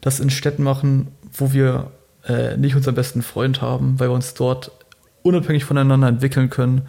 das 0.00 0.20
in 0.20 0.30
Städten 0.30 0.62
machen, 0.62 1.08
wo 1.32 1.52
wir 1.52 1.90
äh, 2.26 2.56
nicht 2.56 2.76
unseren 2.76 2.94
besten 2.94 3.22
Freund 3.22 3.60
haben, 3.60 4.00
weil 4.00 4.08
wir 4.08 4.14
uns 4.14 4.34
dort 4.34 4.70
unabhängig 5.22 5.64
voneinander 5.64 6.08
entwickeln 6.08 6.48
können 6.48 6.88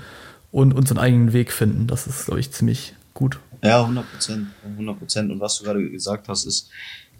und 0.51 0.73
unseren 0.73 0.97
eigenen 0.97 1.33
Weg 1.33 1.51
finden. 1.51 1.87
Das 1.87 2.07
ist, 2.07 2.25
glaube 2.25 2.39
ich, 2.39 2.51
ziemlich 2.51 2.93
gut. 3.13 3.39
Ja, 3.63 3.81
100 3.81 4.11
Prozent. 4.11 4.47
100 4.63 4.99
Prozent. 4.99 5.31
Und 5.31 5.39
was 5.39 5.57
du 5.57 5.65
gerade 5.65 5.89
gesagt 5.89 6.27
hast, 6.27 6.45
ist 6.45 6.69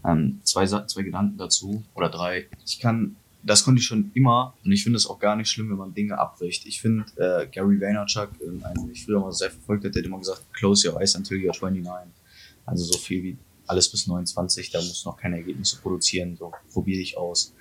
ähm, 0.05 0.39
zwei, 0.43 0.65
zwei 0.65 1.03
Gedanken 1.03 1.37
dazu 1.37 1.83
oder 1.93 2.09
drei. 2.09 2.47
Ich 2.65 2.79
kann, 2.79 3.15
das 3.43 3.63
konnte 3.63 3.79
ich 3.79 3.85
schon 3.85 4.11
immer 4.13 4.53
und 4.65 4.71
ich 4.71 4.83
finde 4.83 4.97
es 4.97 5.07
auch 5.07 5.19
gar 5.19 5.35
nicht 5.35 5.49
schlimm, 5.49 5.69
wenn 5.69 5.77
man 5.77 5.93
Dinge 5.93 6.17
abbricht. 6.17 6.65
Ich 6.65 6.81
finde, 6.81 7.05
äh, 7.17 7.47
Gary 7.47 7.79
Vaynerchuk, 7.79 8.29
äh, 8.41 8.65
einen, 8.65 8.75
den 8.75 8.91
ich 8.91 9.05
früher 9.05 9.19
mal 9.19 9.31
sehr 9.31 9.51
verfolgt 9.51 9.83
der 9.83 9.91
hat 9.91 9.97
immer 9.97 10.17
gesagt, 10.17 10.41
close 10.53 10.89
your 10.89 10.99
eyes 10.99 11.15
until 11.15 11.37
you're 11.37 11.57
29. 11.57 12.11
Also 12.65 12.83
so 12.85 12.97
viel 12.97 13.23
wie 13.23 13.37
alles 13.67 13.89
bis 13.89 14.07
29, 14.07 14.71
da 14.71 14.79
muss 14.79 15.05
noch 15.05 15.17
keine 15.17 15.37
Ergebnisse 15.37 15.77
produzieren, 15.77 16.35
so 16.35 16.51
probiere 16.73 17.01
ich 17.01 17.17
aus. 17.17 17.53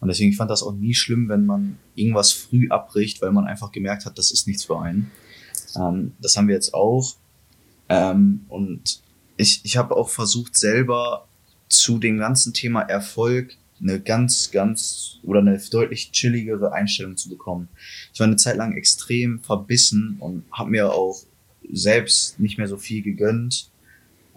Und 0.00 0.08
deswegen 0.08 0.32
fand 0.32 0.50
das 0.50 0.62
auch 0.62 0.74
nie 0.74 0.94
schlimm, 0.94 1.28
wenn 1.28 1.46
man 1.46 1.78
irgendwas 1.94 2.32
früh 2.32 2.68
abbricht, 2.68 3.20
weil 3.20 3.32
man 3.32 3.46
einfach 3.46 3.72
gemerkt 3.72 4.04
hat, 4.04 4.18
das 4.18 4.30
ist 4.30 4.46
nichts 4.46 4.64
für 4.64 4.80
einen. 4.80 5.10
Ähm, 5.76 6.12
das 6.20 6.36
haben 6.36 6.48
wir 6.48 6.54
jetzt 6.54 6.74
auch. 6.74 7.16
Ähm, 7.88 8.44
und 8.48 9.02
ich, 9.36 9.60
ich 9.64 9.76
habe 9.76 9.96
auch 9.96 10.08
versucht, 10.08 10.56
selber 10.56 11.26
zu 11.68 11.98
dem 11.98 12.18
ganzen 12.18 12.54
Thema 12.54 12.82
Erfolg 12.82 13.56
eine 13.80 14.00
ganz, 14.00 14.50
ganz 14.50 15.18
oder 15.22 15.40
eine 15.40 15.58
deutlich 15.70 16.10
chilligere 16.10 16.72
Einstellung 16.72 17.16
zu 17.16 17.28
bekommen. 17.28 17.68
Ich 18.12 18.20
war 18.20 18.26
eine 18.26 18.36
Zeit 18.36 18.56
lang 18.56 18.76
extrem 18.76 19.40
verbissen 19.40 20.16
und 20.18 20.44
habe 20.50 20.70
mir 20.70 20.92
auch 20.92 21.22
selbst 21.70 22.40
nicht 22.40 22.58
mehr 22.58 22.68
so 22.68 22.76
viel 22.76 23.02
gegönnt 23.02 23.70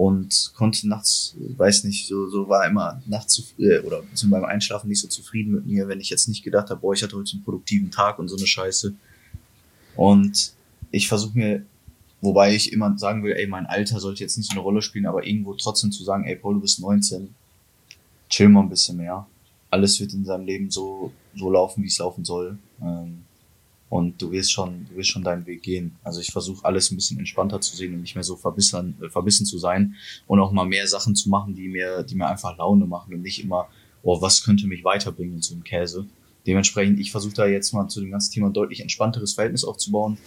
und 0.01 0.51
konnte 0.55 0.87
nachts, 0.87 1.35
weiß 1.57 1.83
nicht, 1.83 2.07
so, 2.07 2.29
so 2.29 2.47
war 2.49 2.65
immer 2.67 3.01
nachts 3.05 3.33
zu, 3.33 3.43
äh, 3.59 3.79
oder 3.79 4.03
beim 4.25 4.45
Einschlafen 4.45 4.87
nicht 4.87 5.01
so 5.01 5.07
zufrieden 5.07 5.53
mit 5.53 5.65
mir, 5.65 5.87
wenn 5.87 5.99
ich 5.99 6.09
jetzt 6.09 6.27
nicht 6.27 6.43
gedacht 6.43 6.69
habe, 6.69 6.81
boah, 6.81 6.93
ich 6.93 7.03
hatte 7.03 7.17
heute 7.17 7.33
einen 7.33 7.43
produktiven 7.43 7.91
Tag 7.91 8.17
und 8.19 8.27
so 8.27 8.35
eine 8.35 8.47
Scheiße. 8.47 8.93
Und 9.95 10.53
ich 10.91 11.07
versuche 11.07 11.37
mir 11.37 11.65
Wobei 12.21 12.53
ich 12.53 12.71
immer 12.71 12.95
sagen 12.99 13.23
will, 13.23 13.33
ey, 13.33 13.47
mein 13.47 13.65
Alter 13.65 13.99
sollte 13.99 14.21
jetzt 14.21 14.37
nicht 14.37 14.47
so 14.47 14.53
eine 14.53 14.61
Rolle 14.61 14.83
spielen, 14.83 15.07
aber 15.07 15.25
irgendwo 15.25 15.55
trotzdem 15.55 15.91
zu 15.91 16.03
sagen, 16.03 16.23
ey, 16.25 16.35
Paul, 16.35 16.53
du 16.53 16.61
bist 16.61 16.79
19, 16.79 17.33
chill 18.29 18.47
mal 18.47 18.61
ein 18.61 18.69
bisschen 18.69 18.97
mehr. 18.97 19.25
Alles 19.71 19.99
wird 19.99 20.13
in 20.13 20.23
seinem 20.23 20.45
Leben 20.45 20.69
so, 20.69 21.11
so 21.35 21.49
laufen, 21.49 21.81
wie 21.81 21.87
es 21.87 21.97
laufen 21.97 22.23
soll. 22.23 22.59
Ähm, 22.79 23.23
und 23.91 24.21
du 24.21 24.31
wirst 24.31 24.53
schon, 24.53 24.85
du 24.89 24.95
wirst 24.95 25.09
schon 25.09 25.21
deinen 25.21 25.45
Weg 25.45 25.63
gehen. 25.63 25.97
Also 26.01 26.21
ich 26.21 26.31
versuche 26.31 26.63
alles 26.63 26.89
ein 26.89 26.95
bisschen 26.95 27.19
entspannter 27.19 27.59
zu 27.59 27.75
sehen 27.75 27.93
und 27.93 27.99
nicht 27.99 28.15
mehr 28.15 28.23
so 28.23 28.37
verbissen, 28.37 28.95
äh, 29.03 29.09
verbissen 29.09 29.45
zu 29.45 29.57
sein 29.57 29.95
und 30.27 30.39
auch 30.39 30.53
mal 30.53 30.65
mehr 30.65 30.87
Sachen 30.87 31.13
zu 31.13 31.27
machen, 31.27 31.55
die 31.55 31.67
mir, 31.67 32.01
die 32.03 32.15
mir 32.15 32.29
einfach 32.29 32.57
Laune 32.57 32.85
machen 32.85 33.13
und 33.13 33.21
nicht 33.21 33.43
immer, 33.43 33.67
oh, 34.01 34.21
was 34.21 34.45
könnte 34.45 34.65
mich 34.65 34.85
weiterbringen 34.85 35.35
in 35.35 35.41
so 35.41 35.53
einem 35.53 35.65
Käse. 35.65 36.07
Dementsprechend, 36.47 37.01
ich 37.01 37.11
versuche 37.11 37.33
da 37.33 37.45
jetzt 37.45 37.73
mal 37.73 37.89
zu 37.89 37.99
dem 37.99 38.11
ganzen 38.11 38.31
Thema 38.31 38.47
ein 38.47 38.53
deutlich 38.53 38.79
entspannteres 38.79 39.33
Verhältnis 39.33 39.65
aufzubauen 39.65 40.17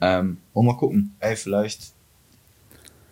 ähm, 0.00 0.38
und 0.52 0.66
mal 0.66 0.76
gucken, 0.76 1.14
ey, 1.20 1.36
vielleicht, 1.36 1.92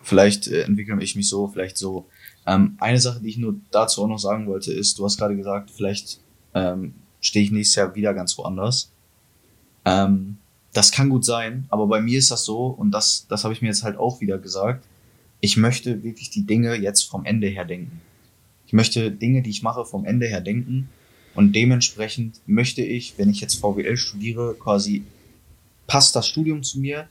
vielleicht 0.03 0.47
äh, 0.47 0.63
entwickle 0.63 1.01
ich 1.01 1.15
mich 1.15 1.29
so, 1.29 1.47
vielleicht 1.47 1.77
so. 1.77 2.05
Ähm, 2.45 2.75
eine 2.81 2.99
Sache, 2.99 3.21
die 3.21 3.29
ich 3.29 3.37
nur 3.37 3.55
dazu 3.71 4.03
auch 4.03 4.07
noch 4.07 4.19
sagen 4.19 4.45
wollte, 4.47 4.73
ist, 4.73 4.99
du 4.99 5.05
hast 5.05 5.17
gerade 5.17 5.37
gesagt, 5.37 5.71
vielleicht 5.71 6.19
ähm, 6.53 6.95
stehe 7.21 7.45
ich 7.45 7.51
nächstes 7.51 7.75
Jahr 7.75 7.95
wieder 7.95 8.13
ganz 8.13 8.37
woanders. 8.37 8.91
Ähm, 9.85 10.37
das 10.73 10.91
kann 10.91 11.09
gut 11.09 11.25
sein, 11.25 11.65
aber 11.69 11.87
bei 11.87 12.01
mir 12.01 12.17
ist 12.17 12.31
das 12.31 12.45
so, 12.45 12.67
und 12.67 12.91
das, 12.91 13.25
das 13.27 13.43
habe 13.43 13.53
ich 13.53 13.61
mir 13.61 13.67
jetzt 13.67 13.83
halt 13.83 13.97
auch 13.97 14.21
wieder 14.21 14.37
gesagt, 14.37 14.85
ich 15.41 15.57
möchte 15.57 16.03
wirklich 16.03 16.29
die 16.29 16.45
Dinge 16.45 16.75
jetzt 16.75 17.03
vom 17.03 17.25
Ende 17.25 17.47
her 17.47 17.65
denken. 17.65 17.99
Ich 18.67 18.73
möchte 18.73 19.11
Dinge, 19.11 19.41
die 19.41 19.49
ich 19.49 19.63
mache, 19.63 19.83
vom 19.83 20.05
Ende 20.05 20.27
her 20.27 20.39
denken. 20.39 20.87
Und 21.33 21.53
dementsprechend 21.53 22.39
möchte 22.45 22.81
ich, 22.81 23.17
wenn 23.17 23.29
ich 23.29 23.41
jetzt 23.41 23.55
VWL 23.55 23.97
studiere, 23.97 24.55
quasi 24.57 25.03
passt 25.87 26.15
das 26.15 26.27
Studium 26.27 26.63
zu 26.63 26.79
mir? 26.79 27.09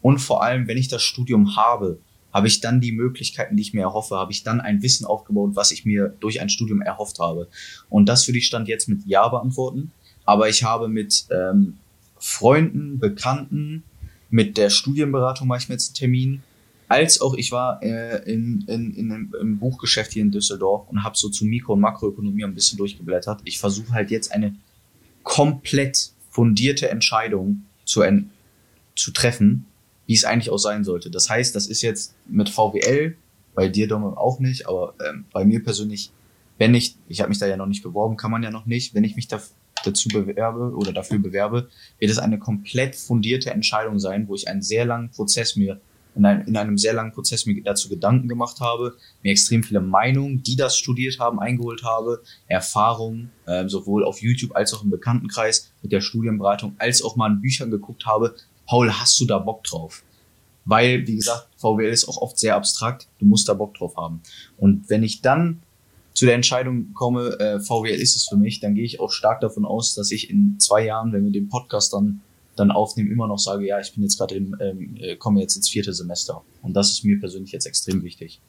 Und 0.00 0.20
vor 0.20 0.42
allem, 0.42 0.68
wenn 0.68 0.78
ich 0.78 0.88
das 0.88 1.02
Studium 1.02 1.56
habe, 1.56 1.98
habe 2.32 2.46
ich 2.46 2.60
dann 2.60 2.80
die 2.80 2.92
Möglichkeiten, 2.92 3.56
die 3.56 3.62
ich 3.62 3.74
mir 3.74 3.82
erhoffe? 3.82 4.16
Habe 4.16 4.32
ich 4.32 4.42
dann 4.42 4.60
ein 4.60 4.82
Wissen 4.82 5.04
aufgebaut, 5.04 5.50
was 5.54 5.70
ich 5.70 5.84
mir 5.84 6.08
durch 6.20 6.40
ein 6.40 6.48
Studium 6.48 6.80
erhofft 6.80 7.18
habe? 7.18 7.48
Und 7.90 8.08
das 8.08 8.26
würde 8.26 8.38
ich 8.38 8.46
Stand 8.46 8.68
jetzt 8.68 8.88
mit 8.88 9.04
Ja 9.04 9.28
beantworten. 9.28 9.92
Aber 10.24 10.48
ich 10.48 10.64
habe 10.64 10.88
mit 10.88 11.26
ähm, 11.30 11.78
Freunden, 12.24 13.00
Bekannten, 13.00 13.82
mit 14.30 14.56
der 14.56 14.70
Studienberatung 14.70 15.48
mache 15.48 15.58
ich 15.58 15.68
mir 15.68 15.74
jetzt 15.74 15.90
einen 15.90 15.94
Termin, 15.96 16.42
als 16.86 17.20
auch 17.20 17.34
ich 17.34 17.50
war 17.50 17.82
äh, 17.82 18.22
in, 18.32 18.64
in, 18.68 18.94
in 18.94 19.12
einem, 19.12 19.34
im 19.40 19.58
Buchgeschäft 19.58 20.12
hier 20.12 20.22
in 20.22 20.30
Düsseldorf 20.30 20.88
und 20.88 21.02
habe 21.02 21.18
so 21.18 21.28
zu 21.30 21.44
Mikro- 21.44 21.72
und 21.72 21.80
Makroökonomie 21.80 22.44
ein 22.44 22.54
bisschen 22.54 22.78
durchgeblättert. 22.78 23.40
Ich 23.44 23.58
versuche 23.58 23.92
halt 23.92 24.10
jetzt 24.12 24.30
eine 24.30 24.54
komplett 25.24 26.12
fundierte 26.30 26.90
Entscheidung 26.90 27.64
zu, 27.84 28.02
zu 28.94 29.10
treffen, 29.10 29.66
wie 30.06 30.14
es 30.14 30.24
eigentlich 30.24 30.50
auch 30.50 30.58
sein 30.58 30.84
sollte. 30.84 31.10
Das 31.10 31.28
heißt, 31.28 31.56
das 31.56 31.66
ist 31.66 31.82
jetzt 31.82 32.14
mit 32.26 32.48
VWL, 32.48 33.16
bei 33.54 33.68
dir 33.68 33.88
Dom 33.88 34.04
auch 34.04 34.38
nicht, 34.38 34.68
aber 34.68 34.94
ähm, 35.06 35.24
bei 35.32 35.44
mir 35.44 35.62
persönlich, 35.62 36.12
wenn 36.58 36.74
ich, 36.74 36.96
ich 37.08 37.20
habe 37.20 37.30
mich 37.30 37.38
da 37.38 37.46
ja 37.46 37.56
noch 37.56 37.66
nicht 37.66 37.82
beworben, 37.82 38.16
kann 38.16 38.30
man 38.30 38.44
ja 38.44 38.50
noch 38.52 38.66
nicht, 38.66 38.94
wenn 38.94 39.04
ich 39.04 39.16
mich 39.16 39.26
da, 39.26 39.42
dazu 39.84 40.08
bewerbe 40.08 40.74
oder 40.74 40.92
dafür 40.92 41.18
bewerbe, 41.18 41.68
wird 41.98 42.10
es 42.10 42.18
eine 42.18 42.38
komplett 42.38 42.96
fundierte 42.96 43.50
Entscheidung 43.50 43.98
sein, 43.98 44.28
wo 44.28 44.34
ich 44.34 44.48
einen 44.48 44.62
sehr 44.62 44.84
langen 44.84 45.10
Prozess 45.10 45.56
mir 45.56 45.80
in, 46.14 46.24
ein, 46.24 46.46
in 46.46 46.56
einem 46.56 46.78
sehr 46.78 46.92
langen 46.92 47.12
Prozess 47.12 47.46
mir 47.46 47.62
dazu 47.62 47.88
Gedanken 47.88 48.28
gemacht 48.28 48.60
habe, 48.60 48.96
mir 49.22 49.32
extrem 49.32 49.62
viele 49.62 49.80
Meinungen, 49.80 50.42
die 50.42 50.56
das 50.56 50.76
studiert 50.76 51.18
haben, 51.18 51.40
eingeholt 51.40 51.84
habe, 51.84 52.22
Erfahrungen, 52.48 53.30
äh, 53.46 53.68
sowohl 53.68 54.04
auf 54.04 54.20
YouTube 54.20 54.54
als 54.54 54.74
auch 54.74 54.82
im 54.82 54.90
Bekanntenkreis 54.90 55.72
mit 55.82 55.92
der 55.92 56.00
Studienberatung, 56.00 56.74
als 56.78 57.02
auch 57.02 57.16
mal 57.16 57.30
in 57.30 57.40
Büchern 57.40 57.70
geguckt 57.70 58.06
habe, 58.06 58.34
Paul, 58.66 58.92
hast 58.92 59.18
du 59.20 59.26
da 59.26 59.38
Bock 59.38 59.64
drauf? 59.64 60.02
Weil, 60.64 61.06
wie 61.06 61.16
gesagt, 61.16 61.48
VWL 61.56 61.90
ist 61.90 62.08
auch 62.08 62.18
oft 62.18 62.38
sehr 62.38 62.54
abstrakt, 62.54 63.08
du 63.18 63.26
musst 63.26 63.48
da 63.48 63.54
Bock 63.54 63.74
drauf 63.74 63.96
haben. 63.96 64.20
Und 64.56 64.88
wenn 64.88 65.02
ich 65.02 65.20
dann 65.20 65.62
zu 66.14 66.26
der 66.26 66.34
Entscheidung 66.34 66.92
komme, 66.94 67.38
äh, 67.40 67.60
VWL 67.60 68.00
ist 68.00 68.16
es 68.16 68.26
für 68.28 68.36
mich, 68.36 68.60
dann 68.60 68.74
gehe 68.74 68.84
ich 68.84 69.00
auch 69.00 69.10
stark 69.10 69.40
davon 69.40 69.64
aus, 69.64 69.94
dass 69.94 70.10
ich 70.10 70.30
in 70.30 70.56
zwei 70.58 70.84
Jahren, 70.84 71.12
wenn 71.12 71.24
wir 71.24 71.32
den 71.32 71.48
Podcast 71.48 71.92
dann 71.92 72.20
dann 72.56 72.70
aufnehmen, 72.70 73.10
immer 73.10 73.26
noch 73.26 73.38
sage, 73.38 73.66
ja, 73.66 73.80
ich 73.80 73.94
bin 73.94 74.02
jetzt 74.02 74.18
gerade 74.18 74.34
im, 74.34 74.56
ähm, 74.60 74.96
äh, 75.00 75.16
komme 75.16 75.40
jetzt 75.40 75.56
ins 75.56 75.68
vierte 75.68 75.92
Semester. 75.92 76.42
Und 76.62 76.74
das 76.74 76.90
ist 76.90 77.04
mir 77.04 77.18
persönlich 77.18 77.52
jetzt 77.52 77.66
extrem 77.66 78.02
wichtig. 78.02 78.40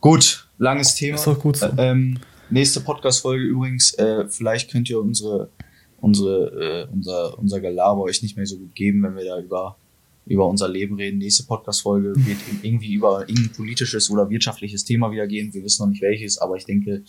Gut, 0.00 0.48
langes 0.58 0.94
Thema. 0.94 1.16
Ist 1.16 1.26
doch 1.26 1.38
gut 1.38 1.58
so. 1.58 1.66
Äh, 1.66 1.90
ähm, 1.90 2.18
nächste 2.50 2.80
Podcast-Folge 2.80 3.44
übrigens, 3.44 3.94
äh, 3.94 4.26
vielleicht 4.28 4.70
könnt 4.70 4.88
ihr 4.88 4.98
unsere, 4.98 5.50
unsere, 6.00 6.86
äh, 6.88 6.92
unser, 6.92 7.38
unser 7.38 7.60
Gelaber 7.60 8.02
euch 8.02 8.22
nicht 8.22 8.36
mehr 8.36 8.46
so 8.46 8.56
gut 8.56 8.74
geben, 8.74 9.02
wenn 9.02 9.14
wir 9.14 9.24
da 9.24 9.38
über, 9.38 9.76
über 10.26 10.46
unser 10.46 10.68
Leben 10.68 10.96
reden. 10.96 11.18
Nächste 11.18 11.44
Podcast-Folge 11.44 12.14
wird 12.16 12.38
irgendwie 12.62 12.94
über 12.94 13.28
irgendein 13.28 13.52
politisches 13.52 14.10
oder 14.10 14.30
wirtschaftliches 14.30 14.84
Thema 14.84 15.10
wieder 15.10 15.26
gehen. 15.26 15.52
Wir 15.52 15.64
wissen 15.64 15.82
noch 15.82 15.90
nicht 15.90 16.02
welches, 16.02 16.38
aber 16.38 16.56
ich 16.56 16.64
denke, 16.64 17.02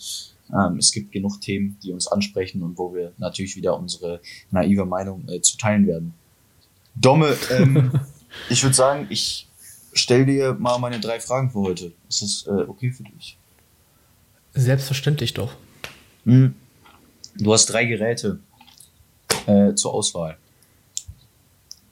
ähm, 0.52 0.76
es 0.78 0.92
gibt 0.92 1.12
genug 1.12 1.40
Themen, 1.40 1.78
die 1.82 1.92
uns 1.92 2.08
ansprechen 2.08 2.62
und 2.62 2.76
wo 2.76 2.94
wir 2.94 3.12
natürlich 3.18 3.56
wieder 3.56 3.78
unsere 3.78 4.20
naive 4.50 4.84
Meinung 4.84 5.26
äh, 5.28 5.40
zu 5.40 5.56
teilen 5.56 5.86
werden. 5.86 6.14
Domme, 6.94 7.36
ähm, 7.50 7.92
ich 8.50 8.62
würde 8.62 8.74
sagen, 8.74 9.06
ich 9.10 9.48
stell 9.92 10.26
dir 10.26 10.54
mal 10.54 10.78
meine 10.78 11.00
drei 11.00 11.20
Fragen 11.20 11.50
für 11.50 11.60
heute. 11.60 11.92
Ist 12.08 12.22
das 12.22 12.46
äh, 12.46 12.68
okay 12.68 12.90
für 12.90 13.04
dich? 13.04 13.38
Selbstverständlich 14.52 15.34
doch. 15.34 15.54
Hm. 16.24 16.54
Du 17.36 17.52
hast 17.52 17.66
drei 17.66 17.84
Geräte 17.84 18.38
äh, 19.46 19.74
zur 19.74 19.94
Auswahl. 19.94 20.36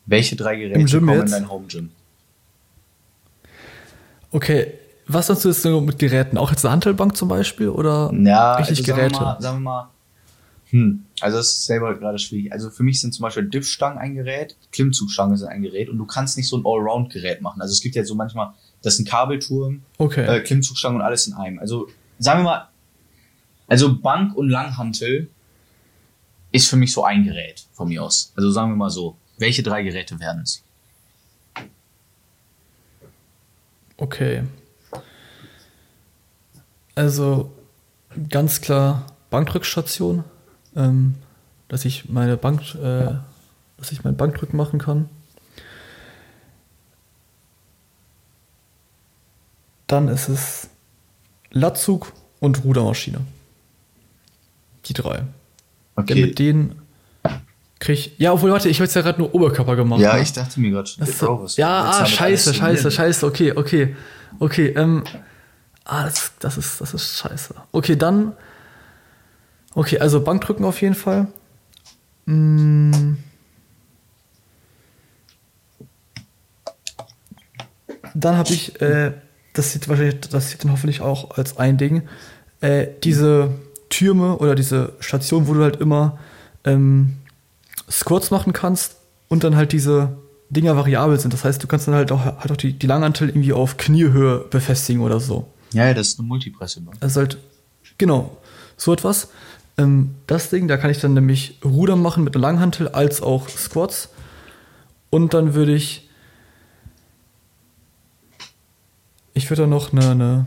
Welche 0.06 0.36
drei 0.36 0.56
Geräte 0.56 0.98
kommen 0.98 1.08
jetzt? 1.14 1.24
in 1.24 1.30
dein 1.30 1.50
Home 1.50 1.66
Gym? 1.68 1.90
Okay, 4.30 4.74
was 5.06 5.28
hast 5.28 5.44
du 5.44 5.48
jetzt 5.48 5.64
mit 5.64 5.98
Geräten? 5.98 6.38
Auch 6.38 6.50
jetzt 6.50 6.64
eine 6.64 6.72
Handelbank 6.72 7.16
zum 7.16 7.28
Beispiel 7.28 7.68
oder 7.68 8.12
ja, 8.14 8.54
richtig 8.54 8.78
also 8.78 8.94
Geräte? 8.94 9.14
Sagen 9.14 9.20
wir, 9.20 9.26
mal, 9.26 9.40
sagen 9.40 9.56
wir 9.58 9.60
mal, 9.60 9.88
hm, 10.70 11.04
also 11.20 11.36
das 11.36 11.48
ist 11.48 11.66
selber 11.66 11.94
gerade 11.98 12.18
schwierig. 12.18 12.50
Also 12.50 12.70
für 12.70 12.82
mich 12.82 13.00
sind 13.00 13.12
zum 13.12 13.24
Beispiel 13.24 13.44
Diffstangen 13.48 13.98
ein 13.98 14.14
Gerät, 14.14 14.56
Klimmzugstangen 14.72 15.36
sind 15.36 15.48
ein 15.48 15.60
Gerät 15.60 15.90
und 15.90 15.98
du 15.98 16.06
kannst 16.06 16.38
nicht 16.38 16.48
so 16.48 16.56
ein 16.56 16.64
Allround-Gerät 16.64 17.42
machen. 17.42 17.60
Also 17.60 17.72
es 17.72 17.82
gibt 17.82 17.94
ja 17.94 18.04
so 18.04 18.14
manchmal, 18.14 18.54
das 18.80 18.94
ist 18.94 19.00
ein 19.00 19.04
Kabelturm, 19.04 19.82
okay. 19.98 20.24
äh, 20.24 20.40
Klimmzugstangen 20.40 20.96
und 20.96 21.06
alles 21.06 21.26
in 21.26 21.34
einem. 21.34 21.58
Also 21.58 21.88
sagen 22.18 22.40
wir 22.40 22.44
mal, 22.44 22.68
also 23.68 23.98
Bank 23.98 24.34
und 24.34 24.48
Langhantel 24.48 25.28
ist 26.52 26.68
für 26.68 26.76
mich 26.76 26.92
so 26.92 27.04
ein 27.04 27.24
Gerät 27.24 27.66
von 27.72 27.88
mir 27.88 28.02
aus. 28.02 28.32
Also 28.34 28.50
sagen 28.50 28.70
wir 28.72 28.76
mal 28.76 28.90
so, 28.90 29.16
welche 29.38 29.62
drei 29.62 29.82
Geräte 29.82 30.20
werden 30.20 30.42
es? 30.42 30.62
Okay. 33.96 34.44
Also 36.94 37.52
ganz 38.28 38.60
klar 38.60 39.06
Bankdrückstation, 39.30 40.24
ähm, 40.76 41.14
dass 41.68 41.84
ich 41.84 42.08
meine 42.08 42.36
Bank, 42.36 42.74
äh, 42.74 43.14
dass 43.78 43.92
ich 43.92 44.04
mein 44.04 44.16
Bankdrück 44.16 44.52
machen 44.52 44.78
kann. 44.78 45.08
Dann 49.86 50.08
ist 50.08 50.28
es 50.28 50.68
Latzug 51.50 52.12
und 52.40 52.64
Rudermaschine. 52.64 53.20
Die 54.86 54.94
drei. 54.94 55.24
Okay. 55.96 56.14
Denn 56.14 56.20
mit 56.20 56.38
denen 56.38 56.81
krieg. 57.82 58.12
Ja, 58.18 58.32
obwohl, 58.32 58.52
warte, 58.52 58.68
ich 58.68 58.78
habe 58.78 58.84
jetzt 58.84 58.94
ja 58.94 59.02
gerade 59.02 59.20
nur 59.20 59.34
Oberkörper 59.34 59.76
gemacht. 59.76 60.00
Ja, 60.00 60.14
ne? 60.14 60.22
ich 60.22 60.32
dachte 60.32 60.60
mir 60.60 60.70
gerade, 60.70 60.88
Das 60.98 61.08
ist 61.08 61.18
so, 61.18 61.46
ja, 61.56 61.90
ah, 61.90 62.06
scheiße, 62.06 62.54
scheiße, 62.54 62.90
scheiße, 62.90 63.26
okay, 63.26 63.52
okay. 63.54 63.96
Okay, 64.38 64.68
ähm. 64.68 65.04
Ah, 65.84 66.04
das, 66.04 66.32
das 66.38 66.56
ist, 66.56 66.80
das 66.80 66.94
ist 66.94 67.18
scheiße. 67.18 67.54
Okay, 67.72 67.96
dann. 67.96 68.32
Okay, 69.74 69.98
also 69.98 70.20
Bankdrücken 70.20 70.64
auf 70.64 70.80
jeden 70.80 70.94
Fall. 70.94 71.26
Mm. 72.26 73.14
Dann 78.14 78.36
habe 78.36 78.52
ich, 78.52 78.80
äh, 78.80 79.12
das 79.54 79.72
sieht 79.72 79.88
wahrscheinlich, 79.88 80.20
das 80.20 80.50
sieht 80.50 80.62
dann 80.62 80.70
hoffentlich 80.70 81.00
auch 81.00 81.36
als 81.36 81.56
ein 81.56 81.78
Ding, 81.78 82.02
äh, 82.60 82.86
diese 83.02 83.50
Türme 83.88 84.36
oder 84.36 84.54
diese 84.54 84.92
Station, 85.00 85.48
wo 85.48 85.54
du 85.54 85.62
halt 85.62 85.76
immer 85.76 86.18
ähm, 86.64 87.16
Squats 87.92 88.30
machen 88.30 88.52
kannst 88.52 88.96
und 89.28 89.44
dann 89.44 89.54
halt 89.54 89.72
diese 89.72 90.16
Dinger 90.50 90.76
variabel 90.76 91.18
sind. 91.20 91.32
Das 91.32 91.44
heißt, 91.44 91.62
du 91.62 91.66
kannst 91.66 91.86
dann 91.86 91.94
halt 91.94 92.10
auch, 92.10 92.24
halt 92.24 92.50
auch 92.50 92.56
die, 92.56 92.72
die 92.72 92.86
Langhantel 92.86 93.28
irgendwie 93.28 93.52
auf 93.52 93.76
Kniehöhe 93.76 94.46
befestigen 94.50 95.02
oder 95.02 95.20
so. 95.20 95.48
Ja, 95.72 95.86
ja, 95.86 95.94
das 95.94 96.08
ist 96.08 96.18
eine 96.18 96.28
Multipresse. 96.28 96.82
Also 97.00 97.20
halt, 97.20 97.38
genau, 97.98 98.36
so 98.76 98.92
etwas. 98.92 99.28
Ähm, 99.78 100.14
das 100.26 100.50
Ding, 100.50 100.68
da 100.68 100.76
kann 100.76 100.90
ich 100.90 101.00
dann 101.00 101.14
nämlich 101.14 101.58
Ruder 101.64 101.96
machen 101.96 102.24
mit 102.24 102.34
einer 102.34 102.42
Langhantel 102.42 102.88
als 102.88 103.22
auch 103.22 103.48
Squats. 103.48 104.10
Und 105.10 105.34
dann 105.34 105.54
würde 105.54 105.74
ich. 105.74 106.08
Ich 109.34 109.48
würde 109.48 109.62
dann 109.62 109.70
noch 109.70 109.92
eine, 109.92 110.10
eine. 110.10 110.46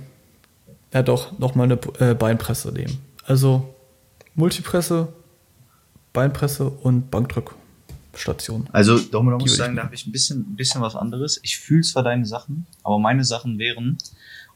Ja, 0.93 1.01
doch, 1.01 1.37
noch 1.39 1.55
mal 1.55 1.63
eine 1.63 1.79
äh, 1.99 2.13
Beinpresse 2.13 2.71
nehmen. 2.71 2.99
Also 3.25 3.73
Multipresse, 4.35 5.07
Beinpresse 6.15 6.69
und 6.69 7.11
Bankdrückstation. 7.11 8.67
Also, 8.71 8.97
Die 8.97 9.15
muss 9.21 9.51
ich 9.51 9.57
sagen, 9.57 9.75
da 9.75 9.83
habe 9.83 9.93
ich 9.93 10.07
ein 10.07 10.11
bisschen, 10.11 10.39
ein 10.39 10.55
bisschen 10.55 10.81
was 10.81 10.95
anderes. 10.95 11.39
Ich 11.43 11.59
fühle 11.59 11.81
zwar 11.81 12.03
deine 12.03 12.25
Sachen, 12.25 12.65
aber 12.83 12.97
meine 12.97 13.23
Sachen 13.23 13.59
wären, 13.59 13.97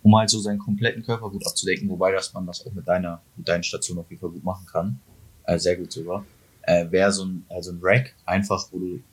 um 0.02 0.16
halt 0.16 0.30
so 0.30 0.40
seinen 0.40 0.58
kompletten 0.58 1.04
Körper 1.04 1.30
gut 1.30 1.46
abzudecken, 1.46 1.90
wobei 1.90 2.14
dass 2.14 2.34
man 2.34 2.48
das 2.48 2.66
auch 2.66 2.72
mit 2.72 2.88
deiner, 2.88 3.22
mit 3.36 3.48
deinen 3.48 3.64
Stationen 3.64 4.00
auf 4.00 4.10
jeden 4.10 4.22
Fall 4.22 4.32
gut 4.32 4.44
machen 4.44 4.66
kann. 4.66 5.00
Äh, 5.44 5.60
sehr 5.60 5.76
gut 5.76 5.92
sogar. 5.92 6.26
Äh, 6.62 6.90
Wäre 6.92 7.12
so 7.12 7.26
ein, 7.26 7.46
also 7.50 7.72
ein 7.72 7.80
Rack, 7.82 8.16
einfach, 8.26 8.68
wo 8.72 8.80
du 8.80 8.96
ein 8.96 9.04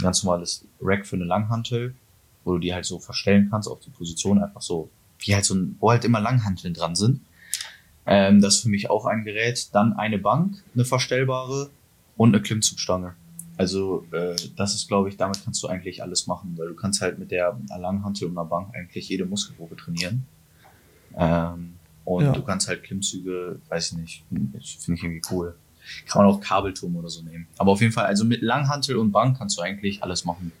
ganz 0.00 0.22
normales 0.22 0.64
Rack 0.80 1.04
für 1.04 1.16
eine 1.16 1.24
Langhantel, 1.24 1.94
wo 2.44 2.52
du 2.52 2.58
die 2.60 2.72
halt 2.72 2.84
so 2.84 3.00
verstellen 3.00 3.48
kannst 3.50 3.68
auf 3.68 3.80
die 3.80 3.90
Position, 3.90 4.40
einfach 4.40 4.62
so, 4.62 4.88
wie 5.18 5.34
halt 5.34 5.44
so 5.44 5.54
ein, 5.54 5.76
wo 5.80 5.90
halt 5.90 6.04
immer 6.04 6.20
Langhanteln 6.20 6.74
dran 6.74 6.94
sind. 6.94 7.20
Ähm, 8.06 8.40
das 8.40 8.56
ist 8.56 8.62
für 8.62 8.68
mich 8.68 8.90
auch 8.90 9.06
ein 9.06 9.24
Gerät. 9.24 9.68
Dann 9.72 9.92
eine 9.92 10.18
Bank, 10.18 10.56
eine 10.74 10.84
verstellbare 10.84 11.70
und 12.16 12.34
eine 12.34 12.42
Klimmzugstange. 12.42 13.14
Also 13.56 14.06
äh, 14.12 14.34
das 14.56 14.74
ist, 14.74 14.88
glaube 14.88 15.08
ich, 15.08 15.16
damit 15.16 15.40
kannst 15.44 15.62
du 15.62 15.68
eigentlich 15.68 16.02
alles 16.02 16.26
machen, 16.26 16.54
weil 16.56 16.68
du 16.68 16.74
kannst 16.74 17.00
halt 17.00 17.18
mit 17.18 17.30
der 17.30 17.56
Langhantel 17.78 18.28
und 18.28 18.36
einer 18.38 18.46
Bank 18.48 18.74
eigentlich 18.74 19.08
jede 19.08 19.24
Muskelgruppe 19.24 19.76
trainieren. 19.76 20.26
Ähm, 21.16 21.74
und 22.04 22.24
Ja. 22.24 22.32
du 22.32 22.42
kannst 22.42 22.66
halt 22.68 22.82
Klimmzüge, 22.82 23.60
weiß 23.68 23.92
ich 23.92 23.98
nicht, 23.98 24.24
finde 24.30 24.58
ich 24.58 25.04
irgendwie 25.04 25.22
cool. 25.30 25.54
Kann 26.08 26.24
man 26.24 26.32
auch 26.32 26.40
Kabelturm 26.40 26.96
oder 26.96 27.08
so 27.08 27.22
nehmen. 27.22 27.46
Aber 27.58 27.72
auf 27.72 27.80
jeden 27.80 27.92
Fall, 27.92 28.06
also 28.06 28.24
mit 28.24 28.40
Langhantel 28.42 28.96
und 28.96 29.12
Bank 29.12 29.38
kannst 29.38 29.58
du 29.58 29.62
eigentlich 29.62 30.02
alles 30.02 30.24
machen, 30.24 30.52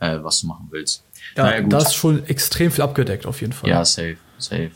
äh, 0.00 0.18
was 0.22 0.40
du 0.40 0.46
machen 0.46 0.68
willst. 0.70 1.04
Ja, 1.36 1.44
Naja, 1.44 1.62
da 1.66 1.78
ist 1.78 1.94
schon 1.94 2.24
extrem 2.26 2.70
viel 2.70 2.82
abgedeckt 2.82 3.26
auf 3.26 3.40
jeden 3.40 3.52
Fall. 3.52 3.70
Ja, 3.70 3.84
safe, 3.84 4.16
safe. 4.38 4.70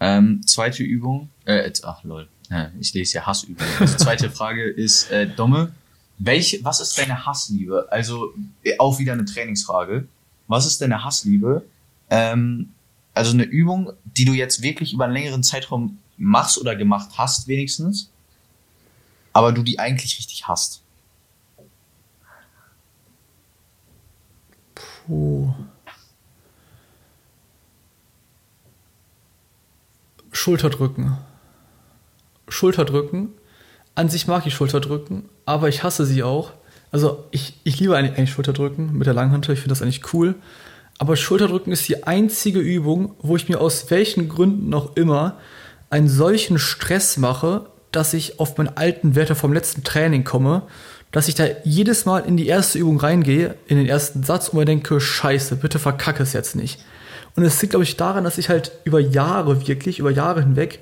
Ähm, 0.00 0.40
zweite 0.46 0.82
Übung, 0.82 1.28
äh, 1.44 1.70
ach 1.82 2.02
lol, 2.04 2.28
ich 2.80 2.92
lese 2.94 3.18
ja 3.18 3.26
Hassübung. 3.26 3.66
Also 3.78 3.96
zweite 3.96 4.30
Frage 4.30 4.64
ist, 4.64 5.10
äh, 5.10 5.28
Domme, 5.28 5.72
welche, 6.18 6.62
was 6.64 6.80
ist 6.80 6.98
deine 6.98 7.26
Hassliebe? 7.26 7.86
Also 7.90 8.34
äh, 8.62 8.78
auch 8.78 8.98
wieder 8.98 9.12
eine 9.12 9.24
Trainingsfrage. 9.24 10.06
Was 10.48 10.66
ist 10.66 10.80
deine 10.80 11.04
Hassliebe? 11.04 11.64
Ähm, 12.10 12.70
also 13.14 13.32
eine 13.32 13.44
Übung, 13.44 13.92
die 14.04 14.24
du 14.24 14.32
jetzt 14.32 14.62
wirklich 14.62 14.92
über 14.92 15.04
einen 15.04 15.14
längeren 15.14 15.42
Zeitraum 15.42 15.98
machst 16.16 16.58
oder 16.58 16.76
gemacht 16.76 17.10
hast 17.16 17.48
wenigstens, 17.48 18.10
aber 19.32 19.52
du 19.52 19.62
die 19.62 19.78
eigentlich 19.78 20.18
richtig 20.18 20.46
hasst. 20.48 20.82
Puh. 25.06 25.54
Schulterdrücken. 30.40 31.18
Schulterdrücken. 32.48 33.34
An 33.94 34.08
sich 34.08 34.26
mag 34.26 34.46
ich 34.46 34.54
Schulterdrücken, 34.54 35.28
aber 35.44 35.68
ich 35.68 35.82
hasse 35.82 36.06
sie 36.06 36.22
auch. 36.22 36.52
Also 36.90 37.26
ich, 37.30 37.60
ich 37.64 37.78
liebe 37.78 37.94
eigentlich, 37.94 38.30
Schulterdrücken 38.30 38.96
mit 38.96 39.06
der 39.06 39.12
Langhantel, 39.12 39.52
ich 39.52 39.60
finde 39.60 39.74
das 39.74 39.82
eigentlich 39.82 40.14
cool. 40.14 40.36
Aber 40.96 41.16
Schulterdrücken 41.16 41.74
ist 41.74 41.86
die 41.90 42.04
einzige 42.04 42.58
Übung, 42.58 43.16
wo 43.20 43.36
ich 43.36 43.50
mir 43.50 43.60
aus 43.60 43.90
welchen 43.90 44.30
Gründen 44.30 44.70
noch 44.70 44.96
immer 44.96 45.36
einen 45.90 46.08
solchen 46.08 46.58
Stress 46.58 47.18
mache, 47.18 47.66
dass 47.92 48.14
ich 48.14 48.40
auf 48.40 48.56
meinen 48.56 48.74
alten 48.78 49.14
Werte 49.16 49.34
vom 49.34 49.52
letzten 49.52 49.84
Training 49.84 50.24
komme, 50.24 50.62
dass 51.12 51.28
ich 51.28 51.34
da 51.34 51.44
jedes 51.64 52.06
Mal 52.06 52.20
in 52.20 52.38
die 52.38 52.46
erste 52.46 52.78
Übung 52.78 52.98
reingehe, 52.98 53.56
in 53.66 53.76
den 53.76 53.86
ersten 53.86 54.22
Satz 54.22 54.48
und 54.48 54.58
mir 54.58 54.64
denke, 54.64 55.02
scheiße, 55.02 55.56
bitte 55.56 55.78
verkacke 55.78 56.22
es 56.22 56.32
jetzt 56.32 56.56
nicht. 56.56 56.82
Und 57.36 57.44
es 57.44 57.60
liegt, 57.60 57.70
glaube 57.70 57.84
ich, 57.84 57.96
daran, 57.96 58.24
dass 58.24 58.38
ich 58.38 58.48
halt 58.48 58.72
über 58.84 59.00
Jahre, 59.00 59.66
wirklich, 59.66 59.98
über 59.98 60.10
Jahre 60.10 60.42
hinweg, 60.42 60.80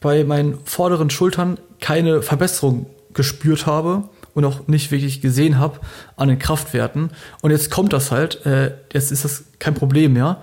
bei 0.00 0.24
meinen 0.24 0.58
vorderen 0.64 1.10
Schultern 1.10 1.58
keine 1.80 2.22
Verbesserung 2.22 2.86
gespürt 3.14 3.66
habe 3.66 4.04
und 4.34 4.44
auch 4.44 4.68
nicht 4.68 4.90
wirklich 4.90 5.20
gesehen 5.20 5.58
habe 5.58 5.80
an 6.16 6.28
den 6.28 6.38
Kraftwerten. 6.38 7.10
Und 7.40 7.50
jetzt 7.50 7.70
kommt 7.70 7.92
das 7.92 8.12
halt, 8.12 8.44
äh, 8.46 8.72
jetzt 8.92 9.10
ist 9.10 9.24
das 9.24 9.44
kein 9.58 9.74
Problem 9.74 10.12
mehr, 10.12 10.42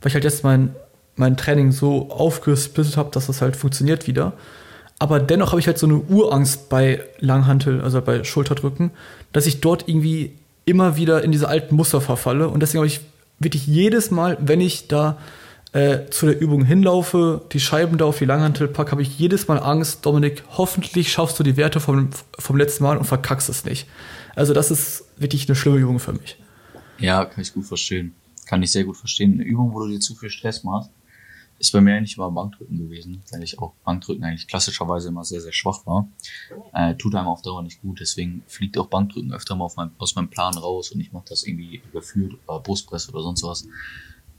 weil 0.00 0.08
ich 0.08 0.14
halt 0.14 0.24
jetzt 0.24 0.44
mein, 0.44 0.74
mein 1.16 1.36
Training 1.36 1.72
so 1.72 2.10
aufgesplittet 2.10 2.96
habe, 2.96 3.10
dass 3.10 3.26
das 3.26 3.42
halt 3.42 3.56
funktioniert 3.56 4.06
wieder. 4.06 4.32
Aber 4.98 5.20
dennoch 5.20 5.50
habe 5.50 5.60
ich 5.60 5.66
halt 5.66 5.78
so 5.78 5.86
eine 5.86 5.96
Urangst 5.96 6.68
bei 6.68 7.02
Langhantel, 7.18 7.82
also 7.82 8.00
bei 8.00 8.24
Schulterdrücken, 8.24 8.90
dass 9.32 9.46
ich 9.46 9.60
dort 9.60 9.88
irgendwie 9.88 10.38
immer 10.64 10.96
wieder 10.96 11.22
in 11.22 11.32
diese 11.32 11.48
alten 11.48 11.74
Muster 11.74 12.00
verfalle. 12.00 12.48
Und 12.48 12.60
deswegen 12.60 12.78
habe 12.78 12.86
ich 12.86 13.00
wirklich 13.38 13.66
jedes 13.66 14.10
Mal, 14.10 14.38
wenn 14.40 14.60
ich 14.60 14.88
da 14.88 15.18
äh, 15.72 16.08
zu 16.10 16.26
der 16.26 16.40
Übung 16.40 16.64
hinlaufe, 16.64 17.42
die 17.52 17.60
Scheiben 17.60 17.98
da 17.98 18.04
auf 18.04 18.18
die 18.18 18.24
Langhantel 18.24 18.68
packe, 18.68 18.92
habe 18.92 19.02
ich 19.02 19.18
jedes 19.18 19.48
Mal 19.48 19.58
Angst, 19.58 20.06
Dominik, 20.06 20.44
hoffentlich 20.50 21.12
schaffst 21.12 21.38
du 21.38 21.42
die 21.42 21.56
Werte 21.56 21.80
vom, 21.80 22.10
vom 22.38 22.56
letzten 22.56 22.84
Mal 22.84 22.96
und 22.96 23.04
verkackst 23.04 23.48
es 23.48 23.64
nicht. 23.64 23.88
Also 24.36 24.54
das 24.54 24.70
ist 24.70 25.04
wirklich 25.16 25.48
eine 25.48 25.56
schlimme 25.56 25.78
Übung 25.78 25.98
für 25.98 26.12
mich. 26.12 26.38
Ja, 26.98 27.24
kann 27.24 27.42
ich 27.42 27.52
gut 27.52 27.66
verstehen. 27.66 28.14
Kann 28.46 28.62
ich 28.62 28.70
sehr 28.70 28.84
gut 28.84 28.96
verstehen. 28.96 29.34
Eine 29.34 29.44
Übung, 29.44 29.72
wo 29.72 29.80
du 29.80 29.88
dir 29.88 30.00
zu 30.00 30.14
viel 30.14 30.30
Stress 30.30 30.62
machst, 30.64 30.90
ist 31.58 31.72
bei 31.72 31.80
mir 31.80 31.94
eigentlich 31.94 32.16
immer 32.16 32.30
Bankdrücken 32.30 32.78
gewesen, 32.78 33.22
weil 33.30 33.42
ich 33.42 33.58
auch 33.58 33.74
Bankdrücken 33.84 34.24
eigentlich 34.24 34.48
klassischerweise 34.48 35.08
immer 35.08 35.24
sehr, 35.24 35.40
sehr 35.40 35.52
schwach 35.52 35.86
war. 35.86 36.08
Äh, 36.72 36.94
tut 36.96 37.14
einem 37.14 37.28
auf 37.28 37.42
Dauer 37.42 37.62
nicht 37.62 37.80
gut, 37.80 38.00
deswegen 38.00 38.42
fliegt 38.46 38.76
auch 38.78 38.88
Bankdrücken 38.88 39.32
öfter 39.32 39.54
mal 39.54 39.70
mein, 39.76 39.90
aus 39.98 40.14
meinem 40.14 40.30
Plan 40.30 40.56
raus 40.56 40.90
und 40.90 41.00
ich 41.00 41.12
mache 41.12 41.26
das 41.28 41.44
irgendwie 41.44 41.80
gefühlt 41.92 42.36
oder 42.46 42.60
Brustpress 42.60 43.08
oder 43.08 43.22
sonst 43.22 43.42
was. 43.42 43.66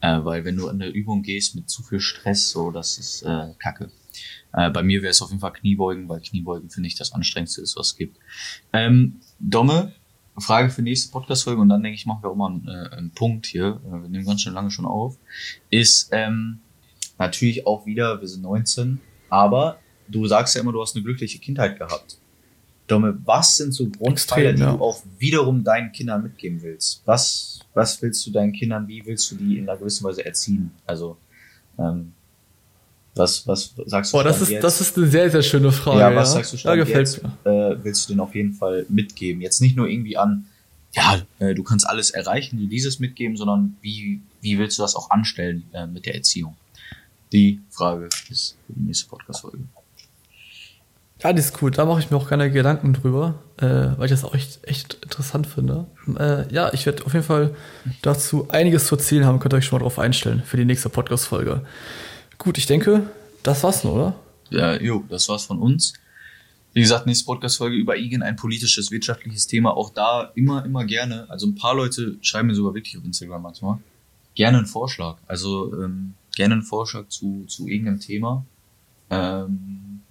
Äh, 0.01 0.23
weil 0.23 0.45
wenn 0.45 0.57
du 0.57 0.67
in 0.67 0.81
eine 0.81 0.89
Übung 0.89 1.23
gehst 1.23 1.55
mit 1.55 1.69
zu 1.69 1.83
viel 1.83 1.99
Stress, 1.99 2.51
so, 2.51 2.71
das 2.71 2.97
ist 2.97 3.23
äh, 3.23 3.53
Kacke. 3.59 3.91
Äh, 4.53 4.69
bei 4.69 4.83
mir 4.83 5.01
wäre 5.01 5.11
es 5.11 5.21
auf 5.21 5.29
jeden 5.29 5.41
Fall 5.41 5.53
Kniebeugen, 5.53 6.07
weil 6.09 6.21
Kniebeugen 6.21 6.69
finde 6.69 6.87
ich 6.87 6.95
das 6.95 7.13
anstrengendste 7.13 7.61
ist, 7.61 7.75
was 7.75 7.87
es 7.87 7.97
gibt. 7.97 8.17
Ähm, 8.73 9.21
Domme, 9.39 9.93
Frage 10.37 10.69
für 10.69 10.81
nächste 10.81 11.11
Podcast-Folge 11.11 11.61
und 11.61 11.69
dann 11.69 11.81
denke 11.81 11.95
ich, 11.95 12.05
machen 12.05 12.23
wir 12.23 12.29
auch 12.29 12.35
mal 12.35 12.51
einen, 12.51 12.67
äh, 12.67 12.95
einen 12.95 13.11
Punkt 13.11 13.45
hier. 13.45 13.81
Äh, 13.85 14.01
wir 14.01 14.09
nehmen 14.09 14.25
ganz 14.25 14.41
schön 14.41 14.53
lange 14.53 14.71
schon 14.71 14.85
auf. 14.85 15.17
Ist 15.69 16.09
ähm, 16.11 16.59
natürlich 17.17 17.65
auch 17.65 17.85
wieder, 17.85 18.19
wir 18.21 18.27
sind 18.27 18.43
19, 18.43 18.99
aber 19.29 19.79
du 20.07 20.25
sagst 20.27 20.55
ja 20.55 20.61
immer, 20.61 20.71
du 20.71 20.81
hast 20.81 20.95
eine 20.95 21.03
glückliche 21.03 21.39
Kindheit 21.39 21.77
gehabt. 21.77 22.17
Domme, 22.87 23.17
was 23.25 23.55
sind 23.55 23.73
so 23.73 23.89
Grundpfeiler, 23.89 24.53
die 24.53 24.61
ja. 24.61 24.73
du 24.73 24.83
auch 24.83 25.01
wiederum 25.17 25.63
deinen 25.63 25.91
Kindern 25.91 26.21
mitgeben 26.21 26.61
willst? 26.61 27.01
Was, 27.05 27.59
was 27.73 27.99
willst 28.01 28.25
du 28.27 28.31
deinen 28.31 28.53
Kindern, 28.53 28.87
wie 28.87 29.03
willst 29.05 29.31
du 29.31 29.35
die 29.35 29.57
in 29.57 29.67
einer 29.67 29.77
gewissen 29.77 30.03
Weise 30.03 30.23
erziehen? 30.23 30.71
Also, 30.85 31.17
ähm, 31.79 32.13
was, 33.15 33.47
was 33.47 33.73
sagst 33.85 34.11
du 34.11 34.17
Boah, 34.17 34.23
das 34.23 34.41
ist, 34.41 34.49
jetzt? 34.49 34.63
das 34.63 34.81
ist 34.81 34.97
eine 34.97 35.07
sehr, 35.07 35.31
sehr 35.31 35.41
schöne 35.41 35.71
Frage. 35.71 35.99
ja, 35.99 36.15
was 36.15 36.33
sagst 36.33 36.51
du 36.51 36.57
Da 36.57 36.59
Stand 36.59 36.77
gefällt 36.79 37.07
jetzt, 37.07 37.23
mir. 37.23 37.71
äh, 37.71 37.83
willst 37.83 38.07
du 38.07 38.13
denn 38.13 38.19
auf 38.19 38.35
jeden 38.35 38.53
Fall 38.53 38.85
mitgeben? 38.89 39.41
Jetzt 39.41 39.61
nicht 39.61 39.75
nur 39.75 39.87
irgendwie 39.87 40.17
an, 40.17 40.45
ja, 40.91 41.21
äh, 41.39 41.55
du 41.55 41.63
kannst 41.63 41.87
alles 41.87 42.11
erreichen, 42.11 42.57
die 42.57 42.67
dieses 42.67 42.99
mitgeben, 42.99 43.35
sondern 43.35 43.77
wie, 43.81 44.21
wie 44.41 44.59
willst 44.59 44.77
du 44.77 44.83
das 44.83 44.95
auch 44.95 45.09
anstellen 45.09 45.63
äh, 45.73 45.87
mit 45.87 46.05
der 46.05 46.15
Erziehung? 46.15 46.55
Die 47.31 47.61
Frage 47.69 48.09
ist 48.29 48.57
für 48.65 48.73
die 48.73 48.81
nächste 48.81 49.07
Podcast-Folge. 49.07 49.59
Ja, 51.23 51.33
die 51.33 51.39
ist 51.39 51.61
cool. 51.61 51.71
Da 51.71 51.85
mache 51.85 51.99
ich 51.99 52.11
mir 52.11 52.17
auch 52.17 52.27
gerne 52.27 52.51
Gedanken 52.51 52.93
drüber, 52.93 53.35
äh, 53.57 53.65
weil 53.65 54.05
ich 54.05 54.11
das 54.11 54.23
auch 54.23 54.35
echt, 54.35 54.63
echt 54.67 54.95
interessant 55.01 55.47
finde. 55.47 55.87
Äh, 56.19 56.53
ja, 56.53 56.73
ich 56.73 56.85
werde 56.85 57.05
auf 57.05 57.13
jeden 57.13 57.25
Fall 57.25 57.55
dazu 58.01 58.49
einiges 58.49 58.87
zu 58.87 58.95
erzählen 58.95 59.25
haben. 59.25 59.39
Könnt 59.39 59.53
ihr 59.53 59.57
euch 59.57 59.65
schon 59.65 59.79
mal 59.79 59.83
drauf 59.83 59.97
einstellen 59.97 60.43
für 60.45 60.57
die 60.57 60.65
nächste 60.65 60.89
Podcast-Folge. 60.89 61.65
Gut, 62.37 62.57
ich 62.57 62.65
denke, 62.65 63.09
das 63.43 63.63
war's 63.63 63.83
nur, 63.83 63.93
oder? 63.93 64.15
Ja, 64.49 64.79
jo, 64.79 65.03
das 65.09 65.27
war's 65.29 65.45
von 65.45 65.59
uns. 65.59 65.93
Wie 66.73 66.81
gesagt, 66.81 67.05
nächste 67.05 67.25
Podcast-Folge 67.25 67.77
über 67.77 67.95
irgendein 67.95 68.35
politisches, 68.35 68.91
wirtschaftliches 68.91 69.47
Thema. 69.47 69.75
Auch 69.75 69.91
da 69.91 70.31
immer, 70.35 70.65
immer 70.65 70.83
gerne. 70.83 71.25
Also 71.29 71.47
ein 71.47 71.55
paar 71.55 71.73
Leute 71.73 72.17
schreiben 72.21 72.49
mir 72.49 72.55
sogar 72.55 72.73
wirklich 72.73 72.97
auf 72.97 73.05
Instagram 73.05 73.41
manchmal. 73.41 73.77
Gerne 74.35 74.57
einen 74.57 74.67
Vorschlag. 74.67 75.17
Also 75.25 75.73
ähm, 75.81 76.15
gerne 76.35 76.55
einen 76.55 76.63
Vorschlag 76.63 77.07
zu, 77.07 77.45
zu 77.45 77.67
irgendeinem 77.67 77.99
Thema. 77.99 78.45
Ähm, 79.09 80.01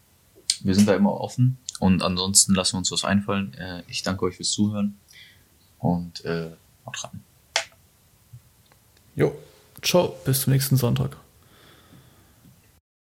wir 0.62 0.74
sind 0.74 0.88
da 0.88 0.94
immer 0.94 1.20
offen. 1.20 1.58
Und 1.80 2.02
ansonsten 2.02 2.54
lassen 2.54 2.74
wir 2.74 2.78
uns 2.78 2.90
was 2.90 3.04
einfallen. 3.04 3.54
Äh, 3.54 3.82
ich 3.88 4.02
danke 4.02 4.24
euch 4.24 4.36
fürs 4.36 4.50
Zuhören. 4.50 4.98
Und 5.78 6.24
äh, 6.24 6.50
haut 6.86 7.04
rein. 7.04 7.22
Jo. 9.14 9.34
Ciao, 9.82 10.14
bis 10.24 10.42
zum 10.42 10.52
nächsten 10.54 10.76
Sonntag. 10.76 11.16